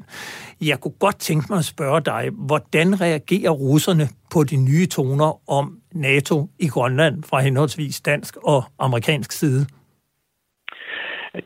Jeg 0.70 0.78
kunne 0.82 0.98
godt 1.00 1.18
tænke 1.28 1.46
mig 1.50 1.58
at 1.58 1.64
spørge 1.74 2.00
dig, 2.12 2.22
hvordan 2.48 2.88
reagerer 3.00 3.50
russerne 3.50 4.06
på 4.34 4.40
de 4.50 4.56
nye 4.68 4.86
toner 4.96 5.30
om 5.58 5.66
NATO 5.94 6.36
i 6.66 6.68
Grønland 6.74 7.16
fra 7.30 7.38
henholdsvis 7.46 8.00
dansk 8.00 8.32
og 8.54 8.60
amerikansk 8.78 9.32
side? 9.32 9.62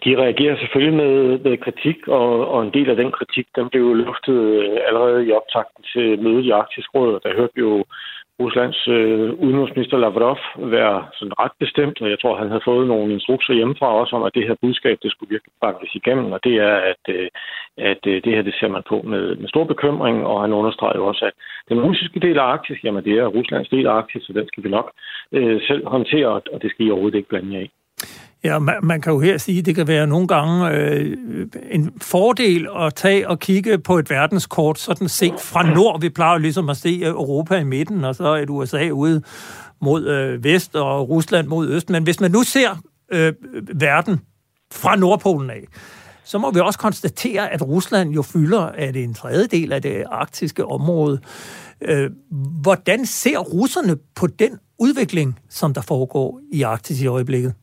De 0.05 0.13
reagerer 0.25 0.57
selvfølgelig 0.57 0.97
med, 1.03 1.15
med 1.47 1.57
kritik, 1.67 1.99
og, 2.09 2.49
og 2.53 2.63
en 2.63 2.73
del 2.77 2.91
af 2.91 2.97
den 2.97 3.11
kritik, 3.19 3.47
den 3.57 3.69
blev 3.71 3.95
luftet 3.95 4.39
øh, 4.63 4.79
allerede 4.89 5.27
i 5.27 5.33
optakten 5.39 5.83
til 5.93 6.23
mødet 6.23 6.45
i 6.45 6.51
Arktisk 6.51 6.89
Råd. 6.95 7.21
Der 7.25 7.37
hørte 7.39 7.55
vi 7.55 7.61
jo 7.61 7.85
Ruslands 8.41 8.89
øh, 8.89 9.31
udenrigsminister 9.45 9.99
Lavrov 9.99 10.39
være 10.77 10.97
sådan 11.19 11.39
ret 11.43 11.57
bestemt, 11.59 11.97
og 12.03 12.11
jeg 12.11 12.19
tror, 12.21 12.37
han 12.37 12.49
havde 12.49 12.69
fået 12.71 12.87
nogle 12.87 13.13
instrukser 13.13 13.55
hjemmefra 13.55 13.89
også 14.01 14.17
om, 14.17 14.23
at 14.23 14.35
det 14.35 14.47
her 14.49 14.57
budskab, 14.63 14.97
det 15.03 15.11
skulle 15.11 15.31
virkelig 15.31 15.53
bakkes 15.61 15.95
igennem, 15.95 16.33
og 16.33 16.41
det 16.45 16.55
er, 16.71 16.77
at, 16.93 17.05
øh, 17.09 17.29
at 17.77 18.03
øh, 18.07 18.23
det 18.25 18.33
her, 18.35 18.43
det 18.43 18.55
ser 18.61 18.69
man 18.69 18.83
på 18.89 18.97
med, 19.13 19.37
med 19.37 19.49
stor 19.49 19.65
bekymring, 19.65 20.27
og 20.27 20.43
han 20.45 20.53
understreger 20.53 20.99
jo 20.99 21.07
også, 21.07 21.25
at 21.25 21.35
den 21.69 21.81
russiske 21.87 22.21
del 22.21 22.39
af 22.39 22.43
Arktis, 22.43 22.85
jamen 22.85 23.05
det 23.05 23.15
er 23.19 23.27
Ruslands 23.37 23.69
del 23.69 23.87
af 23.87 23.93
Arktis, 23.93 24.23
så 24.23 24.33
den 24.33 24.47
skal 24.49 24.65
vi 24.65 24.69
nok 24.69 24.91
øh, 25.33 25.61
selv 25.69 25.87
håndtere, 25.87 26.29
og 26.53 26.63
det 26.63 26.71
skal 26.71 26.87
I 26.87 26.91
overhovedet 26.91 27.19
ikke 27.19 27.29
blande 27.29 27.55
jer 27.55 27.61
i. 27.61 27.71
Ja, 28.45 28.59
man, 28.59 28.75
man 28.83 29.01
kan 29.01 29.13
jo 29.13 29.21
her 29.21 29.39
sige, 29.39 29.59
at 29.59 29.67
det 29.67 29.75
kan 29.75 29.89
være 29.89 30.07
nogle 30.07 30.29
gange 30.29 30.71
øh, 30.71 31.17
en 31.71 31.93
fordel 32.01 32.69
at 32.77 32.95
tage 32.95 33.29
og 33.29 33.39
kigge 33.39 33.79
på 33.79 33.99
et 33.99 34.11
verdenskort, 34.11 34.79
sådan 34.79 35.09
set 35.09 35.41
fra 35.41 35.75
nord. 35.75 36.01
Vi 36.01 36.09
plejer 36.09 36.33
jo 36.33 36.39
ligesom 36.39 36.69
at 36.69 36.77
se 36.77 36.89
øh, 36.89 37.09
Europa 37.09 37.57
i 37.57 37.65
midten, 37.65 38.05
og 38.05 38.15
så 38.15 38.35
et 38.35 38.51
USA 38.51 38.91
ude 38.91 39.23
mod 39.81 40.07
øh, 40.07 40.45
vest 40.45 40.77
og 40.77 41.09
Rusland 41.09 41.47
mod 41.47 41.69
øst. 41.69 41.91
Men 41.91 42.03
hvis 42.03 42.21
man 42.21 42.31
nu 42.31 42.43
ser 42.43 42.83
øh, 43.13 43.33
verden 43.75 44.21
fra 44.73 44.97
Nordpolen 44.97 45.51
af, 45.51 45.65
så 46.25 46.39
må 46.39 46.51
vi 46.51 46.61
også 46.61 46.79
konstatere, 46.79 47.53
at 47.53 47.63
Rusland 47.63 48.11
jo 48.11 48.23
fylder, 48.23 48.61
at 48.61 48.95
det 48.95 49.05
en 49.05 49.15
tredjedel 49.15 49.73
af 49.73 49.83
det 49.83 50.05
arktiske 50.11 50.65
område. 50.67 51.21
Øh, 51.83 52.11
hvordan 52.63 53.07
ser 53.07 53.39
russerne 53.39 53.97
på 54.15 54.27
den 54.27 54.59
udvikling, 54.79 55.39
som 55.49 55.75
der 55.75 55.81
foregår 55.81 56.41
i 56.53 56.63
Arktis 56.63 57.01
i 57.03 57.07
øjeblikket? 57.07 57.55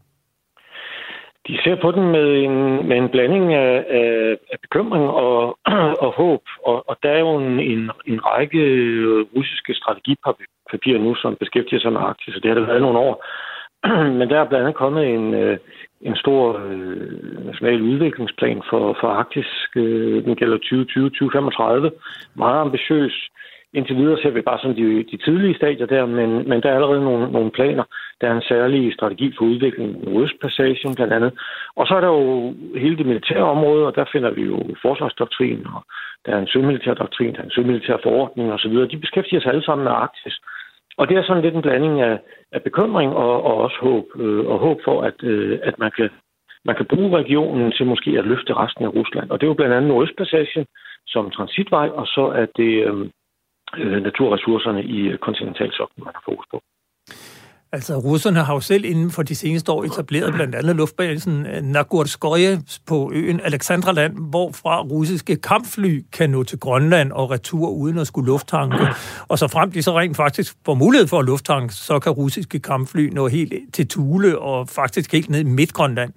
De 1.47 1.57
ser 1.63 1.75
på 1.75 1.91
den 1.91 2.11
med 2.11 2.43
en, 2.43 2.87
med 2.87 2.97
en 2.97 3.09
blanding 3.09 3.53
af, 3.53 3.85
af, 3.89 4.37
af 4.51 4.57
bekymring 4.61 5.05
og, 5.09 5.57
og 6.05 6.11
håb. 6.11 6.41
Og, 6.65 6.89
og 6.89 6.97
der 7.03 7.09
er 7.09 7.19
jo 7.19 7.37
en, 7.37 7.59
en, 7.59 7.91
en 8.05 8.25
række 8.25 8.59
øh, 8.59 9.25
russiske 9.35 9.73
strategipapirer 9.73 10.99
nu, 10.99 11.15
som 11.15 11.35
beskæftiger 11.35 11.79
sig 11.79 11.93
med 11.93 12.01
Arktis, 12.01 12.35
og 12.35 12.43
det 12.43 12.49
har 12.49 12.59
det 12.59 12.67
været 12.67 12.81
nogle 12.81 12.99
år. 12.99 13.25
Men 14.19 14.29
der 14.29 14.39
er 14.39 14.49
blandt 14.49 14.65
andet 14.65 14.75
kommet 14.75 15.07
en, 15.07 15.33
øh, 15.33 15.57
en 16.01 16.15
stor 16.15 16.61
øh, 16.65 17.45
national 17.45 17.81
udviklingsplan 17.81 18.61
for, 18.69 18.97
for 18.99 19.07
Arktis. 19.07 19.49
Den 20.25 20.35
gælder 20.35 20.57
2020-2035. 20.57 21.99
Meget 22.35 22.61
ambitiøs. 22.61 23.29
Indtil 23.78 23.97
videre 23.97 24.21
ser 24.21 24.30
vi 24.30 24.41
bare 24.41 24.59
som 24.59 24.75
de, 24.75 25.03
de 25.11 25.17
tidlige 25.17 25.55
stadier 25.55 25.86
der, 25.86 26.05
men, 26.05 26.49
men 26.49 26.61
der 26.61 26.69
er 26.69 26.75
allerede 26.75 27.03
nogle, 27.03 27.32
nogle 27.32 27.51
planer. 27.51 27.84
Der 28.21 28.28
er 28.28 28.36
en 28.36 28.49
særlig 28.51 28.93
strategi 28.93 29.34
for 29.38 29.45
udviklingen 29.45 29.95
i 30.03 30.21
Østpassagen 30.23 30.95
blandt 30.95 31.13
andet. 31.13 31.32
Og 31.75 31.88
så 31.88 31.93
er 31.95 32.01
der 32.01 32.07
jo 32.07 32.53
hele 32.75 32.97
det 32.97 33.05
militære 33.05 33.51
område, 33.55 33.88
og 33.88 33.95
der 33.95 34.05
finder 34.11 34.32
vi 34.32 34.41
jo 34.41 34.57
forsvarsdoktrin, 34.82 35.67
og 35.75 35.82
der 36.25 36.32
er 36.36 36.39
en 36.39 36.47
sømilitær 36.47 36.93
doktrin, 36.93 37.34
der 37.34 37.39
er 37.39 37.43
en 37.43 37.57
sømilitær 37.57 37.97
forordning 38.03 38.53
osv. 38.53 38.75
De 38.91 39.03
beskæftiger 39.03 39.41
sig 39.41 39.51
alle 39.51 39.65
sammen 39.65 39.84
med 39.84 39.91
Arktis. 39.91 40.36
Og 40.97 41.09
det 41.09 41.17
er 41.17 41.23
sådan 41.23 41.43
lidt 41.43 41.55
en 41.55 41.61
blanding 41.61 42.01
af, 42.01 42.19
af 42.51 42.61
bekymring 42.63 43.11
og, 43.13 43.43
og 43.43 43.55
også 43.65 43.78
håb, 43.82 44.05
øh, 44.15 44.45
og 44.45 44.57
håb 44.59 44.80
for, 44.84 45.01
at, 45.01 45.23
øh, 45.23 45.59
at 45.63 45.80
man 45.80 45.91
kan 45.97 46.09
man 46.65 46.75
kan 46.75 46.86
bruge 46.86 47.17
regionen 47.17 47.71
til 47.71 47.86
måske 47.86 48.11
at 48.19 48.25
løfte 48.25 48.53
resten 48.53 48.86
af 48.86 48.93
Rusland. 48.93 49.30
Og 49.30 49.36
det 49.38 49.45
er 49.45 49.51
jo 49.51 49.59
blandt 49.59 49.75
andet 49.75 49.88
Nordøstpassagen 49.89 50.65
som 51.07 51.32
transitvej, 51.32 51.88
og 51.89 52.07
så 52.07 52.25
er 52.41 52.45
det 52.45 52.71
øh, 52.88 53.05
øh, 53.78 54.03
naturressourcerne 54.03 54.84
i 54.84 54.99
øh, 55.11 55.18
kontinentalsoklen, 55.18 56.03
man 56.05 56.13
har 56.15 56.24
fokus 56.26 56.45
på. 56.51 56.61
Altså, 57.72 57.95
russerne 57.97 58.39
har 58.43 58.53
jo 58.53 58.59
selv 58.59 58.86
inden 58.86 59.11
for 59.11 59.24
de 59.24 59.36
seneste 59.36 59.72
år 59.72 59.84
etableret 59.84 60.34
blandt 60.34 60.55
andet 60.55 60.76
luftbasen 60.76 61.45
øh, 61.45 61.61
Nagorskoye 61.61 62.59
på 62.88 63.11
øen 63.13 63.39
Alexandraland, 63.43 64.30
hvorfra 64.30 64.82
russiske 64.82 65.36
kampfly 65.36 66.05
kan 66.13 66.30
nå 66.30 66.43
til 66.43 66.59
Grønland 66.59 67.11
og 67.11 67.32
retur 67.32 67.70
uden 67.70 67.97
at 67.97 68.07
skulle 68.07 68.28
lufttanke. 68.28 68.88
Og 69.28 69.39
så 69.39 69.47
frem 69.47 69.72
de 69.72 69.82
så 69.82 69.99
rent 69.99 70.18
faktisk 70.18 70.55
får 70.65 70.74
mulighed 70.74 71.07
for 71.07 71.20
at 71.20 71.26
lufttanke, 71.26 71.74
så 71.74 71.99
kan 71.99 72.11
russiske 72.11 72.59
kampfly 72.59 73.09
nå 73.09 73.28
helt 73.28 73.53
til 73.74 73.88
Tule 73.88 74.39
og 74.39 74.70
faktisk 74.70 75.11
helt 75.11 75.30
ned 75.30 75.39
i 75.39 75.43
Midtgrønland. 75.43 76.13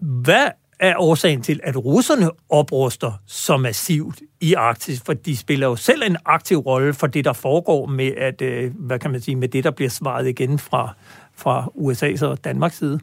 Hvad 0.00 0.48
er 0.82 0.94
årsagen 0.98 1.42
til, 1.42 1.60
at 1.62 1.76
russerne 1.84 2.26
opruster 2.50 3.12
så 3.26 3.56
massivt 3.56 4.18
i 4.40 4.54
Arktis, 4.54 5.02
for 5.06 5.12
de 5.26 5.36
spiller 5.36 5.66
jo 5.66 5.76
selv 5.76 6.02
en 6.10 6.16
aktiv 6.26 6.58
rolle 6.58 6.92
for 7.00 7.06
det, 7.06 7.24
der 7.24 7.40
foregår 7.46 7.86
med, 7.86 8.10
at, 8.28 8.42
øh, 8.42 8.64
hvad 8.88 8.98
kan 8.98 9.10
man 9.10 9.20
sige, 9.20 9.36
med 9.36 9.48
det, 9.48 9.64
der 9.64 9.70
bliver 9.70 9.92
svaret 9.98 10.26
igen 10.28 10.58
fra, 10.68 10.82
fra 11.42 11.56
USA's 11.84 12.22
og 12.30 12.44
Danmarks 12.44 12.78
side. 12.78 12.98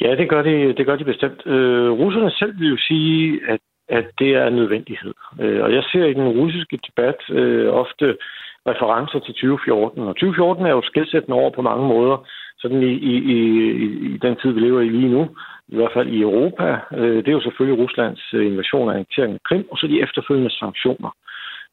Ja, 0.00 0.10
det 0.20 0.28
gør 0.28 0.42
de, 0.42 0.74
det 0.76 0.86
gør 0.86 0.96
de 0.96 1.04
bestemt. 1.04 1.46
Øh, 1.46 1.90
russerne 1.90 2.30
selv 2.30 2.60
vil 2.60 2.68
jo 2.68 2.76
sige, 2.88 3.40
at, 3.48 3.60
at 3.88 4.06
det 4.18 4.30
er 4.34 4.46
en 4.46 4.56
nødvendighed. 4.56 5.14
Øh, 5.40 5.64
og 5.64 5.72
jeg 5.72 5.82
ser 5.92 6.04
i 6.04 6.14
den 6.14 6.28
russiske 6.28 6.78
debat 6.86 7.18
øh, 7.30 7.68
ofte 7.82 8.16
referencer 8.70 9.18
til 9.18 9.34
2014. 9.34 10.02
Og 10.02 10.14
2014 10.14 10.66
er 10.66 10.70
jo 10.70 10.82
skældsættende 10.84 11.38
over 11.40 11.50
på 11.50 11.62
mange 11.62 11.88
måder, 11.88 12.26
sådan 12.58 12.82
i, 12.82 12.92
i, 13.12 13.14
i, 13.34 13.38
i 14.14 14.18
den 14.22 14.36
tid, 14.42 14.50
vi 14.52 14.60
lever 14.60 14.80
i 14.80 14.88
lige 14.88 15.12
nu 15.16 15.28
i 15.68 15.76
hvert 15.76 15.92
fald 15.94 16.08
i 16.08 16.20
Europa, 16.20 16.78
øh, 16.92 17.16
det 17.16 17.28
er 17.28 17.38
jo 17.38 17.46
selvfølgelig 17.46 17.82
Ruslands 17.82 18.34
øh, 18.34 18.46
invasion 18.46 18.88
og 18.88 18.94
annektering 18.94 19.34
af 19.34 19.40
Krim, 19.48 19.66
og 19.70 19.78
så 19.78 19.86
de 19.86 20.02
efterfølgende 20.02 20.50
sanktioner, 20.50 21.10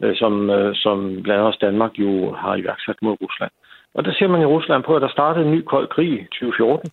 øh, 0.04 0.16
som, 0.16 0.50
øh, 0.50 0.76
som 0.76 0.98
blandt 1.24 1.42
andet 1.42 1.62
Danmark 1.62 1.94
jo 2.00 2.34
har 2.34 2.56
iværksat 2.56 2.96
mod 3.02 3.18
Rusland. 3.22 3.52
Og 3.96 4.06
der 4.06 4.14
ser 4.14 4.28
man 4.28 4.42
i 4.42 4.52
Rusland 4.56 4.84
på, 4.84 4.96
at 4.96 5.02
der 5.02 5.08
startede 5.18 5.46
en 5.46 5.52
ny 5.52 5.62
kold 5.62 5.88
krig 5.88 6.12
i 6.22 6.24
2014. 6.24 6.92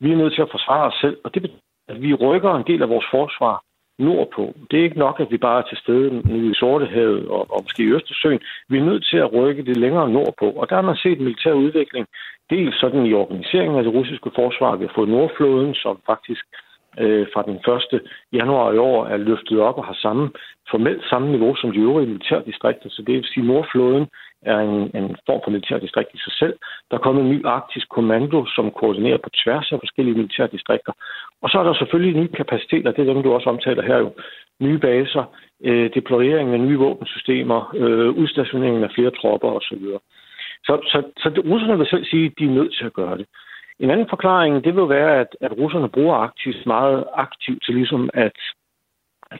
Vi 0.00 0.12
er 0.12 0.16
nødt 0.16 0.34
til 0.34 0.42
at 0.42 0.50
forsvare 0.50 0.86
os 0.86 0.98
selv, 1.00 1.16
og 1.24 1.34
det 1.34 1.42
betyder, 1.42 1.60
at 1.88 2.02
vi 2.02 2.14
rykker 2.14 2.54
en 2.54 2.66
del 2.66 2.82
af 2.82 2.88
vores 2.88 3.06
forsvar 3.10 3.62
nordpå. 4.00 4.54
Det 4.70 4.78
er 4.78 4.84
ikke 4.84 4.98
nok, 4.98 5.20
at 5.20 5.30
vi 5.30 5.38
bare 5.38 5.58
er 5.62 5.68
til 5.68 5.78
stede 5.78 6.08
nu 6.28 6.50
i 6.50 6.54
Sortehavet 6.54 7.28
og, 7.28 7.42
og 7.54 7.58
måske 7.62 7.82
i 7.82 7.92
Østersøen. 7.96 8.40
Vi 8.68 8.78
er 8.78 8.84
nødt 8.84 9.04
til 9.10 9.16
at 9.16 9.32
rykke 9.32 9.62
det 9.64 9.76
længere 9.76 10.10
nordpå. 10.10 10.46
Og 10.50 10.68
der 10.68 10.74
har 10.74 10.82
man 10.82 10.96
set 10.96 11.20
militær 11.20 11.52
udvikling 11.52 12.06
dels 12.50 12.80
sådan 12.80 13.06
i 13.06 13.12
organiseringen 13.12 13.78
af 13.78 13.84
det 13.84 13.94
russiske 13.94 14.30
forsvar. 14.34 14.76
Vi 14.76 14.84
har 14.84 14.92
fået 14.94 15.08
Nordflåden, 15.08 15.74
som 15.74 16.00
faktisk 16.06 16.44
øh, 16.98 17.26
fra 17.32 17.42
den 17.42 17.56
1. 17.94 18.00
januar 18.32 18.72
i 18.72 18.78
år 18.78 19.06
er 19.06 19.16
løftet 19.16 19.60
op 19.60 19.78
og 19.78 19.84
har 19.84 19.98
samme 20.02 20.30
formelt 20.70 21.04
samme 21.10 21.30
niveau 21.30 21.54
som 21.54 21.72
de 21.72 21.78
øvrige 21.78 22.06
militærdistrikter. 22.06 22.88
Så 22.90 23.02
det 23.06 23.14
vil 23.14 23.24
sige, 23.24 23.44
at 23.44 23.48
Nordflåden 23.48 24.06
er 24.42 24.58
en, 24.58 24.90
en 24.98 25.16
form 25.26 25.40
for 25.44 25.50
militærdistrikt 25.50 26.14
i 26.14 26.18
sig 26.18 26.32
selv. 26.32 26.54
Der 26.90 26.96
er 26.96 27.00
kommet 27.00 27.22
en 27.24 27.30
ny 27.30 27.46
arktisk 27.46 27.88
kommando, 27.88 28.46
som 28.46 28.70
koordinerer 28.70 29.18
på 29.24 29.30
tværs 29.44 29.72
af 29.72 29.78
forskellige 29.78 30.16
militærdistrikter. 30.16 30.92
Og 31.42 31.50
så 31.50 31.58
er 31.58 31.62
der 31.64 31.74
selvfølgelig 31.74 32.20
nye 32.20 32.32
kapaciteter, 32.40 32.92
det 32.92 33.08
er 33.08 33.12
dem, 33.12 33.22
du 33.22 33.32
også 33.32 33.50
omtaler 33.50 33.82
her 33.82 33.98
jo. 33.98 34.12
Nye 34.60 34.78
baser, 34.78 35.24
øh, 35.64 35.90
deployering 35.94 36.52
af 36.54 36.60
nye 36.60 36.78
våbensystemer, 36.78 37.72
øh, 37.76 38.08
udstationeringen 38.08 38.84
af 38.84 38.90
flere 38.94 39.10
tropper 39.10 39.48
osv. 39.48 39.84
Så, 40.64 40.74
så, 40.92 41.02
så 41.22 41.30
det, 41.30 41.44
russerne 41.44 41.78
vil 41.78 41.86
selv 41.86 42.04
sige, 42.04 42.26
at 42.26 42.32
de 42.38 42.44
er 42.44 42.56
nødt 42.58 42.74
til 42.78 42.84
at 42.84 42.92
gøre 42.92 43.18
det. 43.18 43.26
En 43.80 43.90
anden 43.90 44.08
forklaring, 44.08 44.64
det 44.64 44.76
vil 44.76 44.88
være, 44.88 45.20
at, 45.20 45.36
at 45.40 45.52
russerne 45.58 45.88
bruger 45.88 46.14
Arktis 46.14 46.66
meget 46.66 47.04
aktivt 47.14 47.64
til 47.64 47.74
ligesom 47.74 48.10
at, 48.14 48.38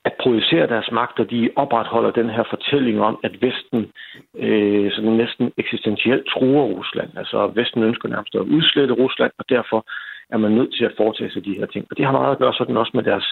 at 0.05 0.13
projicere 0.23 0.67
deres 0.67 0.91
magt, 0.93 1.21
og 1.21 1.31
de 1.31 1.51
opretholder 1.57 2.11
den 2.11 2.31
her 2.31 2.45
fortælling 2.51 3.01
om, 3.01 3.19
at 3.23 3.43
Vesten 3.43 3.93
øh, 4.39 4.93
sådan 4.93 5.11
næsten 5.11 5.53
eksistentielt 5.57 6.27
truer 6.27 6.65
Rusland. 6.65 7.11
Altså 7.17 7.47
Vesten 7.55 7.83
ønsker 7.83 8.09
nærmest 8.09 8.35
at 8.35 8.51
udslette 8.57 8.95
Rusland, 8.95 9.33
og 9.39 9.45
derfor 9.49 9.87
er 10.33 10.39
man 10.39 10.53
nødt 10.53 10.73
til 10.79 10.85
at 10.85 10.97
foretage 10.97 11.31
sig 11.31 11.45
de 11.45 11.59
her 11.59 11.67
ting. 11.67 11.87
Og 11.91 11.97
det 11.97 12.05
har 12.05 12.13
meget 12.13 12.33
at 12.33 12.39
gøre 12.39 12.55
sådan 12.55 12.77
også 12.77 12.93
med 12.95 13.05
deres 13.05 13.27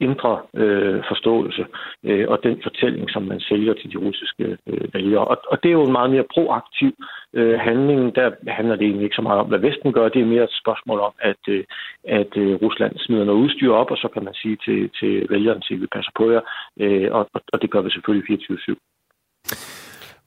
indre 0.00 0.32
øh, 0.62 1.02
forståelse 1.10 1.64
øh, 2.04 2.26
og 2.28 2.38
den 2.42 2.56
fortælling, 2.62 3.10
som 3.10 3.22
man 3.22 3.40
sælger 3.40 3.74
til 3.74 3.92
de 3.92 3.98
russiske 4.06 4.44
øh, 4.66 4.94
vælgere. 4.94 5.24
Og, 5.24 5.36
og 5.50 5.56
det 5.62 5.68
er 5.68 5.78
jo 5.78 5.84
en 5.84 5.92
meget 5.98 6.10
mere 6.10 6.26
proaktiv 6.34 6.92
øh, 7.34 7.58
handling. 7.58 8.14
Der 8.14 8.30
handler 8.48 8.76
det 8.76 8.84
egentlig 8.86 9.04
ikke 9.04 9.20
så 9.20 9.22
meget 9.22 9.40
om, 9.40 9.48
hvad 9.48 9.58
Vesten 9.58 9.92
gør. 9.92 10.08
Det 10.08 10.22
er 10.22 10.34
mere 10.34 10.44
et 10.44 10.60
spørgsmål 10.62 11.00
om, 11.00 11.12
at, 11.30 11.42
øh, 11.48 11.64
at 12.04 12.32
øh, 12.36 12.54
Rusland 12.62 12.92
smider 12.98 13.24
noget 13.24 13.42
udstyr 13.44 13.72
op, 13.72 13.90
og 13.90 13.96
så 13.96 14.08
kan 14.14 14.24
man 14.24 14.34
sige 14.34 14.56
til, 14.64 14.90
til 15.00 15.26
vælgerne, 15.30 15.62
at 15.70 15.80
vi 15.80 15.86
passer 15.96 16.12
på 16.16 16.30
jer. 16.30 16.42
Øh, 16.80 17.08
og, 17.12 17.30
og 17.52 17.62
det 17.62 17.70
gør 17.70 17.82
vi 17.82 17.90
selvfølgelig 17.90 18.40
24-7. 18.40 18.74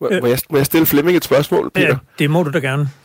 Må, 0.01 0.07
må, 0.21 0.27
jeg, 0.33 0.39
må 0.51 0.57
jeg 0.57 0.65
stille 0.65 0.85
Flemming 0.85 1.17
et 1.17 1.23
spørgsmål, 1.23 1.71
Peter? 1.75 1.87
Ja, 1.87 1.95
det 2.19 2.29
må 2.29 2.43
du 2.43 2.51
da 2.51 2.59
gerne. 2.59 3.02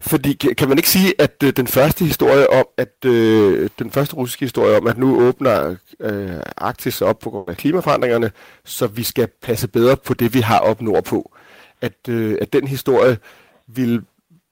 Fordi 0.00 0.32
kan 0.32 0.68
man 0.68 0.78
ikke 0.78 0.90
sige, 0.90 1.14
at 1.18 1.42
øh, 1.44 1.52
den 1.52 1.66
første 1.66 2.04
historie 2.04 2.50
om, 2.50 2.64
at 2.76 3.04
øh, 3.06 3.70
den 3.78 3.90
første 3.90 4.16
russiske 4.16 4.44
historie 4.44 4.76
om, 4.76 4.86
at 4.86 4.98
nu 4.98 5.20
åbner 5.20 5.76
øh, 6.00 6.30
Arktis 6.56 7.02
op 7.02 7.18
på 7.18 7.30
grund 7.30 7.48
af 7.48 7.56
klimaforandringerne, 7.56 8.30
så 8.64 8.86
vi 8.86 9.02
skal 9.02 9.28
passe 9.42 9.68
bedre 9.68 9.96
på 9.96 10.14
det, 10.14 10.34
vi 10.34 10.40
har 10.40 10.58
op 10.58 10.82
nordpå, 10.82 11.32
at, 11.80 12.08
øh, 12.08 12.38
at 12.40 12.52
den 12.52 12.66
historie 12.66 13.18
vil 13.66 14.02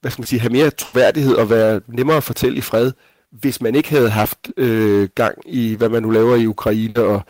hvad 0.00 0.10
skal 0.10 0.20
man 0.22 0.26
sige, 0.26 0.40
have 0.40 0.52
mere 0.52 0.70
troværdighed 0.70 1.34
og 1.34 1.50
være 1.50 1.80
nemmere 1.86 2.16
at 2.16 2.24
fortælle 2.24 2.58
i 2.58 2.60
fred, 2.60 2.92
hvis 3.30 3.60
man 3.60 3.74
ikke 3.74 3.88
havde 3.88 4.10
haft 4.10 4.50
øh, 4.56 5.08
gang 5.14 5.38
i, 5.46 5.74
hvad 5.74 5.88
man 5.88 6.02
nu 6.02 6.10
laver 6.10 6.36
i 6.36 6.46
Ukraine 6.46 7.02
og, 7.02 7.22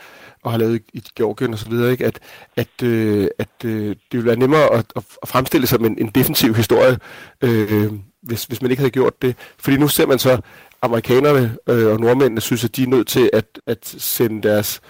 og 0.42 0.50
har 0.50 0.58
lavet 0.58 0.82
i 0.92 1.02
Georgien 1.16 1.54
osv., 1.54 1.72
ikke? 1.72 2.06
at, 2.06 2.18
at, 2.56 2.82
øh, 2.82 3.28
at 3.38 3.64
øh, 3.64 3.88
det 3.88 4.12
ville 4.12 4.26
være 4.26 4.38
nemmere 4.38 4.72
at, 4.72 4.86
at 4.96 5.28
fremstille 5.28 5.66
som 5.66 5.84
en, 5.84 5.98
en 5.98 6.10
defensiv 6.14 6.54
historie, 6.54 6.98
øh, 7.42 7.92
hvis, 8.22 8.44
hvis 8.44 8.62
man 8.62 8.70
ikke 8.70 8.80
havde 8.80 8.90
gjort 8.90 9.22
det. 9.22 9.36
Fordi 9.58 9.76
nu 9.76 9.88
ser 9.88 10.06
man 10.06 10.18
så, 10.18 10.40
amerikanerne 10.82 11.56
øh, 11.68 11.86
og 11.86 12.00
nordmændene 12.00 12.40
synes, 12.40 12.64
at 12.64 12.76
de 12.76 12.82
er 12.82 12.86
nødt 12.86 13.08
til 13.08 13.30
at, 13.32 13.60
at 13.66 13.78
sende 13.98 14.48
deres 14.48 14.80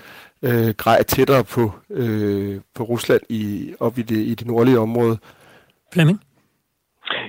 øh, 0.42 0.68
grej 0.68 1.02
tættere 1.02 1.44
på, 1.44 1.72
øh, 1.90 2.60
på 2.74 2.82
Rusland 2.82 3.20
i, 3.28 3.74
op 3.80 3.98
i 3.98 4.02
det, 4.02 4.16
i 4.16 4.34
det 4.34 4.46
nordlige 4.46 4.78
område. 4.78 5.18
Flemming? 5.92 6.20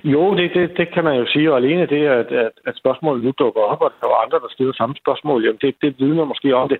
Jo, 0.03 0.35
det, 0.35 0.53
det, 0.53 0.77
det 0.77 0.93
kan 0.93 1.03
man 1.03 1.15
jo 1.15 1.25
sige, 1.33 1.51
og 1.51 1.57
alene 1.57 1.85
det, 1.85 2.05
at, 2.05 2.31
at, 2.31 2.51
at 2.67 2.77
spørgsmålet 2.77 3.23
nu 3.23 3.31
dukker 3.39 3.61
op, 3.61 3.81
og 3.81 3.91
der 4.01 4.07
er 4.07 4.23
andre, 4.25 4.39
der 4.39 4.49
stiller 4.51 4.73
samme 4.73 4.95
spørgsmål, 4.95 5.45
jamen 5.45 5.59
det, 5.61 5.75
det 5.81 5.95
vidner 5.99 6.25
måske 6.25 6.55
om 6.55 6.69
det. 6.69 6.79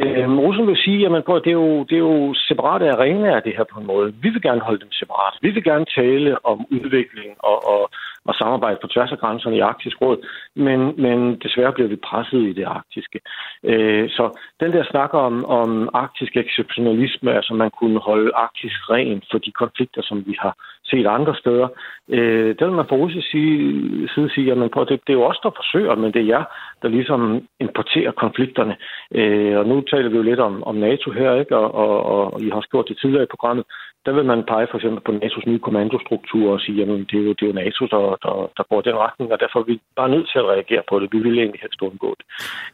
Øhm, 0.00 0.38
Rusland 0.38 0.66
vil 0.66 0.84
sige, 0.86 1.06
at 1.06 1.24
det, 1.44 1.50
er 1.54 1.58
jo, 1.64 1.84
det 1.88 1.94
er 1.94 2.06
jo 2.12 2.34
separate 2.34 2.90
arenaer, 2.90 3.40
det 3.40 3.56
her 3.56 3.64
på 3.72 3.80
en 3.80 3.86
måde. 3.86 4.14
Vi 4.22 4.28
vil 4.28 4.42
gerne 4.42 4.60
holde 4.60 4.80
dem 4.80 4.92
separat. 4.92 5.34
Vi 5.42 5.50
vil 5.50 5.64
gerne 5.64 5.86
tale 5.96 6.46
om 6.46 6.66
udvikling 6.70 7.30
og, 7.38 7.68
og, 7.72 7.90
og 8.24 8.34
samarbejde 8.34 8.78
på 8.82 8.86
tværs 8.86 9.12
af 9.12 9.18
grænserne 9.18 9.56
i 9.56 9.60
Arktisk 9.60 9.96
Råd, 10.02 10.26
men, 10.56 10.80
men 11.04 11.36
desværre 11.44 11.72
bliver 11.72 11.88
vi 11.88 11.96
presset 11.96 12.42
i 12.42 12.52
det 12.52 12.64
arktiske. 12.64 13.20
Øh, 13.64 14.10
så 14.10 14.38
den 14.60 14.72
der 14.72 14.84
snakker 14.90 15.18
om, 15.18 15.44
om 15.44 15.88
arktisk 15.94 16.36
exceptionalisme, 16.36 17.34
altså 17.34 17.54
man 17.54 17.70
kunne 17.70 18.00
holde 18.00 18.30
Arktis 18.34 18.76
ren 18.90 19.22
for 19.30 19.38
de 19.38 19.52
konflikter, 19.52 20.02
som 20.02 20.26
vi 20.26 20.36
har 20.38 20.54
set 20.84 21.06
andre 21.06 21.34
steder, 21.36 21.68
øh, 22.08 22.54
der 22.58 22.64
vil 22.66 22.74
man 22.74 22.88
fra 22.88 22.96
russisk 22.96 23.30
side, 23.30 24.30
sige, 24.34 24.52
at 24.52 24.58
det, 24.58 25.00
det 25.06 25.12
er 25.12 25.20
jo 25.20 25.24
os, 25.30 25.40
der 25.42 25.50
forsøger, 25.60 25.94
men 25.94 26.12
det 26.12 26.20
er 26.22 26.32
jer, 26.34 26.44
der 26.82 26.88
ligesom 26.88 27.48
importerer 27.60 28.12
konflikterne. 28.12 28.76
Øh, 29.14 29.58
og 29.58 29.66
nu 29.66 29.80
taler 29.80 30.08
vi 30.08 30.16
jo 30.16 30.22
lidt 30.22 30.40
om, 30.40 30.62
om 30.64 30.74
NATO 30.74 31.10
her, 31.10 31.34
ikke? 31.34 31.56
Og, 31.56 31.74
og, 31.74 32.32
og 32.32 32.42
I 32.42 32.48
har 32.48 32.56
også 32.56 32.68
gjort 32.68 32.88
det 32.88 32.98
tidligere 32.98 33.24
i 33.24 33.34
programmet 33.34 33.64
der 34.06 34.12
vil 34.12 34.24
man 34.24 34.44
pege 34.52 34.66
for 34.70 34.76
eksempel 34.78 35.00
på 35.06 35.12
NATO's 35.12 35.46
nye 35.50 35.64
kommandostruktur 35.66 36.52
og 36.54 36.60
sige, 36.60 36.82
at 36.82 36.88
det 36.88 37.18
er 37.20 37.26
jo, 37.28 37.32
det 37.38 37.42
er 37.42 37.50
jo 37.52 37.60
NATO, 37.62 37.82
der, 37.94 38.02
der, 38.24 38.34
der 38.56 38.64
går 38.70 38.80
den 38.80 38.96
retning, 39.06 39.32
og 39.32 39.40
derfor 39.40 39.58
er 39.58 39.68
vi 39.72 39.80
bare 39.96 40.14
nødt 40.14 40.28
til 40.32 40.38
at 40.38 40.50
reagere 40.54 40.82
på 40.88 40.94
det. 41.00 41.12
Vi 41.12 41.18
vil 41.18 41.38
egentlig 41.38 41.60
helst 41.64 41.82
undgå 41.82 42.10
det. 42.18 42.26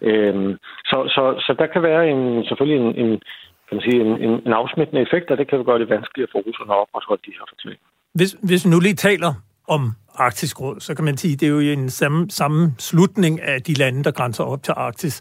Øhm, 0.09 0.53
så, 0.91 0.99
så, 1.15 1.23
så 1.47 1.53
der 1.61 1.67
kan 1.67 1.83
være 1.83 2.03
en, 2.13 2.45
selvfølgelig 2.49 2.79
en, 2.85 2.91
en, 3.03 3.11
kan 3.67 3.75
man 3.77 3.85
sige, 3.87 4.01
en, 4.07 4.13
en, 4.27 4.33
en 4.47 4.53
afsmittende 4.61 5.03
effekt, 5.07 5.31
og 5.31 5.39
det 5.39 5.49
kan 5.49 5.65
gøre 5.65 5.79
det 5.79 5.89
vanskeligere 5.97 6.31
for 6.33 6.39
russerne 6.47 6.73
at 6.75 6.83
opretholde 6.85 7.23
de 7.27 7.37
her 7.39 7.47
fortællinger. 7.53 7.87
Hvis, 8.19 8.31
hvis 8.49 8.65
vi 8.65 8.71
nu 8.71 8.81
lige 8.81 8.95
taler 9.09 9.33
om 9.69 9.83
Arktisk 10.15 10.61
Råd, 10.61 10.81
så 10.81 10.95
kan 10.95 11.05
man 11.05 11.17
sige, 11.17 11.35
at 11.35 11.41
det 11.41 11.47
er 11.49 11.53
jo 11.53 11.61
en 11.61 11.91
samme, 11.91 12.31
samme 12.31 12.75
slutning 12.79 13.43
af 13.43 13.63
de 13.63 13.75
lande, 13.75 14.05
der 14.05 14.11
grænser 14.11 14.45
op 14.45 14.63
til 14.63 14.75
Arktis. 14.77 15.15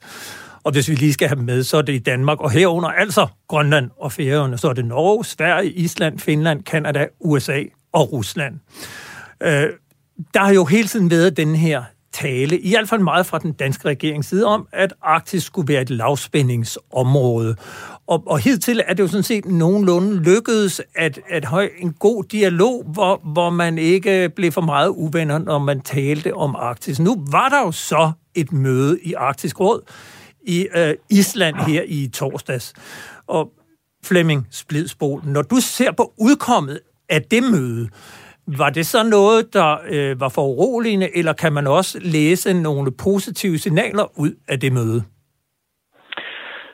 Og 0.67 0.73
hvis 0.73 0.89
vi 0.89 0.95
lige 0.95 1.13
skal 1.13 1.27
have 1.27 1.41
med, 1.41 1.63
så 1.63 1.77
er 1.77 1.81
det 1.81 1.93
i 1.93 1.99
Danmark, 1.99 2.41
og 2.41 2.51
herunder 2.51 2.89
altså 2.89 3.27
Grønland 3.47 3.89
og 3.99 4.11
Færøerne. 4.11 4.57
Så 4.57 4.69
er 4.69 4.73
det 4.73 4.85
Norge, 4.85 5.25
Sverige, 5.25 5.71
Island, 5.71 6.19
Finland, 6.19 6.63
Kanada, 6.63 7.07
USA 7.19 7.63
og 7.93 8.11
Rusland. 8.11 8.55
Øh, 9.43 9.69
der 10.33 10.39
har 10.39 10.53
jo 10.53 10.65
hele 10.65 10.87
tiden 10.87 11.11
været 11.11 11.37
den 11.37 11.55
her 11.55 11.83
tale, 12.13 12.59
i 12.59 12.69
hvert 12.69 12.89
fald 12.89 13.01
meget 13.01 13.25
fra 13.25 13.39
den 13.39 13.51
danske 13.51 13.87
regerings 13.87 14.27
side, 14.27 14.45
om, 14.45 14.67
at 14.71 14.93
Arktis 15.01 15.43
skulle 15.43 15.73
være 15.73 15.81
et 15.81 15.89
lavspændingsområde. 15.89 17.55
Og, 18.07 18.23
og 18.25 18.39
hidtil 18.39 18.81
er 18.87 18.93
det 18.93 19.03
jo 19.03 19.07
sådan 19.07 19.23
set 19.23 19.45
nogenlunde 19.45 20.15
lykkedes 20.23 20.81
at, 20.95 21.19
at 21.29 21.45
have 21.45 21.81
en 21.81 21.93
god 21.93 22.23
dialog, 22.23 22.83
hvor, 22.87 23.21
hvor 23.23 23.49
man 23.49 23.77
ikke 23.77 24.29
blev 24.35 24.51
for 24.51 24.61
meget 24.61 24.89
uvenner, 24.89 25.37
når 25.37 25.59
man 25.59 25.81
talte 25.81 26.33
om 26.33 26.55
Arktis. 26.55 26.99
Nu 26.99 27.25
var 27.31 27.49
der 27.49 27.59
jo 27.59 27.71
så 27.71 28.11
et 28.35 28.51
møde 28.51 28.99
i 29.03 29.13
Arktisk 29.13 29.59
Råd, 29.59 29.81
i 30.47 30.67
øh, 30.75 30.93
Island 31.09 31.55
her 31.55 31.83
i 31.87 32.07
torsdags. 32.07 32.73
Og 33.27 33.51
Flemming 34.03 34.47
Splidsbol, 34.51 35.21
når 35.25 35.41
du 35.41 35.55
ser 35.55 35.91
på 35.91 36.13
udkommet 36.17 36.79
af 37.09 37.21
det 37.21 37.43
møde, 37.43 37.89
var 38.47 38.69
det 38.69 38.87
så 38.87 39.03
noget, 39.03 39.53
der 39.53 39.77
øh, 39.89 40.19
var 40.19 40.29
foruroligende, 40.29 41.17
eller 41.17 41.33
kan 41.33 41.53
man 41.53 41.67
også 41.67 41.99
læse 42.01 42.53
nogle 42.53 42.91
positive 42.91 43.57
signaler 43.57 44.19
ud 44.19 44.33
af 44.47 44.59
det 44.59 44.73
møde? 44.73 45.03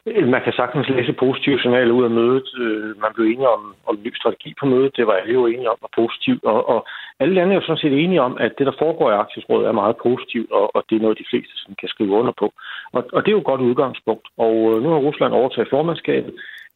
Man 0.06 0.43
kan 0.43 0.54
sagtens 0.54 0.89
læse 0.89 1.14
positive 1.14 1.60
signaler 1.60 1.93
ud 1.93 2.04
af 2.04 2.10
mødet. 2.10 2.47
Øh, 2.60 3.01
man 3.01 3.12
blev 3.16 3.26
enige 3.26 3.49
om, 3.49 3.76
om 3.88 3.95
en 3.95 4.04
ny 4.04 4.14
strategi 4.16 4.54
på 4.60 4.66
mødet. 4.66 4.97
Det 4.97 5.08
var 5.08 5.14
alle 5.14 5.34
jo 5.34 5.45
enige 5.45 5.70
om 5.70 5.78
var 5.82 5.89
positivt. 5.95 6.43
Og, 6.43 6.70
og 6.70 6.88
alle 7.20 7.34
lande 7.34 7.51
er 7.51 7.56
jo 7.60 7.66
sådan 7.66 7.84
set 7.84 8.04
enige 8.04 8.22
om, 8.22 8.38
at 8.39 8.51
det, 8.58 8.66
der 8.66 8.80
foregår 8.80 9.12
i 9.12 9.14
Arktisk 9.14 9.49
Råd, 9.49 9.66
er 9.66 9.82
meget 9.82 9.95
positivt, 9.97 10.51
og, 10.51 10.76
og 10.76 10.84
det 10.89 10.95
er 10.95 11.01
noget, 11.01 11.18
de 11.18 11.30
fleste 11.30 11.54
sådan, 11.56 11.76
kan 11.80 11.89
skrive 11.89 12.12
under 12.20 12.34
på. 12.39 12.54
Og, 12.91 13.04
og 13.14 13.22
det 13.22 13.30
er 13.30 13.38
jo 13.38 13.43
et 13.43 13.51
godt 13.51 13.62
udgangspunkt. 13.62 14.28
Og 14.38 14.56
øh, 14.72 14.84
nu 14.84 14.89
har 14.89 14.97
Rusland 15.08 15.34
overtaget 15.34 15.70
formandskabet. 15.70 16.34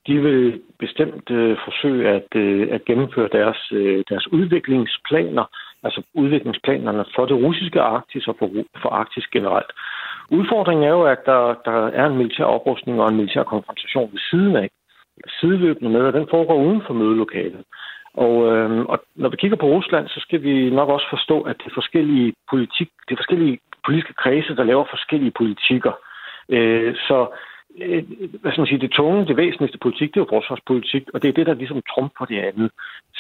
De 0.08 0.22
vil 0.22 0.62
bestemt 0.80 1.32
øh, 1.32 1.58
forsøge 1.66 2.10
at, 2.10 2.30
øh, 2.36 2.68
at 2.72 2.86
gennemføre 2.86 3.30
deres, 3.32 3.72
øh, 3.72 4.04
deres 4.10 4.28
udviklingsplaner, 4.32 5.46
altså 5.84 6.02
udviklingsplanerne 6.14 7.06
for 7.16 7.26
det 7.26 7.36
russiske 7.36 7.82
Arktis 7.82 8.28
og 8.28 8.36
for, 8.40 8.50
for 8.82 8.90
Arktis 8.90 9.28
generelt. 9.28 9.72
Udfordringen 10.32 10.84
er 10.84 10.90
jo, 10.90 11.04
at 11.04 11.26
der, 11.26 11.56
der 11.66 11.88
er 11.88 12.06
en 12.06 12.18
militær 12.18 12.44
oprustning 12.44 13.02
og 13.02 13.10
en 13.10 13.16
militær 13.16 13.44
konfrontation 13.44 14.12
ved 14.12 14.20
siden 14.20 14.56
af, 14.56 14.70
sideløbende 15.40 15.90
med, 15.90 16.02
og 16.02 16.14
den 16.14 16.28
foregår 16.30 16.64
uden 16.64 16.82
for 16.88 16.94
mødelokalet. 16.94 17.64
Og, 18.14 18.36
øh, 18.52 18.86
og 18.86 19.00
når 19.16 19.30
vi 19.30 19.38
kigger 19.38 19.58
på 19.58 19.66
Rusland, 19.66 20.08
så 20.08 20.20
skal 20.20 20.44
vi 20.44 20.70
nok 20.70 20.90
også 20.90 21.08
forstå, 21.10 21.42
at 21.42 21.56
det 21.58 21.66
er 21.66 21.80
forskellige, 21.80 22.34
politik, 22.50 22.90
det 23.06 23.12
er 23.14 23.22
forskellige 23.24 23.60
politiske 23.86 24.14
kredse, 24.14 24.56
der 24.56 24.64
laver 24.64 24.86
forskellige 24.90 25.38
politikker. 25.42 25.94
Øh, 26.50 26.96
så 26.96 27.18
Øh, 27.82 28.04
hvad 28.42 28.52
skal 28.52 28.62
man 28.62 28.68
sige, 28.68 28.86
det 28.86 28.92
tunge, 28.92 29.28
det 29.28 29.38
væsentligste 29.38 29.78
politik, 29.86 30.10
det 30.10 30.20
er 30.20 30.26
jo 30.26 30.36
forsvarspolitik, 30.36 31.04
og 31.14 31.22
det 31.22 31.30
er 31.30 31.38
det, 31.38 31.46
der 31.48 31.54
ligesom 31.54 31.82
trumfer 31.92 32.26
det 32.26 32.40
andet. 32.50 32.72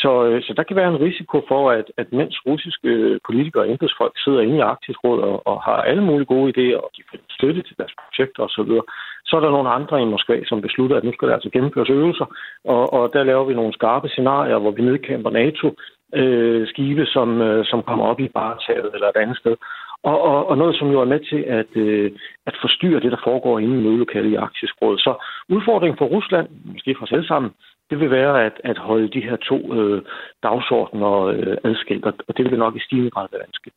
Så, 0.01 0.11
øh, 0.25 0.43
så 0.43 0.53
der 0.57 0.63
kan 0.63 0.75
være 0.75 0.89
en 0.89 1.03
risiko 1.07 1.37
for, 1.47 1.71
at, 1.71 1.87
at 1.97 2.07
mens 2.13 2.35
russiske 2.45 2.87
øh, 2.87 3.19
politikere 3.25 3.63
og 3.63 3.69
embedsfolk 3.71 4.13
sidder 4.23 4.41
inde 4.41 4.57
i 4.57 4.67
Arktisk 4.71 4.99
Råd 5.03 5.19
og, 5.21 5.47
og 5.47 5.61
har 5.63 5.77
alle 5.89 6.03
mulige 6.03 6.31
gode 6.33 6.49
idéer, 6.53 6.77
og 6.85 6.89
de 6.97 7.01
får 7.09 7.17
støtte 7.29 7.61
til 7.61 7.75
deres 7.77 7.93
projekter 8.01 8.43
osv., 8.43 8.71
så, 8.77 8.81
så 9.25 9.35
er 9.35 9.39
der 9.39 9.51
nogle 9.51 9.69
andre 9.69 10.01
i 10.01 10.05
Moskva, 10.05 10.43
som 10.45 10.61
beslutter, 10.61 10.97
at 10.97 11.03
nu 11.03 11.11
skal 11.13 11.27
der 11.27 11.33
altså 11.33 11.49
gennemføres 11.49 11.89
øvelser, 11.89 12.25
og, 12.65 12.93
og 12.93 13.09
der 13.13 13.23
laver 13.23 13.45
vi 13.45 13.53
nogle 13.53 13.73
skarpe 13.73 14.09
scenarier, 14.09 14.57
hvor 14.57 14.71
vi 14.71 14.81
nedkæmper 14.81 15.29
NATO, 15.29 15.67
øh, 16.13 16.67
skibe, 16.67 17.05
som, 17.05 17.41
øh, 17.41 17.65
som 17.65 17.83
kommer 17.83 18.05
op 18.05 18.19
i 18.19 18.27
Bartaget 18.27 18.89
eller 18.93 19.07
et 19.07 19.21
andet 19.23 19.37
sted. 19.37 19.55
Og, 20.03 20.21
og, 20.21 20.47
og 20.49 20.57
noget, 20.57 20.75
som 20.79 20.91
jo 20.91 21.01
er 21.01 21.11
med 21.13 21.19
til 21.19 21.41
at, 21.59 21.71
øh, 21.75 22.11
at 22.45 22.55
forstyrre 22.61 22.99
det, 22.99 23.11
der 23.11 23.21
foregår 23.23 23.59
inde 23.59 23.77
i 23.79 23.83
mødelokalet 23.83 24.31
i 24.31 24.35
Arktisk 24.35 24.73
Råd. 24.81 24.97
Så 24.97 25.11
udfordringen 25.49 25.97
for 25.97 26.05
Rusland, 26.05 26.47
måske 26.65 26.95
for 26.97 27.05
os 27.05 27.11
alle 27.11 27.27
sammen, 27.27 27.51
det 27.89 27.99
vil 27.99 28.11
være 28.11 28.45
at, 28.45 28.53
at 28.63 28.77
holde 28.77 29.07
de 29.15 29.21
her 29.21 29.35
to 29.35 29.73
øh, 29.73 30.01
dagsordner 30.43 31.13
øh, 31.23 31.57
adskilt, 31.63 32.05
og 32.05 32.37
det 32.37 32.45
vil 32.45 32.59
nok 32.59 32.75
i 32.75 32.79
stigende 32.79 33.11
grad 33.11 33.27
være 33.31 33.41
vanskeligt. 33.45 33.75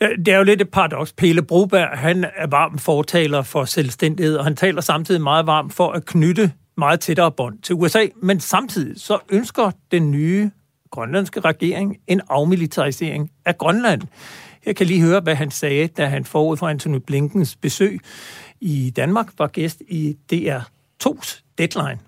Det 0.00 0.28
er 0.28 0.38
jo 0.38 0.44
lidt 0.44 0.60
et 0.60 0.70
paradoks. 0.70 1.12
Pele 1.12 1.42
Broberg, 1.42 1.88
han 1.98 2.24
er 2.24 2.46
varm 2.50 2.78
fortaler 2.78 3.42
for 3.42 3.64
selvstændighed, 3.64 4.36
og 4.36 4.44
han 4.44 4.56
taler 4.56 4.80
samtidig 4.80 5.22
meget 5.22 5.46
varmt 5.46 5.72
for 5.76 5.88
at 5.90 6.06
knytte 6.06 6.42
meget 6.76 7.00
tættere 7.00 7.32
bånd 7.32 7.58
til 7.62 7.74
USA, 7.74 8.04
men 8.22 8.40
samtidig 8.40 9.00
så 9.00 9.18
ønsker 9.32 9.70
den 9.90 10.10
nye 10.10 10.50
grønlandske 10.90 11.40
regering 11.40 11.96
en 12.06 12.20
afmilitarisering 12.28 13.30
af 13.46 13.58
Grønland. 13.58 14.02
Jeg 14.66 14.76
kan 14.76 14.86
lige 14.86 15.02
høre, 15.02 15.20
hvad 15.20 15.34
han 15.34 15.50
sagde, 15.50 15.86
da 15.86 16.06
han 16.06 16.24
forud 16.24 16.56
for 16.56 16.68
Anthony 16.68 16.96
Blinkens 17.06 17.56
besøg 17.56 18.00
i 18.60 18.92
Danmark 18.96 19.28
var 19.38 19.46
gæst 19.46 19.82
i 19.88 20.16
DR2's 20.32 21.42
Deadline. 21.58 21.98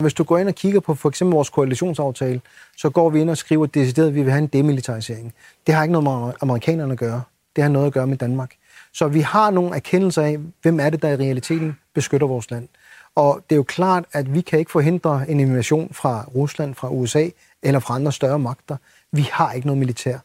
Hvis 0.00 0.14
du 0.14 0.24
går 0.24 0.38
ind 0.38 0.48
og 0.48 0.54
kigger 0.54 0.80
på 0.80 0.94
for 0.94 1.08
eksempel 1.08 1.34
vores 1.34 1.50
koalitionsaftale, 1.50 2.40
så 2.76 2.90
går 2.90 3.10
vi 3.10 3.20
ind 3.20 3.30
og 3.30 3.36
skriver 3.36 3.66
decideret, 3.66 4.08
at 4.08 4.14
vi 4.14 4.22
vil 4.22 4.30
have 4.30 4.42
en 4.42 4.46
demilitarisering. 4.46 5.32
Det 5.66 5.74
har 5.74 5.82
ikke 5.82 5.92
noget 5.92 6.04
med 6.04 6.34
amerikanerne 6.40 6.92
at 6.92 6.98
gøre. 6.98 7.22
Det 7.56 7.64
har 7.64 7.70
noget 7.70 7.86
at 7.86 7.92
gøre 7.92 8.06
med 8.06 8.16
Danmark. 8.16 8.54
Så 8.92 9.08
vi 9.08 9.20
har 9.20 9.50
nogle 9.50 9.74
erkendelser 9.76 10.22
af, 10.22 10.38
hvem 10.62 10.80
er 10.80 10.90
det, 10.90 11.02
der 11.02 11.08
i 11.08 11.16
realiteten 11.16 11.78
beskytter 11.94 12.26
vores 12.26 12.50
land. 12.50 12.68
Og 13.14 13.44
det 13.50 13.54
er 13.54 13.56
jo 13.56 13.62
klart, 13.62 14.04
at 14.12 14.34
vi 14.34 14.40
kan 14.40 14.58
ikke 14.58 14.70
forhindre 14.70 15.30
en 15.30 15.40
invasion 15.40 15.94
fra 15.94 16.24
Rusland, 16.34 16.74
fra 16.74 16.90
USA 16.90 17.28
eller 17.62 17.80
fra 17.80 17.94
andre 17.94 18.12
større 18.12 18.38
magter. 18.38 18.76
Vi 19.12 19.28
har 19.32 19.52
ikke 19.52 19.66
noget 19.66 19.78
militær. 19.78 20.18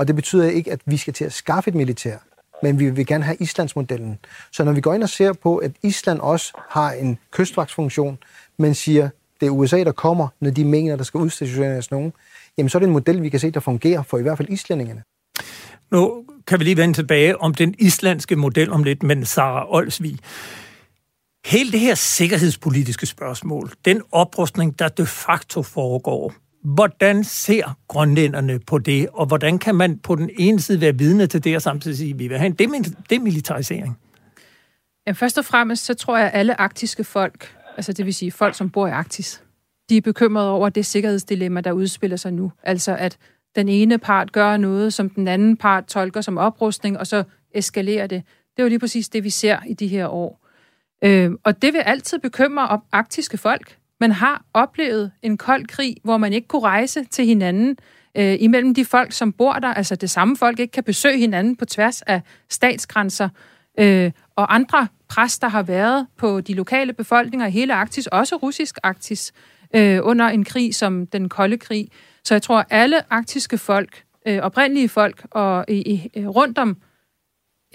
Og 0.00 0.08
det 0.08 0.16
betyder 0.16 0.50
ikke, 0.50 0.72
at 0.72 0.80
vi 0.86 0.96
skal 0.96 1.14
til 1.14 1.24
at 1.24 1.32
skaffe 1.32 1.68
et 1.68 1.74
militær, 1.74 2.16
men 2.62 2.78
vi 2.78 2.90
vil 2.90 3.06
gerne 3.06 3.24
have 3.24 3.36
Islandsmodellen. 3.40 4.18
Så 4.52 4.64
når 4.64 4.72
vi 4.72 4.80
går 4.80 4.94
ind 4.94 5.02
og 5.02 5.08
ser 5.08 5.32
på, 5.32 5.56
at 5.56 5.72
Island 5.82 6.20
også 6.20 6.52
har 6.70 6.92
en 6.92 7.18
kystvagtsfunktion, 7.30 8.18
men 8.58 8.74
siger, 8.74 9.08
det 9.40 9.46
er 9.46 9.50
USA, 9.50 9.84
der 9.84 9.92
kommer, 9.92 10.28
når 10.40 10.50
de 10.50 10.64
mener, 10.64 10.96
der 10.96 11.04
skal 11.04 11.18
udstationeres 11.18 11.90
nogen, 11.90 12.12
jamen 12.58 12.68
så 12.68 12.78
er 12.78 12.80
det 12.80 12.86
en 12.86 12.92
model, 12.92 13.22
vi 13.22 13.28
kan 13.28 13.40
se, 13.40 13.50
der 13.50 13.60
fungerer 13.60 14.02
for 14.02 14.18
i 14.18 14.22
hvert 14.22 14.36
fald 14.36 14.48
islændingene. 14.48 15.02
Nu 15.90 16.24
kan 16.46 16.58
vi 16.58 16.64
lige 16.64 16.76
vende 16.76 16.94
tilbage 16.94 17.40
om 17.40 17.54
den 17.54 17.74
islandske 17.78 18.36
model 18.36 18.72
om 18.72 18.84
lidt, 18.84 19.02
men 19.02 19.24
Sara 19.24 19.74
Olsvig. 19.74 20.18
Hele 21.46 21.72
det 21.72 21.80
her 21.80 21.94
sikkerhedspolitiske 21.94 23.06
spørgsmål, 23.06 23.70
den 23.84 24.02
oprustning, 24.12 24.78
der 24.78 24.88
de 24.88 25.06
facto 25.06 25.62
foregår, 25.62 26.34
Hvordan 26.64 27.24
ser 27.24 27.78
grønlænderne 27.88 28.58
på 28.58 28.78
det, 28.78 29.08
og 29.12 29.26
hvordan 29.26 29.58
kan 29.58 29.74
man 29.74 29.98
på 29.98 30.14
den 30.14 30.30
ene 30.38 30.60
side 30.60 30.80
være 30.80 30.98
vidne 30.98 31.26
til 31.26 31.44
det, 31.44 31.56
og 31.56 31.62
samtidig 31.62 31.96
sige, 31.96 32.10
at 32.10 32.18
vi 32.18 32.28
vil 32.28 32.38
have 32.38 32.46
en 32.60 32.84
demilitarisering? 33.10 33.98
Ja, 35.06 35.12
først 35.12 35.38
og 35.38 35.44
fremmest, 35.44 35.84
så 35.84 35.94
tror 35.94 36.16
jeg, 36.16 36.26
at 36.26 36.38
alle 36.38 36.60
arktiske 36.60 37.04
folk, 37.04 37.56
altså 37.76 37.92
det 37.92 38.06
vil 38.06 38.14
sige 38.14 38.30
folk, 38.30 38.54
som 38.54 38.70
bor 38.70 38.86
i 38.86 38.90
Arktis, 38.90 39.42
de 39.88 39.96
er 39.96 40.00
bekymrede 40.00 40.50
over 40.50 40.68
det 40.68 40.86
sikkerhedsdilemma, 40.86 41.60
der 41.60 41.72
udspiller 41.72 42.16
sig 42.16 42.32
nu. 42.32 42.52
Altså 42.62 42.96
at 42.96 43.18
den 43.56 43.68
ene 43.68 43.98
part 43.98 44.32
gør 44.32 44.56
noget, 44.56 44.94
som 44.94 45.10
den 45.10 45.28
anden 45.28 45.56
part 45.56 45.84
tolker 45.84 46.20
som 46.20 46.38
oprustning, 46.38 46.98
og 46.98 47.06
så 47.06 47.24
eskalerer 47.54 48.06
det. 48.06 48.22
Det 48.56 48.58
er 48.58 48.62
jo 48.62 48.68
lige 48.68 48.78
præcis 48.78 49.08
det, 49.08 49.24
vi 49.24 49.30
ser 49.30 49.58
i 49.66 49.74
de 49.74 49.88
her 49.88 50.08
år. 50.08 50.46
Øh, 51.04 51.30
og 51.44 51.62
det 51.62 51.72
vil 51.72 51.78
altid 51.78 52.18
bekymre 52.18 52.68
op 52.68 52.80
arktiske 52.92 53.38
folk. 53.38 53.79
Man 54.00 54.12
har 54.12 54.44
oplevet 54.54 55.12
en 55.22 55.38
kold 55.38 55.66
krig, 55.66 55.96
hvor 56.04 56.16
man 56.16 56.32
ikke 56.32 56.48
kunne 56.48 56.62
rejse 56.62 57.04
til 57.04 57.26
hinanden 57.26 57.76
øh, 58.16 58.36
imellem 58.40 58.74
de 58.74 58.84
folk, 58.84 59.12
som 59.12 59.32
bor 59.32 59.52
der. 59.52 59.74
Altså 59.74 59.96
det 59.96 60.10
samme 60.10 60.36
folk 60.36 60.60
ikke 60.60 60.72
kan 60.72 60.84
besøge 60.84 61.18
hinanden 61.18 61.56
på 61.56 61.64
tværs 61.64 62.02
af 62.02 62.22
statsgrænser. 62.48 63.28
Øh, 63.78 64.10
og 64.36 64.54
andre 64.54 64.88
pres, 65.08 65.38
der 65.38 65.48
har 65.48 65.62
været 65.62 66.06
på 66.16 66.40
de 66.40 66.54
lokale 66.54 66.92
befolkninger 66.92 67.46
i 67.46 67.50
hele 67.50 67.74
Arktis, 67.74 68.06
også 68.06 68.36
russisk 68.36 68.78
Arktis, 68.82 69.32
øh, 69.74 69.98
under 70.02 70.28
en 70.28 70.44
krig 70.44 70.74
som 70.74 71.06
den 71.06 71.28
kolde 71.28 71.58
krig. 71.58 71.88
Så 72.24 72.34
jeg 72.34 72.42
tror, 72.42 72.64
alle 72.70 73.12
arktiske 73.12 73.58
folk 73.58 74.04
øh, 74.26 74.38
oprindelige 74.38 74.88
folk 74.88 75.26
og 75.30 75.64
i, 75.68 76.10
i, 76.14 76.26
rundt 76.26 76.58
om 76.58 76.76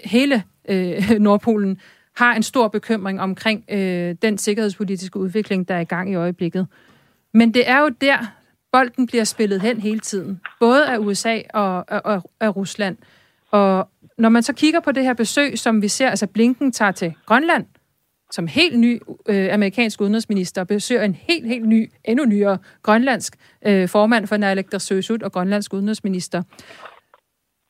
hele 0.04 0.42
øh, 0.68 1.10
Nordpolen 1.20 1.80
har 2.16 2.34
en 2.34 2.42
stor 2.42 2.68
bekymring 2.68 3.20
omkring 3.20 3.64
øh, 3.68 4.14
den 4.22 4.38
sikkerhedspolitiske 4.38 5.18
udvikling, 5.18 5.68
der 5.68 5.74
er 5.74 5.80
i 5.80 5.84
gang 5.84 6.12
i 6.12 6.14
øjeblikket. 6.14 6.66
Men 7.34 7.54
det 7.54 7.68
er 7.68 7.80
jo 7.80 7.88
der, 7.88 8.18
bolden 8.72 9.06
bliver 9.06 9.24
spillet 9.24 9.60
hen 9.60 9.80
hele 9.80 10.00
tiden, 10.00 10.40
både 10.60 10.86
af 10.86 10.98
USA 10.98 11.40
og, 11.54 11.84
og, 11.88 12.30
af 12.40 12.56
Rusland. 12.56 12.96
Og 13.50 13.88
når 14.18 14.28
man 14.28 14.42
så 14.42 14.52
kigger 14.52 14.80
på 14.80 14.92
det 14.92 15.02
her 15.02 15.14
besøg, 15.14 15.58
som 15.58 15.82
vi 15.82 15.88
ser, 15.88 16.10
altså 16.10 16.26
Blinken 16.26 16.72
tager 16.72 16.92
til 16.92 17.14
Grønland, 17.26 17.64
som 18.30 18.46
helt 18.46 18.78
ny 18.78 19.00
øh, 19.28 19.54
amerikansk 19.54 20.00
udenrigsminister, 20.00 20.64
besøger 20.64 21.02
en 21.02 21.14
helt, 21.14 21.46
helt 21.46 21.68
ny, 21.68 21.90
endnu 22.04 22.24
nyere 22.24 22.58
grønlandsk 22.82 23.36
øh, 23.66 23.88
formand 23.88 24.26
for 24.26 24.36
Naalakkersuisut 24.36 25.22
og 25.22 25.32
grønlandsk 25.32 25.72
udenrigsminister. 25.72 26.42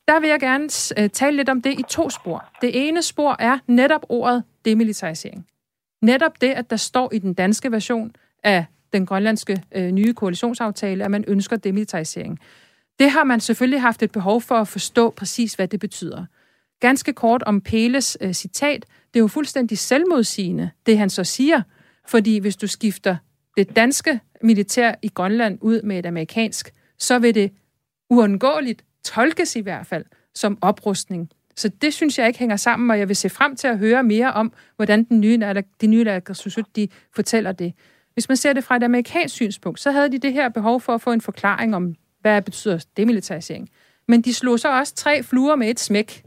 Der 0.07 0.19
vil 0.19 0.29
jeg 0.29 0.39
gerne 0.39 0.69
øh, 0.97 1.09
tale 1.09 1.37
lidt 1.37 1.49
om 1.49 1.61
det 1.61 1.79
i 1.79 1.83
to 1.89 2.09
spor. 2.09 2.49
Det 2.61 2.87
ene 2.87 3.01
spor 3.01 3.35
er 3.39 3.59
netop 3.67 4.05
ordet 4.09 4.43
demilitarisering. 4.65 5.47
Netop 6.01 6.41
det, 6.41 6.47
at 6.47 6.69
der 6.69 6.75
står 6.75 7.13
i 7.13 7.19
den 7.19 7.33
danske 7.33 7.71
version 7.71 8.15
af 8.43 8.65
den 8.93 9.05
grønlandske 9.05 9.63
øh, 9.75 9.91
nye 9.91 10.13
koalitionsaftale, 10.13 11.05
at 11.05 11.11
man 11.11 11.23
ønsker 11.27 11.55
demilitarisering. 11.55 12.39
Det 12.99 13.11
har 13.11 13.23
man 13.23 13.39
selvfølgelig 13.39 13.81
haft 13.81 14.03
et 14.03 14.11
behov 14.11 14.41
for 14.41 14.55
at 14.55 14.67
forstå 14.67 15.09
præcis, 15.09 15.53
hvad 15.53 15.67
det 15.67 15.79
betyder. 15.79 16.25
Ganske 16.79 17.13
kort 17.13 17.43
om 17.43 17.61
Peles 17.61 18.17
øh, 18.21 18.33
citat. 18.33 18.85
Det 19.13 19.19
er 19.19 19.23
jo 19.23 19.27
fuldstændig 19.27 19.77
selvmodsigende, 19.77 20.69
det 20.85 20.97
han 20.97 21.09
så 21.09 21.23
siger. 21.23 21.61
Fordi 22.05 22.37
hvis 22.37 22.55
du 22.55 22.67
skifter 22.67 23.15
det 23.57 23.75
danske 23.75 24.19
militær 24.41 24.93
i 25.01 25.07
Grønland 25.07 25.57
ud 25.61 25.81
med 25.81 25.99
et 25.99 26.05
amerikansk, 26.05 26.73
så 26.97 27.19
vil 27.19 27.35
det 27.35 27.51
uundgåeligt 28.09 28.83
tolkes 29.13 29.55
i 29.55 29.59
hvert 29.59 29.87
fald 29.87 30.05
som 30.35 30.57
oprustning. 30.61 31.29
Så 31.55 31.69
det 31.69 31.93
synes 31.93 32.19
jeg 32.19 32.27
ikke 32.27 32.39
hænger 32.39 32.55
sammen, 32.55 32.91
og 32.91 32.99
jeg 32.99 33.07
vil 33.07 33.15
se 33.15 33.29
frem 33.29 33.55
til 33.55 33.67
at 33.67 33.77
høre 33.77 34.03
mere 34.03 34.33
om, 34.33 34.53
hvordan 34.75 35.03
den 35.03 35.21
nye, 35.21 35.39
de 35.81 35.87
nye 35.87 36.03
naalakkersuisut, 36.03 36.75
de 36.75 36.87
fortæller 37.15 37.51
det. 37.51 37.73
Hvis 38.13 38.29
man 38.29 38.37
ser 38.37 38.53
det 38.53 38.63
fra 38.63 38.75
et 38.75 38.83
amerikansk 38.83 39.35
synspunkt, 39.35 39.79
så 39.79 39.91
havde 39.91 40.11
de 40.11 40.17
det 40.17 40.33
her 40.33 40.49
behov 40.49 40.81
for 40.81 40.93
at 40.93 41.01
få 41.01 41.11
en 41.11 41.21
forklaring 41.21 41.75
om, 41.75 41.95
hvad 42.21 42.41
betyder 42.41 42.85
demilitarisering. 42.97 43.69
Men 44.07 44.21
de 44.21 44.33
slog 44.33 44.59
så 44.59 44.79
også 44.79 44.95
tre 44.95 45.23
fluer 45.23 45.55
med 45.55 45.69
et 45.69 45.79
smæk 45.79 46.23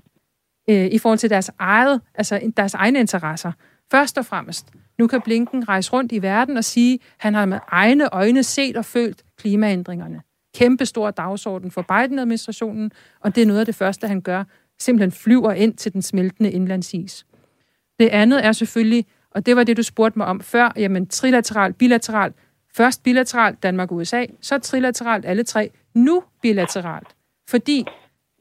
øh, 0.71 0.87
i 0.87 0.99
forhold 0.99 1.19
til 1.19 1.31
deres, 1.31 1.51
eget, 1.59 2.01
altså 2.15 2.53
deres 2.57 2.75
egne 2.75 3.01
interesser. 3.01 3.53
Først 3.91 4.19
og 4.19 4.27
fremmest, 4.27 4.67
nu 4.99 5.07
kan 5.07 5.21
Blinken 5.23 5.69
rejse 5.69 5.93
rundt 5.93 6.13
i 6.13 6.23
verden 6.23 6.57
og 6.57 6.65
sige, 6.65 6.95
at 6.95 7.01
han 7.19 7.35
har 7.35 7.47
med 7.47 7.59
egne 7.69 8.15
øjne 8.15 8.43
set 8.43 8.77
og 8.77 8.85
følt 8.85 9.23
klimaændringerne. 9.37 10.23
Kæmpe 10.55 10.87
stor 10.87 11.11
dagsorden 11.11 11.71
for 11.71 11.83
Biden-administrationen, 11.83 12.93
og 13.21 13.35
det 13.35 13.43
er 13.43 13.47
noget 13.47 13.61
af 13.61 13.67
det 13.67 13.75
første, 13.75 14.09
han 14.09 14.21
gør. 14.21 14.45
Simpelthen 14.79 15.13
flyver 15.13 15.53
ind 15.53 15.75
til 15.75 15.93
den 15.93 16.03
smeltende 16.03 16.51
indlandsis. 16.51 17.27
Det 17.99 18.09
andet 18.09 18.45
er 18.45 18.53
selvfølgelig, 18.53 19.07
og 19.31 19.47
det 19.47 19.57
var 19.57 19.65
det, 19.65 19.77
du 19.77 19.83
spurgte 19.83 20.19
mig 20.19 20.27
om 20.27 20.41
før, 20.41 20.73
jamen 20.77 21.07
trilateralt, 21.07 21.79
bilateralt. 21.79 22.35
Først 22.75 23.03
bilateralt 23.03 23.63
Danmark-USA, 23.63 24.25
så 24.41 24.59
trilateralt 24.59 25.27
alle 25.27 25.43
tre, 25.43 25.71
nu 25.95 26.23
bilateralt. 26.43 27.09
Fordi 27.49 27.85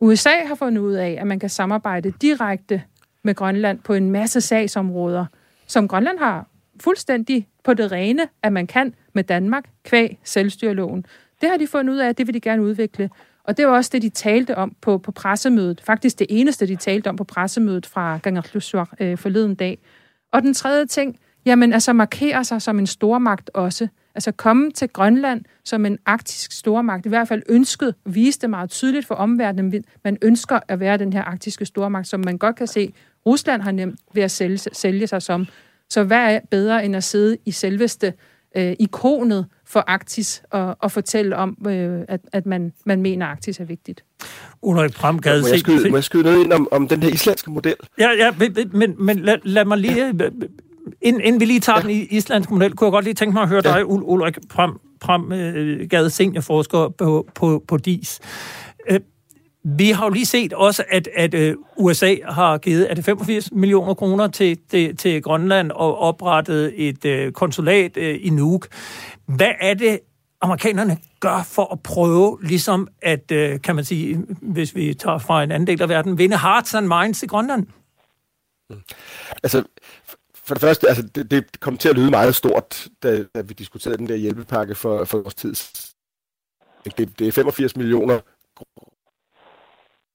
USA 0.02 0.46
har 0.46 0.56
fundet 0.56 0.82
ud 0.82 0.94
af, 0.94 1.18
at 1.20 1.28
man 1.28 1.40
kan 1.40 1.50
samarbejde 1.50 2.14
direkte 2.22 2.84
med 3.24 3.36
Grønland 3.36 3.80
på 3.80 3.94
en 3.94 4.12
masse 4.12 4.42
sagsområder, 4.42 5.26
som 5.68 5.88
Grønland 5.88 6.20
har 6.20 6.48
fuldstændig 6.80 7.48
på 7.64 7.74
det 7.74 7.92
rene, 7.92 8.28
at 8.44 8.54
man 8.54 8.68
kan 8.68 8.94
med 9.14 9.24
Danmark 9.24 9.70
kvæg 9.84 10.20
selvstyreloven. 10.24 11.06
Det 11.42 11.50
har 11.50 11.58
de 11.58 11.68
fundet 11.68 11.94
ud 11.94 11.98
af, 11.98 12.10
at 12.10 12.18
det 12.18 12.28
vil 12.28 12.34
de 12.34 12.40
gerne 12.40 12.62
udvikle. 12.62 13.10
Og 13.44 13.58
det 13.58 13.68
var 13.68 13.74
også 13.74 13.90
det, 13.94 14.02
de 14.02 14.10
talte 14.10 14.58
om 14.58 14.76
på, 14.82 14.98
på 14.98 15.12
pressemødet. 15.12 15.82
Faktisk 15.82 16.20
det 16.20 16.28
eneste, 16.30 16.68
de 16.68 16.76
talte 16.76 17.08
om 17.08 17.16
på 17.16 17.24
pressemødet 17.24 17.86
fra 17.86 18.18
Gangerklusvar 18.18 18.94
øh, 19.00 19.18
forleden 19.18 19.56
dag. 19.56 19.80
Og 20.32 20.42
den 20.42 20.54
tredje 20.54 20.86
ting, 20.86 21.20
jamen 21.46 21.74
altså 21.74 21.94
markere 21.94 22.44
sig 22.44 22.62
som 22.62 22.80
en 22.80 22.88
stormagt 22.88 23.50
også. 23.54 23.88
Altså 24.16 24.32
komme 24.32 24.72
til 24.72 24.90
Grønland 24.90 25.46
som 25.66 25.86
en 25.86 25.98
arktisk 26.06 26.52
stormagt. 26.52 27.06
I 27.06 27.10
hvert 27.10 27.28
fald 27.28 27.42
ønsket, 27.50 27.96
viste 28.06 28.42
det 28.42 28.50
meget 28.50 28.70
tydeligt 28.70 29.06
for 29.06 29.16
omverdenen. 29.16 29.84
Man 30.04 30.18
ønsker 30.22 30.60
at 30.68 30.80
være 30.80 30.98
den 30.98 31.14
her 31.14 31.24
arktiske 31.24 31.66
stormagt, 31.66 32.08
som 32.08 32.22
man 32.26 32.38
godt 32.38 32.56
kan 32.56 32.68
se, 32.68 32.94
Rusland 33.26 33.62
har 33.62 33.72
nemt 33.72 34.00
ved 34.14 34.24
at 34.24 34.32
sælge, 34.32 34.58
sælge 34.58 35.08
sig 35.08 35.22
som. 35.22 35.48
Så 35.90 36.04
hvad 36.04 36.36
er 36.36 36.40
bedre 36.52 36.86
end 36.86 36.96
at 36.96 37.04
sidde 37.04 37.38
i 37.46 37.52
selveste 37.52 38.14
øh, 38.56 38.76
ikonet 38.80 39.46
for 39.70 39.84
Arktis 39.88 40.44
og, 40.52 40.76
og 40.80 40.92
fortælle 40.92 41.36
om, 41.36 41.58
øh, 41.68 42.02
at, 42.08 42.22
at 42.34 42.46
man, 42.46 42.74
man 42.86 43.02
mener, 43.02 43.26
at 43.26 43.32
Arktis 43.32 43.60
er 43.60 43.66
vigtigt. 43.66 44.04
Ulrik 44.62 44.94
Pram, 44.94 45.20
gad 45.20 45.42
må, 45.42 45.48
jeg 45.48 45.60
skyde, 45.60 45.90
må 45.90 45.98
jeg 45.98 46.04
skyde 46.04 46.24
noget 46.24 46.44
ind 46.44 46.54
om, 46.54 46.68
om 46.72 46.88
den 46.88 47.04
her 47.04 47.10
islandske 47.10 47.52
model? 47.52 47.76
Ja, 48.00 48.10
ja 48.10 48.32
men, 48.72 48.96
men 49.06 49.20
lad, 49.20 49.38
lad 49.44 49.66
mig 49.66 49.78
lige... 49.78 50.06
Ja. 50.06 50.30
Inden, 51.02 51.22
inden 51.22 51.40
vi 51.40 51.46
lige 51.46 51.60
tager 51.60 51.80
ja. 51.80 51.88
den 51.88 52.08
islandske 52.10 52.54
model, 52.54 52.74
kunne 52.74 52.86
jeg 52.86 52.92
godt 52.92 53.06
lige 53.06 53.14
tænke 53.14 53.34
mig 53.34 53.44
at 53.44 53.50
høre 53.50 53.62
ja. 53.66 53.74
dig, 53.74 53.86
Ulrik 53.86 54.38
Pram, 54.50 54.80
Pram 55.02 55.32
øh, 55.32 55.90
Gade 55.90 56.10
seniorforsker 56.10 56.90
på, 56.90 57.28
på, 57.36 57.64
på 57.68 57.78
DIS. 57.78 58.20
Øh, 58.90 59.00
vi 59.64 59.90
har 59.90 60.06
jo 60.06 60.10
lige 60.10 60.26
set 60.26 60.54
også, 60.54 60.84
at, 60.90 61.10
at 61.16 61.34
uh, 61.34 61.86
USA 61.86 62.16
har 62.26 62.58
givet 62.58 62.92
er 62.92 62.96
det 62.96 63.06
85 63.06 63.52
millioner 63.52 63.94
kroner 63.94 64.28
til, 64.28 64.58
til, 64.70 64.98
til 64.98 65.22
Grønland 65.22 65.72
og 65.72 65.98
oprettet 65.98 66.74
et 66.76 67.28
uh, 67.28 67.32
konsulat 67.34 67.98
i 67.98 68.30
Nuuk. 68.30 68.68
Hvad 69.36 69.52
er 69.60 69.74
det, 69.74 70.00
amerikanerne 70.42 70.98
gør 71.20 71.44
for 71.44 71.74
at 71.74 71.84
prøve, 71.84 72.40
ligesom 72.42 72.88
at, 73.02 73.32
uh, 73.32 73.62
kan 73.62 73.76
man 73.76 73.86
sige, 73.86 74.26
hvis 74.42 74.76
vi 74.76 74.94
tager 74.94 75.18
fra 75.18 75.44
en 75.44 75.52
anden 75.52 75.68
del 75.68 75.82
af 75.82 75.90
verden, 75.90 76.18
vinde 76.18 76.38
hearts 76.38 76.74
and 76.74 76.88
minds 76.88 77.24
i 77.24 77.28
Grønland? 77.28 77.68
Altså, 79.44 79.64
for 80.36 80.56
det 80.56 80.62
første, 80.62 80.88
altså, 80.88 81.04
det, 81.04 81.32
det 81.32 81.60
kom 81.60 81.78
til 81.78 81.90
at 81.90 81.96
lyde 81.96 82.10
meget 82.10 82.36
stort, 82.36 82.88
da, 83.04 83.24
da 83.36 83.42
vi 83.42 83.54
diskuterede 83.54 83.98
den 83.98 84.10
der 84.10 84.16
hjælpepakke 84.16 84.76
for, 84.76 85.06
for 85.06 85.18
vores 85.18 85.36
tid. 85.36 85.56
Det, 86.98 87.20
det 87.20 87.28
er 87.28 87.32
85 87.32 87.76
millioner 87.76 88.20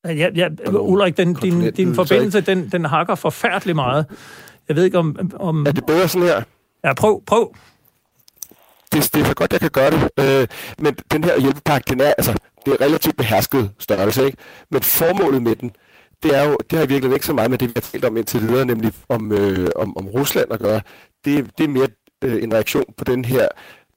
Ja, 0.04 0.30
ja, 0.34 0.48
Ulrik, 0.68 1.16
den, 1.16 1.34
din, 1.34 1.72
din 1.72 1.94
forbindelse, 1.94 2.40
den, 2.40 2.68
den 2.72 2.84
hakker 2.84 3.14
forfærdeligt 3.14 3.76
meget. 3.76 4.06
Jeg 4.68 4.76
ved 4.76 4.84
ikke 4.84 4.98
om... 4.98 5.30
om... 5.34 5.66
Er 5.66 5.72
det 5.72 5.86
bedre 5.86 6.08
sådan 6.08 6.28
her? 6.28 6.42
Ja, 6.84 6.94
prøv, 6.94 7.22
prøv. 7.26 7.54
Det, 8.95 9.14
det 9.14 9.20
er 9.20 9.24
så 9.24 9.34
godt, 9.34 9.53
jeg 9.53 9.61
kan 9.61 9.70
gøre 9.70 9.90
det. 9.90 10.01
Øh, 10.20 10.49
men 10.78 10.95
den 11.12 11.24
her 11.24 11.40
hjælpepakke, 11.40 11.90
den 11.90 12.01
er, 12.01 12.12
altså, 12.18 12.32
det 12.66 12.72
er 12.72 12.80
relativt 12.80 13.16
behersket 13.16 13.70
størrelse, 13.78 14.24
ikke? 14.24 14.38
Men 14.70 14.82
formålet 14.82 15.42
med 15.42 15.57
den, 15.57 15.70
det 16.22 16.36
er 16.36 16.49
jo, 16.49 16.59
det 16.70 16.78
har 16.78 16.86
virkelig 16.86 17.14
ikke 17.14 17.26
så 17.26 17.32
meget 17.32 17.51
med 17.51 17.59
det, 17.59 17.68
vi 17.68 17.72
har 17.76 17.80
talt 17.80 18.05
om 18.05 18.16
indtil 18.16 18.40
videre, 18.40 18.66
nemlig 18.66 18.92
om, 19.09 19.32
øh, 19.32 19.70
om, 19.76 19.97
om 19.97 20.09
Rusland 20.09 20.53
at 20.53 20.61
gøre. 20.61 20.80
Det, 21.24 21.51
det 21.59 21.64
er 21.64 21.68
mere 21.68 21.88
øh, 22.24 22.42
en 22.42 22.55
reaktion 22.55 22.84
på 22.97 23.05
den 23.05 23.24
her 23.24 23.49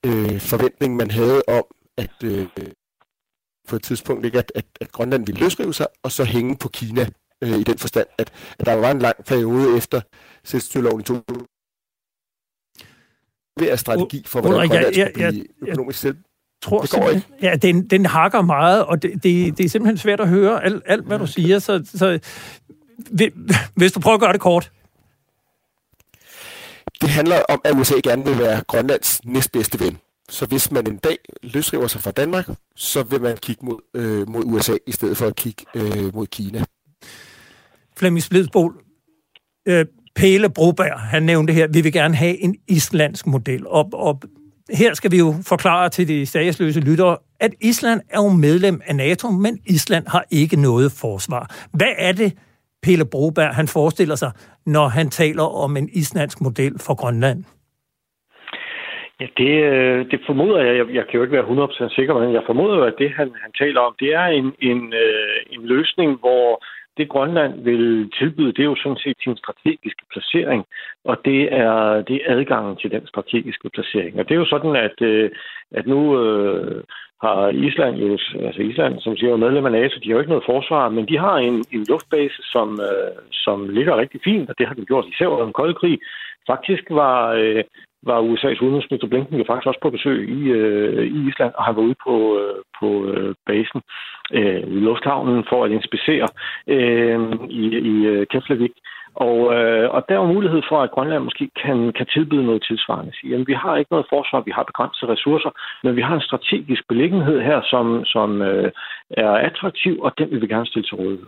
øh, 0.06 0.40
forventning, 0.40 0.96
man 0.96 1.12
havde 1.12 1.42
om, 1.48 1.64
at 1.98 2.24
øh, 2.24 2.48
på 3.68 3.76
et 3.76 3.84
tidspunkt, 3.84 4.26
ikke, 4.26 4.38
at, 4.38 4.52
at, 4.56 4.66
at 4.82 4.92
Grønland 4.92 5.26
ville 5.26 5.42
løsrive 5.42 5.74
sig, 5.74 5.88
og 6.04 6.12
så 6.12 6.24
hænge 6.24 6.58
på 6.58 6.70
Kina 6.70 7.08
øh, 7.44 7.60
i 7.60 7.64
den 7.64 7.78
forstand, 7.78 8.08
at, 8.18 8.32
at 8.60 8.66
der 8.66 8.74
var 8.74 8.92
en 8.92 9.00
lang 9.00 9.26
periode 9.26 9.78
efter 9.78 10.02
selvstyreloven 10.44 11.02
i 11.02 11.04
2000 11.04 11.48
at 13.66 13.80
strategi 13.80 14.24
for, 14.26 14.42
hvordan 14.42 14.58
Ulrik, 14.58 14.70
Grønland 14.70 14.94
skulle 14.94 15.32
blive 15.32 15.46
økonomisk 15.68 16.00
selv. 16.00 16.18
Tror 16.62 16.82
det 16.82 16.90
går 16.90 17.10
ikke. 17.10 17.28
Ja, 17.42 17.56
den, 17.56 17.88
den 17.88 18.06
hakker 18.06 18.42
meget, 18.42 18.86
og 18.86 19.02
det, 19.02 19.14
det, 19.14 19.58
det 19.58 19.66
er 19.66 19.70
simpelthen 19.70 19.98
svært 19.98 20.20
at 20.20 20.28
høre 20.28 20.64
alt, 20.64 20.84
alt 20.86 21.06
hvad 21.06 21.20
du 21.20 21.28
siger, 21.28 21.60
så, 21.60 21.82
så 21.86 22.20
hvis 23.76 23.92
du 23.92 24.00
prøver 24.00 24.16
at 24.16 24.22
gøre 24.22 24.34
det 24.34 24.42
kort. 24.42 24.72
Det 27.02 27.10
handler 27.10 27.42
om, 27.50 27.62
at 27.64 27.76
USA 27.76 27.96
gerne 28.04 28.26
vil 28.26 28.40
være 28.40 28.62
Grønlands 28.68 29.26
næstbedste 29.26 29.80
ven. 29.80 29.98
Så 30.30 30.46
hvis 30.46 30.72
man 30.72 30.88
en 30.88 30.98
dag 30.98 31.18
løsriver 31.44 31.88
sig 31.88 32.02
fra 32.02 32.12
Danmark, 32.12 32.50
så 32.76 33.04
vil 33.04 33.22
man 33.22 33.38
kigge 33.38 33.66
mod, 33.66 33.80
øh, 33.94 34.30
mod 34.30 34.44
USA, 34.46 34.74
i 34.88 34.92
stedet 34.92 35.18
for 35.18 35.28
at 35.28 35.36
kigge 35.36 35.66
øh, 35.76 36.16
mod 36.16 36.28
Kina. 36.28 36.64
Flemming 37.98 38.24
Splidsbol, 38.24 38.84
øh, 39.66 39.86
Pele 40.20 40.50
Broberg, 40.58 41.00
han 41.00 41.24
nævnte 41.24 41.54
her, 41.54 41.68
vi 41.74 41.82
vil 41.82 41.94
gerne 41.94 42.16
have 42.16 42.44
en 42.44 42.56
islandsk 42.68 43.28
model. 43.28 43.68
Og, 43.68 43.90
og 43.94 44.14
her 44.82 44.94
skal 44.94 45.12
vi 45.12 45.18
jo 45.18 45.30
forklare 45.50 45.90
til 45.90 46.08
de 46.08 46.26
statsløse 46.26 46.82
lyttere, 46.90 47.18
at 47.40 47.52
Island 47.62 48.02
er 48.10 48.20
jo 48.26 48.30
medlem 48.30 48.82
af 48.88 48.96
NATO, 48.96 49.28
men 49.32 49.54
Island 49.76 50.06
har 50.08 50.24
ikke 50.32 50.62
noget 50.62 50.92
forsvar. 51.02 51.44
Hvad 51.78 51.94
er 51.98 52.12
det, 52.12 52.32
Pelle 52.84 53.06
Broberg 53.12 53.56
han 53.56 53.68
forestiller 53.68 54.16
sig, 54.16 54.32
når 54.66 54.88
han 54.88 55.10
taler 55.10 55.64
om 55.64 55.78
en 55.78 55.90
islandsk 55.94 56.42
model 56.42 56.74
for 56.86 56.94
Grønland? 57.02 57.40
Ja, 59.20 59.28
det, 59.38 59.54
øh, 59.74 60.00
det 60.12 60.20
formoder 60.28 60.60
jeg. 60.66 60.74
jeg. 60.78 60.86
Jeg 60.96 61.04
kan 61.06 61.18
jo 61.18 61.24
ikke 61.24 61.38
være 61.38 61.50
100% 61.90 61.96
sikker, 61.96 62.14
men 62.20 62.34
jeg 62.34 62.44
formoder 62.46 62.76
jo, 62.78 62.84
at 62.84 62.98
det, 62.98 63.10
han, 63.20 63.30
han 63.44 63.52
taler 63.62 63.80
om, 63.82 63.96
det 64.00 64.14
er 64.14 64.26
en, 64.40 64.48
en, 64.70 64.94
øh, 64.94 65.38
en 65.56 65.64
løsning, 65.74 66.20
hvor 66.20 66.64
det 66.98 67.10
Grønland 67.10 67.64
vil 67.64 68.12
tilbyde, 68.20 68.52
det 68.52 68.60
er 68.60 68.72
jo 68.74 68.76
sådan 68.76 68.98
set 68.98 69.18
sin 69.24 69.38
strategiske 69.38 70.06
placering, 70.12 70.66
og 71.06 71.18
det 71.26 71.54
er, 71.54 72.02
det 72.02 72.16
er 72.16 72.36
adgangen 72.36 72.76
til 72.78 72.92
den 72.92 73.08
strategiske 73.08 73.70
placering. 73.74 74.20
Og 74.20 74.24
det 74.26 74.36
er 74.36 74.40
jo 74.40 74.46
sådan, 74.46 74.76
at, 74.76 75.02
øh, 75.02 75.30
at 75.72 75.88
nu 75.88 76.22
øh, 76.22 76.84
har 77.22 77.48
Island 77.50 77.96
jo, 77.98 78.18
altså 78.48 78.62
Island, 78.62 79.00
som 79.00 79.18
siger, 79.18 79.34
er 79.34 79.38
medlem 79.38 79.66
af 79.66 79.72
NATO, 79.72 79.96
de 80.00 80.08
har 80.08 80.14
jo 80.14 80.20
ikke 80.20 80.36
noget 80.36 80.50
forsvar, 80.54 80.90
men 80.90 81.08
de 81.08 81.18
har 81.18 81.38
en, 81.38 81.66
en 81.72 81.86
luftbase, 81.90 82.42
som, 82.54 82.80
øh, 82.90 83.12
som 83.32 83.70
ligger 83.70 83.98
rigtig 83.98 84.22
fint, 84.24 84.50
og 84.50 84.56
det 84.58 84.68
har 84.68 84.76
de 84.76 84.86
gjort 84.86 85.06
især 85.14 85.28
under 85.28 85.44
den 85.44 85.54
kolde 85.54 85.74
krig. 85.74 86.00
Faktisk 86.48 86.84
var, 86.90 87.32
øh, 87.32 87.64
var 88.04 88.20
USA's 88.22 88.64
udenrigsminister 88.64 89.08
Blinken 89.08 89.38
jo 89.38 89.46
faktisk 89.48 89.68
også 89.68 89.80
på 89.84 89.90
besøg 89.90 90.30
i, 90.30 90.42
øh, 90.60 91.06
i 91.06 91.30
Island, 91.30 91.54
og 91.58 91.64
han 91.64 91.76
var 91.76 91.82
ude 91.82 91.96
på, 92.08 92.16
øh, 92.40 92.58
på 92.80 92.88
øh, 93.12 93.36
basen 93.46 93.82
øh, 94.34 94.64
lufthavnen 94.68 95.46
for 95.50 95.64
at 95.66 95.72
inspicere 95.72 96.28
øh, 96.68 97.20
i, 97.50 97.64
i 97.92 98.06
øh, 98.06 98.28
Keflavik. 98.28 98.72
Og, 99.16 99.40
øh, 99.56 99.90
og 99.96 100.06
der 100.10 100.16
er 100.16 100.20
jo 100.20 100.34
mulighed 100.34 100.62
for, 100.70 100.82
at 100.82 100.92
Grønland 100.92 101.24
måske 101.24 101.50
kan, 101.64 101.94
kan 101.94 102.06
tilbyde 102.06 102.46
noget 102.46 102.64
tilsvarende. 102.68 103.12
Sige, 103.16 103.32
jamen, 103.32 103.48
vi 103.48 103.54
har 103.54 103.78
ikke 103.78 103.92
noget 103.92 104.06
forsvar, 104.10 104.42
vi 104.42 104.52
har 104.52 104.64
begrænsede 104.64 105.12
ressourcer, 105.12 105.52
men 105.84 105.96
vi 105.96 106.02
har 106.02 106.16
en 106.16 106.28
strategisk 106.30 106.84
beliggenhed 106.90 107.42
her, 107.42 107.62
som, 107.62 108.06
som 108.06 108.42
øh, 108.42 108.72
er 109.10 109.32
attraktiv, 109.32 110.00
og 110.02 110.12
den 110.18 110.32
vil 110.32 110.42
vi 110.42 110.48
gerne 110.48 110.66
stille 110.66 110.88
til 110.88 110.96
rådighed. 110.96 111.28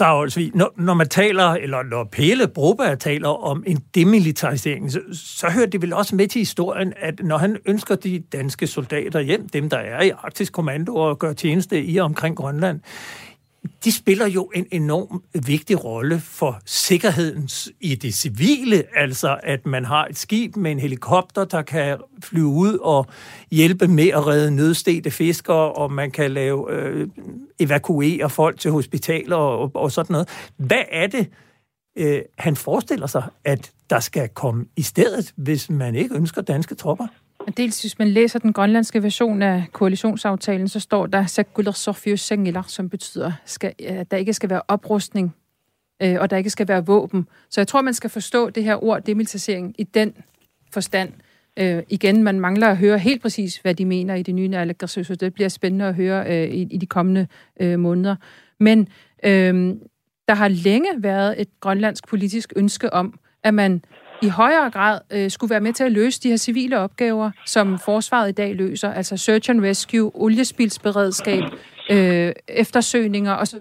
Olsvig, 0.00 0.50
når, 0.54 0.72
når 0.76 0.94
man 0.94 1.08
taler, 1.08 1.44
eller 1.44 1.82
når 1.82 2.04
Pelle 2.04 2.48
Broberg 2.48 2.98
taler 2.98 3.28
om 3.28 3.64
en 3.66 3.84
demilitarisering, 3.94 4.92
så, 4.92 5.00
så 5.12 5.48
hører 5.50 5.66
det 5.66 5.82
vel 5.82 5.92
også 5.92 6.16
med 6.16 6.28
til 6.28 6.38
historien, 6.38 6.92
at 6.96 7.20
når 7.24 7.38
han 7.38 7.56
ønsker 7.66 7.94
de 7.94 8.22
danske 8.32 8.66
soldater 8.66 9.20
hjem, 9.20 9.48
dem 9.48 9.70
der 9.70 9.76
er 9.76 10.02
i 10.02 10.10
Arktisk 10.10 10.52
Kommando 10.52 10.96
og 10.96 11.18
gør 11.18 11.32
tjeneste 11.32 11.84
i 11.84 11.96
og 11.96 12.04
omkring 12.04 12.36
Grønland, 12.36 12.80
de 13.84 13.92
spiller 13.92 14.26
jo 14.26 14.50
en 14.54 14.66
enorm 14.70 15.22
vigtig 15.46 15.84
rolle 15.84 16.20
for 16.20 16.60
sikkerheden 16.66 17.48
i 17.80 17.94
det 17.94 18.14
civile, 18.14 18.84
altså 18.96 19.40
at 19.42 19.66
man 19.66 19.84
har 19.84 20.06
et 20.06 20.18
skib 20.18 20.56
med 20.56 20.70
en 20.70 20.78
helikopter, 20.78 21.44
der 21.44 21.62
kan 21.62 21.98
flyve 22.22 22.46
ud 22.46 22.78
og 22.78 23.06
hjælpe 23.50 23.88
med 23.88 24.08
at 24.08 24.26
redde 24.26 24.50
nødstede 24.50 25.10
fiskere, 25.10 25.72
og 25.72 25.92
man 25.92 26.10
kan 26.10 26.30
lave 26.30 26.72
øh, 26.72 27.08
evakuere 27.58 28.30
folk 28.30 28.60
til 28.60 28.70
hospitaler 28.70 29.36
og, 29.36 29.70
og 29.74 29.92
sådan 29.92 30.12
noget. 30.12 30.28
Hvad 30.56 30.82
er 30.92 31.06
det, 31.06 31.28
øh, 31.98 32.22
han 32.38 32.56
forestiller 32.56 33.06
sig, 33.06 33.22
at 33.44 33.72
der 33.90 34.00
skal 34.00 34.28
komme 34.28 34.64
i 34.76 34.82
stedet, 34.82 35.32
hvis 35.36 35.70
man 35.70 35.94
ikke 35.94 36.14
ønsker 36.14 36.42
danske 36.42 36.74
tropper? 36.74 37.06
Dels 37.56 37.80
hvis 37.80 37.98
man 37.98 38.08
læser 38.08 38.38
den 38.38 38.52
grønlandske 38.52 39.02
version 39.02 39.42
af 39.42 39.64
koalitionsaftalen, 39.72 40.68
så 40.68 40.80
står 40.80 41.06
der 41.06 41.26
Sakuller 41.26 41.72
Sofius 41.72 42.32
som 42.66 42.88
betyder, 42.88 43.32
øh, 43.64 43.70
at 43.80 44.10
der 44.10 44.16
ikke 44.16 44.32
skal 44.32 44.50
være 44.50 44.62
oprustning, 44.68 45.34
øh, 46.02 46.16
og 46.20 46.30
der 46.30 46.36
ikke 46.36 46.50
skal 46.50 46.68
være 46.68 46.86
våben. 46.86 47.28
Så 47.50 47.60
jeg 47.60 47.68
tror, 47.68 47.82
man 47.82 47.94
skal 47.94 48.10
forstå 48.10 48.50
det 48.50 48.64
her 48.64 48.84
ord 48.84 49.02
demilitarisering 49.02 49.74
i 49.78 49.84
den 49.84 50.14
forstand. 50.72 51.12
Øh, 51.58 51.82
igen, 51.88 52.22
man 52.22 52.40
mangler 52.40 52.68
at 52.68 52.76
høre 52.76 52.98
helt 52.98 53.22
præcis, 53.22 53.56
hvad 53.56 53.74
de 53.74 53.84
mener 53.84 54.14
i 54.14 54.22
det 54.22 54.34
nye 54.34 54.48
nærlæggersøg, 54.48 55.06
så 55.06 55.14
det 55.14 55.34
bliver 55.34 55.48
spændende 55.48 55.84
at 55.84 55.94
høre 55.94 56.26
øh, 56.26 56.48
i, 56.48 56.62
i 56.70 56.76
de 56.76 56.86
kommende 56.86 57.26
øh, 57.60 57.78
måneder. 57.78 58.16
Men 58.60 58.88
øh, 59.24 59.74
der 60.28 60.34
har 60.34 60.48
længe 60.48 60.88
været 60.96 61.40
et 61.40 61.48
grønlandsk 61.60 62.08
politisk 62.08 62.52
ønske 62.56 62.92
om, 62.92 63.18
at 63.42 63.54
man 63.54 63.84
i 64.22 64.28
højere 64.28 64.70
grad 64.70 65.00
øh, 65.10 65.30
skulle 65.30 65.50
være 65.50 65.60
med 65.60 65.72
til 65.72 65.84
at 65.84 65.92
løse 65.92 66.20
de 66.22 66.28
her 66.28 66.36
civile 66.36 66.78
opgaver, 66.78 67.30
som 67.46 67.78
forsvaret 67.78 68.28
i 68.28 68.32
dag 68.32 68.54
løser, 68.54 68.92
altså 68.92 69.16
search 69.16 69.50
and 69.50 69.60
rescue, 69.60 70.10
oliespilsberedskab, 70.14 71.42
øh, 71.90 72.32
eftersøgninger 72.48 73.36
osv. 73.36 73.58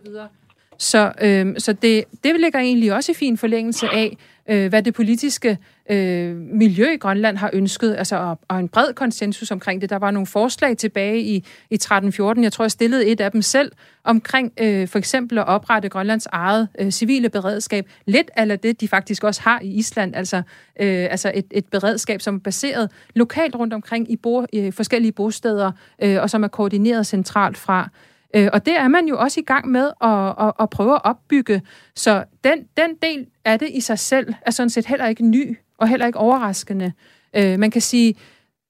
Så, 0.78 1.12
øh, 1.22 1.55
så 1.57 1.74
det, 1.74 2.03
det 2.24 2.39
ligger 2.39 2.59
egentlig 2.59 2.93
også 2.93 3.12
i 3.12 3.16
fin 3.16 3.38
forlængelse 3.38 3.88
af, 3.89 4.18
øh, 4.52 4.70
hvad 4.70 4.84
det 4.84 4.93
politiske 4.93 5.58
øh, 5.89 6.36
miljø 6.36 6.91
i 6.93 6.97
Grønland 6.97 7.38
har 7.38 7.49
ønsket, 7.54 7.95
altså 7.97 8.16
og, 8.16 8.39
og 8.47 8.60
en 8.60 8.70
bred 8.70 8.93
konsensus 8.93 9.52
omkring 9.52 9.82
det. 9.82 9.89
Der 9.89 9.99
var 9.99 10.12
nogle 10.12 10.28
forslag 10.28 10.78
tilbage 10.78 11.22
i, 11.22 11.45
i 11.70 11.78
13-14, 11.84 12.41
jeg 12.41 12.54
tror, 12.54 12.64
jeg 12.64 12.72
stillede 12.72 13.06
et 13.06 13.22
af 13.22 13.32
dem 13.32 13.41
selv, 13.41 13.72
omkring 14.04 14.54
øh, 14.60 14.88
for 14.88 14.99
eksempel 14.99 15.38
at 15.38 15.47
oprette 15.47 15.89
Grønlands 15.89 16.26
eget 16.26 16.68
øh, 16.80 16.91
civile 16.91 17.30
beredskab, 17.30 17.89
lidt 18.06 18.32
eller 18.38 18.56
det, 18.56 18.82
de 18.82 18.88
faktisk 18.88 19.24
også 19.24 19.41
har 19.41 19.60
i 19.60 19.68
Island, 19.68 20.16
altså, 20.16 20.38
øh, 20.80 21.08
altså 21.12 21.32
et, 21.36 21.45
et 21.52 21.66
beredskab, 21.66 22.22
som 22.22 22.36
er 22.36 22.39
baseret 22.39 22.91
lokalt 23.16 23.56
rundt 23.56 23.74
omkring 23.74 24.12
i, 24.12 24.16
bo, 24.16 24.45
i 24.54 24.72
forskellige 24.72 25.12
bosteder, 25.12 25.72
øh, 26.02 26.22
og 26.22 26.30
som 26.30 26.43
er 26.43 26.47
koordineret 26.47 27.08
centralt 27.08 27.58
fra. 27.58 27.89
Øh, 28.34 28.50
og 28.54 28.66
det 28.66 28.78
er 28.78 28.88
man 28.88 29.08
jo 29.08 29.20
også 29.20 29.40
i 29.40 29.44
gang 29.44 29.68
med 29.68 29.92
at, 30.02 30.48
at, 30.48 30.54
at 30.60 30.70
prøve 30.70 30.96
at 30.96 31.02
opbygge. 31.04 31.62
Så 31.96 32.24
den, 32.44 32.68
den 32.78 32.96
del 33.02 33.28
af 33.46 33.60
det 33.60 33.70
i 33.70 33.82
sig 33.82 34.00
selv 34.00 34.34
er 34.42 34.52
sådan 34.52 34.70
set 34.70 34.86
heller 34.86 35.08
ikke 35.08 35.26
ny 35.26 35.58
og 35.78 35.88
heller 35.88 36.06
ikke 36.06 36.20
overraskende. 36.20 36.94
Øh, 37.36 37.60
man 37.60 37.72
kan 37.72 37.82
sige, 37.82 38.16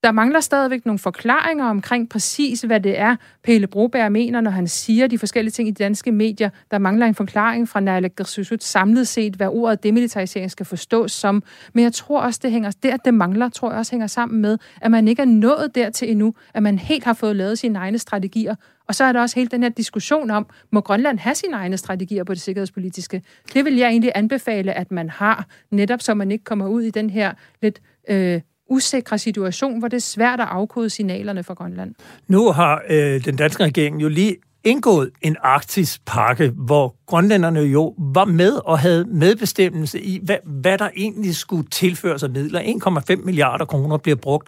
der 0.03 0.11
mangler 0.11 0.39
stadigvæk 0.39 0.85
nogle 0.85 0.99
forklaringer 0.99 1.65
omkring 1.65 2.09
præcis, 2.09 2.61
hvad 2.61 2.79
det 2.79 2.99
er, 2.99 3.15
Pelle 3.43 3.67
Broberg 3.67 4.11
mener, 4.11 4.41
når 4.41 4.51
han 4.51 4.67
siger 4.67 5.07
de 5.07 5.17
forskellige 5.17 5.51
ting 5.51 5.67
i 5.67 5.71
de 5.71 5.83
danske 5.83 6.11
medier. 6.11 6.49
Der 6.71 6.77
mangler 6.77 7.05
en 7.05 7.15
forklaring 7.15 7.69
fra 7.69 7.79
Naalakkersuisut 7.79 8.63
samlet 8.63 9.07
set, 9.07 9.33
hvad 9.33 9.47
ordet 9.47 9.83
demilitarisering 9.83 10.51
skal 10.51 10.65
forstås 10.65 11.11
som. 11.11 11.43
Men 11.73 11.83
jeg 11.83 11.93
tror 11.93 12.21
også, 12.21 12.39
det 12.43 12.51
hænger, 12.51 12.71
der 12.83 12.97
det 12.97 13.13
mangler, 13.13 13.49
tror 13.49 13.69
jeg 13.69 13.79
også 13.79 13.91
hænger 13.91 14.07
sammen 14.07 14.41
med, 14.41 14.57
at 14.81 14.91
man 14.91 15.07
ikke 15.07 15.21
er 15.21 15.25
nået 15.25 15.75
dertil 15.75 16.11
endnu, 16.11 16.33
at 16.53 16.63
man 16.63 16.79
helt 16.79 17.03
har 17.03 17.13
fået 17.13 17.35
lavet 17.35 17.59
sine 17.59 17.79
egne 17.79 17.97
strategier. 17.97 18.55
Og 18.87 18.95
så 18.95 19.03
er 19.03 19.11
der 19.11 19.21
også 19.21 19.35
hele 19.35 19.49
den 19.49 19.63
her 19.63 19.69
diskussion 19.69 20.31
om, 20.31 20.47
må 20.71 20.81
Grønland 20.81 21.19
have 21.19 21.35
sine 21.35 21.55
egne 21.55 21.77
strategier 21.77 22.23
på 22.23 22.33
det 22.33 22.41
sikkerhedspolitiske? 22.41 23.21
Det 23.53 23.65
vil 23.65 23.75
jeg 23.75 23.89
egentlig 23.89 24.11
anbefale, 24.15 24.73
at 24.73 24.91
man 24.91 25.09
har, 25.09 25.45
netop 25.71 26.01
så 26.01 26.13
man 26.13 26.31
ikke 26.31 26.43
kommer 26.43 26.67
ud 26.67 26.81
i 26.81 26.89
den 26.89 27.09
her 27.09 27.33
lidt 27.61 27.81
øh, 28.09 28.41
usikre 28.72 29.17
situation, 29.17 29.80
hvor 29.80 29.88
det 29.88 29.97
er 29.97 30.01
svært 30.01 30.39
at 30.39 30.47
afkode 30.49 30.89
signalerne 30.89 31.43
fra 31.43 31.53
Grønland. 31.53 31.95
Nu 32.28 32.51
har 32.51 32.82
øh, 32.89 33.26
den 33.26 33.36
danske 33.36 33.63
regering 33.63 34.01
jo 34.01 34.07
lige 34.07 34.36
indgået 34.63 35.09
en 35.22 35.36
arktisk 35.43 36.05
pakke, 36.05 36.49
hvor 36.55 36.95
grønlænderne 37.05 37.59
jo 37.59 37.95
var 37.97 38.26
med 38.26 38.53
og 38.65 38.80
havde 38.80 39.05
medbestemmelse 39.05 40.01
i, 40.01 40.19
hvad, 40.24 40.38
hvad 40.43 40.78
der 40.78 40.89
egentlig 40.97 41.36
skulle 41.36 41.67
tilføres 41.69 42.24
af 42.24 42.30
midler. 42.30 42.61
1,5 43.19 43.26
milliarder 43.26 43.65
kroner 43.65 43.97
bliver 43.97 44.15
brugt 44.15 44.47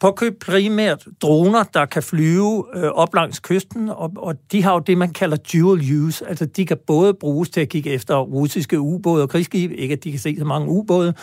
på 0.00 0.08
at 0.08 0.16
købe 0.16 0.36
primært 0.40 1.06
droner, 1.22 1.62
der 1.62 1.86
kan 1.86 2.02
flyve 2.02 2.64
øh, 2.74 2.84
op 2.84 3.14
langs 3.14 3.40
kysten, 3.40 3.88
og, 3.88 4.12
og 4.16 4.34
de 4.52 4.62
har 4.62 4.72
jo 4.72 4.78
det, 4.78 4.98
man 4.98 5.12
kalder 5.12 5.36
dual 5.36 6.04
use. 6.04 6.28
Altså, 6.28 6.46
de 6.46 6.66
kan 6.66 6.78
både 6.86 7.14
bruges 7.14 7.50
til 7.50 7.60
at 7.60 7.68
kigge 7.68 7.90
efter 7.90 8.16
russiske 8.16 8.80
ubåde 8.80 9.22
og 9.22 9.28
krigsskibe, 9.28 9.76
ikke 9.76 9.92
at 9.92 10.04
de 10.04 10.10
kan 10.10 10.20
se 10.20 10.36
så 10.38 10.44
mange 10.44 10.68
ubåde, 10.68 11.14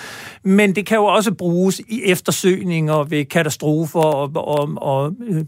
men 0.43 0.75
det 0.75 0.85
kan 0.85 0.97
jo 0.97 1.05
også 1.05 1.33
bruges 1.33 1.79
i 1.79 2.01
eftersøgninger 2.05 3.03
ved 3.03 3.25
katastrofer 3.25 3.99
og, 3.99 4.31
og, 4.35 4.69
og 4.77 5.15
øh, 5.27 5.45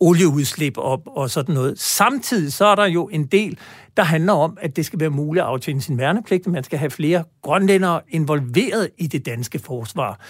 olieudslip 0.00 0.78
op 0.78 1.00
og 1.06 1.30
sådan 1.30 1.54
noget. 1.54 1.80
Samtidig 1.80 2.52
så 2.52 2.64
er 2.64 2.74
der 2.74 2.86
jo 2.86 3.08
en 3.12 3.26
del 3.26 3.58
der 3.98 4.04
handler 4.04 4.32
om, 4.32 4.58
at 4.60 4.76
det 4.76 4.86
skal 4.86 5.00
være 5.00 5.10
muligt 5.10 5.42
at 5.42 5.48
aftjene 5.48 5.80
sin 5.80 5.98
værnepligt, 5.98 6.46
man 6.46 6.64
skal 6.64 6.78
have 6.78 6.90
flere 6.90 7.24
grønlændere 7.42 8.00
involveret 8.08 8.90
i 8.98 9.06
det 9.06 9.26
danske 9.26 9.58
forsvar. 9.58 10.20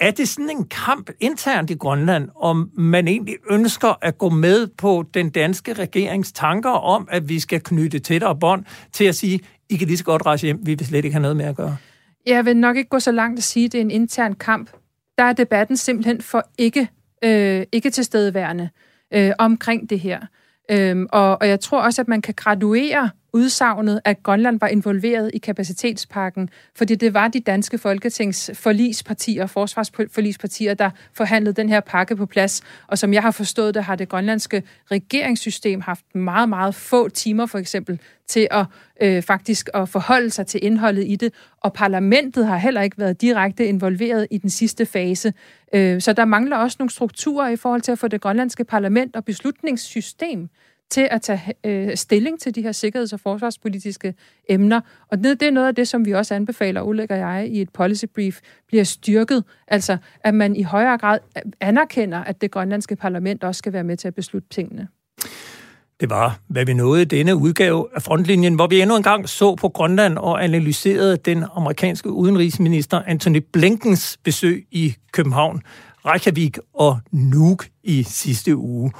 Er 0.00 0.10
det 0.10 0.28
sådan 0.28 0.50
en 0.50 0.64
kamp 0.64 1.10
internt 1.20 1.70
i 1.70 1.74
Grønland, 1.74 2.28
om 2.36 2.70
man 2.74 3.08
egentlig 3.08 3.36
ønsker 3.50 3.98
at 4.04 4.18
gå 4.18 4.28
med 4.28 4.66
på 4.78 5.04
den 5.14 5.30
danske 5.30 5.72
regerings 5.72 6.32
tanker 6.32 6.70
om, 6.70 7.08
at 7.10 7.28
vi 7.28 7.40
skal 7.40 7.60
knytte 7.60 7.98
tættere 7.98 8.36
bånd 8.36 8.64
til 8.92 9.04
at 9.04 9.14
sige, 9.14 9.40
I 9.70 9.76
kan 9.76 9.86
lige 9.86 9.96
så 9.96 10.04
godt 10.04 10.26
rejse 10.26 10.46
hjem, 10.46 10.66
vi 10.66 10.74
vil 10.74 10.86
slet 10.86 11.04
ikke 11.04 11.14
have 11.14 11.22
noget 11.22 11.36
med 11.36 11.44
at 11.44 11.56
gøre? 11.56 11.76
Jeg 12.26 12.44
vil 12.44 12.56
nok 12.56 12.76
ikke 12.76 12.88
gå 12.88 12.98
så 12.98 13.12
langt 13.12 13.38
at 13.38 13.44
sige, 13.44 13.66
at 13.66 13.72
det 13.72 13.78
er 13.78 13.82
en 13.82 13.90
intern 13.90 14.34
kamp. 14.34 14.70
Der 15.18 15.24
er 15.24 15.32
debatten 15.32 15.76
simpelthen 15.76 16.20
for 16.20 16.44
ikke, 16.58 16.88
øh, 17.24 17.66
ikke 17.72 17.90
tilstedeværende 17.90 18.68
øh, 19.14 19.32
omkring 19.38 19.90
det 19.90 20.00
her. 20.00 20.20
Øhm, 20.72 21.06
og, 21.12 21.38
og 21.40 21.48
jeg 21.48 21.60
tror 21.60 21.82
også, 21.82 22.02
at 22.02 22.08
man 22.08 22.22
kan 22.22 22.34
graduere 22.34 23.10
udsagnet, 23.32 24.00
at 24.04 24.22
Grønland 24.22 24.60
var 24.60 24.66
involveret 24.66 25.30
i 25.34 25.38
kapacitetspakken, 25.38 26.48
fordi 26.74 26.94
det 26.94 27.14
var 27.14 27.28
de 27.28 27.40
danske 27.40 27.78
folketings 27.78 28.50
forlispartier, 28.54 29.46
forsvarsforlispartier, 29.46 30.74
der 30.74 30.90
forhandlede 31.12 31.54
den 31.54 31.68
her 31.68 31.80
pakke 31.80 32.16
på 32.16 32.26
plads. 32.26 32.62
Og 32.86 32.98
som 32.98 33.12
jeg 33.12 33.22
har 33.22 33.30
forstået 33.30 33.74
det, 33.74 33.84
har 33.84 33.96
det 33.96 34.08
grønlandske 34.08 34.62
regeringssystem 34.90 35.80
haft 35.80 36.14
meget, 36.14 36.48
meget 36.48 36.74
få 36.74 37.08
timer 37.08 37.46
for 37.46 37.58
eksempel 37.58 38.00
til 38.26 38.48
at 38.50 38.66
øh, 39.02 39.22
faktisk 39.22 39.68
at 39.74 39.88
forholde 39.88 40.30
sig 40.30 40.46
til 40.46 40.64
indholdet 40.64 41.04
i 41.06 41.16
det. 41.16 41.32
Og 41.60 41.72
parlamentet 41.72 42.46
har 42.46 42.56
heller 42.56 42.82
ikke 42.82 42.98
været 42.98 43.20
direkte 43.20 43.66
involveret 43.66 44.26
i 44.30 44.38
den 44.38 44.50
sidste 44.50 44.86
fase. 44.86 45.32
Øh, 45.74 46.00
så 46.00 46.12
der 46.12 46.24
mangler 46.24 46.56
også 46.56 46.76
nogle 46.78 46.90
strukturer 46.90 47.48
i 47.48 47.56
forhold 47.56 47.80
til 47.80 47.92
at 47.92 47.98
få 47.98 48.08
det 48.08 48.20
grønlandske 48.20 48.64
parlament 48.64 49.16
og 49.16 49.24
beslutningssystem 49.24 50.48
til 50.92 51.08
at 51.10 51.22
tage 51.22 51.54
øh, 51.64 51.96
stilling 51.96 52.40
til 52.40 52.54
de 52.54 52.62
her 52.62 52.72
sikkerheds- 52.72 53.12
og 53.12 53.20
forsvarspolitiske 53.20 54.14
emner. 54.48 54.80
Og 55.08 55.18
det, 55.18 55.40
det 55.40 55.48
er 55.48 55.52
noget 55.52 55.68
af 55.68 55.74
det, 55.74 55.88
som 55.88 56.04
vi 56.04 56.12
også 56.12 56.34
anbefaler, 56.34 56.82
Ulrik 56.82 57.10
og 57.10 57.18
jeg, 57.18 57.48
i 57.50 57.60
et 57.60 57.70
policy 57.70 58.04
brief, 58.14 58.40
bliver 58.68 58.84
styrket. 58.84 59.44
Altså, 59.68 59.96
at 60.24 60.34
man 60.34 60.56
i 60.56 60.62
højere 60.62 60.98
grad 60.98 61.18
anerkender, 61.60 62.18
at 62.18 62.40
det 62.40 62.50
grønlandske 62.50 62.96
parlament 62.96 63.44
også 63.44 63.58
skal 63.58 63.72
være 63.72 63.84
med 63.84 63.96
til 63.96 64.08
at 64.08 64.14
beslutte 64.14 64.48
tingene. 64.48 64.88
Det 66.00 66.10
var, 66.10 66.38
hvad 66.48 66.66
vi 66.66 66.74
nåede 66.74 67.02
i 67.02 67.04
denne 67.04 67.36
udgave 67.36 67.88
af 67.94 68.02
Frontlinjen, 68.02 68.54
hvor 68.54 68.66
vi 68.66 68.80
endnu 68.80 68.96
en 68.96 69.02
gang 69.02 69.28
så 69.28 69.54
på 69.54 69.68
Grønland 69.68 70.18
og 70.18 70.44
analyserede 70.44 71.16
den 71.16 71.44
amerikanske 71.54 72.10
udenrigsminister 72.10 73.02
Anthony 73.06 73.42
Blinkens 73.52 74.18
besøg 74.24 74.66
i 74.70 74.94
København, 75.12 75.62
Reykjavik 76.06 76.58
og 76.74 76.98
Nuuk 77.12 77.66
i 77.82 78.02
sidste 78.02 78.56
uge. 78.56 78.92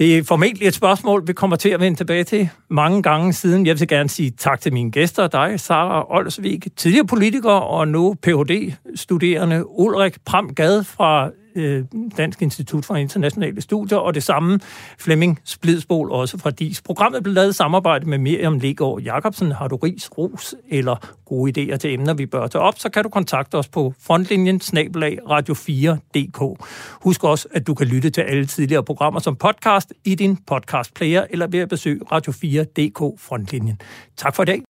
Det 0.00 0.18
er 0.18 0.22
formentlig 0.22 0.68
et 0.68 0.74
spørgsmål, 0.74 1.28
vi 1.28 1.32
kommer 1.32 1.56
til 1.56 1.68
at 1.68 1.80
vende 1.80 1.98
tilbage 1.98 2.24
til 2.24 2.48
mange 2.70 3.02
gange 3.02 3.32
siden. 3.32 3.66
Jeg 3.66 3.80
vil 3.80 3.88
gerne 3.88 4.08
sige 4.08 4.30
tak 4.30 4.60
til 4.60 4.72
mine 4.72 4.90
gæster, 4.90 5.26
dig, 5.26 5.60
Sara 5.60 6.06
Olsvig, 6.16 6.60
tidligere 6.76 7.06
politiker 7.06 7.50
og 7.50 7.88
nu 7.88 8.14
Ph.D.-studerende 8.26 9.80
Ulrik 9.80 10.16
Pramgad 10.24 10.84
fra 10.84 11.30
øh, 11.54 11.84
Dansk 12.16 12.42
Institut 12.42 12.84
for 12.84 12.96
Internationale 12.96 13.60
Studier, 13.60 13.98
og 13.98 14.14
det 14.14 14.22
samme 14.22 14.60
Flemming 14.98 15.40
Splidsbol 15.44 16.10
også 16.10 16.38
fra 16.38 16.50
DIS. 16.50 16.82
Programmet 16.82 17.22
blev 17.22 17.34
lavet 17.34 17.50
i 17.50 17.52
samarbejde 17.52 18.08
med 18.08 18.18
Miriam 18.18 18.58
Legaard 18.58 19.00
Jacobsen. 19.00 19.52
Har 19.52 19.68
du 19.68 19.76
ris, 19.76 20.10
ros 20.18 20.54
eller 20.68 20.96
gode 21.26 21.50
idéer 21.50 21.76
til 21.76 21.94
emner, 21.94 22.14
vi 22.14 22.26
bør 22.26 22.46
tage 22.46 22.62
op, 22.62 22.78
så 22.78 22.88
kan 22.88 23.02
du 23.02 23.08
kontakte 23.08 23.54
os 23.54 23.68
på 23.68 23.94
frontlinjen 24.02 24.60
snabelag 24.60 25.18
radio4.dk. 25.22 26.66
Husk 27.02 27.24
også, 27.24 27.48
at 27.52 27.66
du 27.66 27.74
kan 27.74 27.86
lytte 27.86 28.10
til 28.10 28.20
alle 28.20 28.46
tidligere 28.46 28.84
programmer 28.84 29.20
som 29.20 29.36
podcast 29.36 29.92
i 30.04 30.14
din 30.14 30.36
podcast 30.46 30.94
player 30.94 31.24
eller 31.30 31.46
ved 31.46 31.60
at 31.60 31.68
besøge 31.68 32.00
radio4.dk 32.12 33.20
frontlinjen. 33.20 33.80
Tak 34.16 34.36
for 34.36 34.42
i 34.42 34.46
dag. 34.46 34.62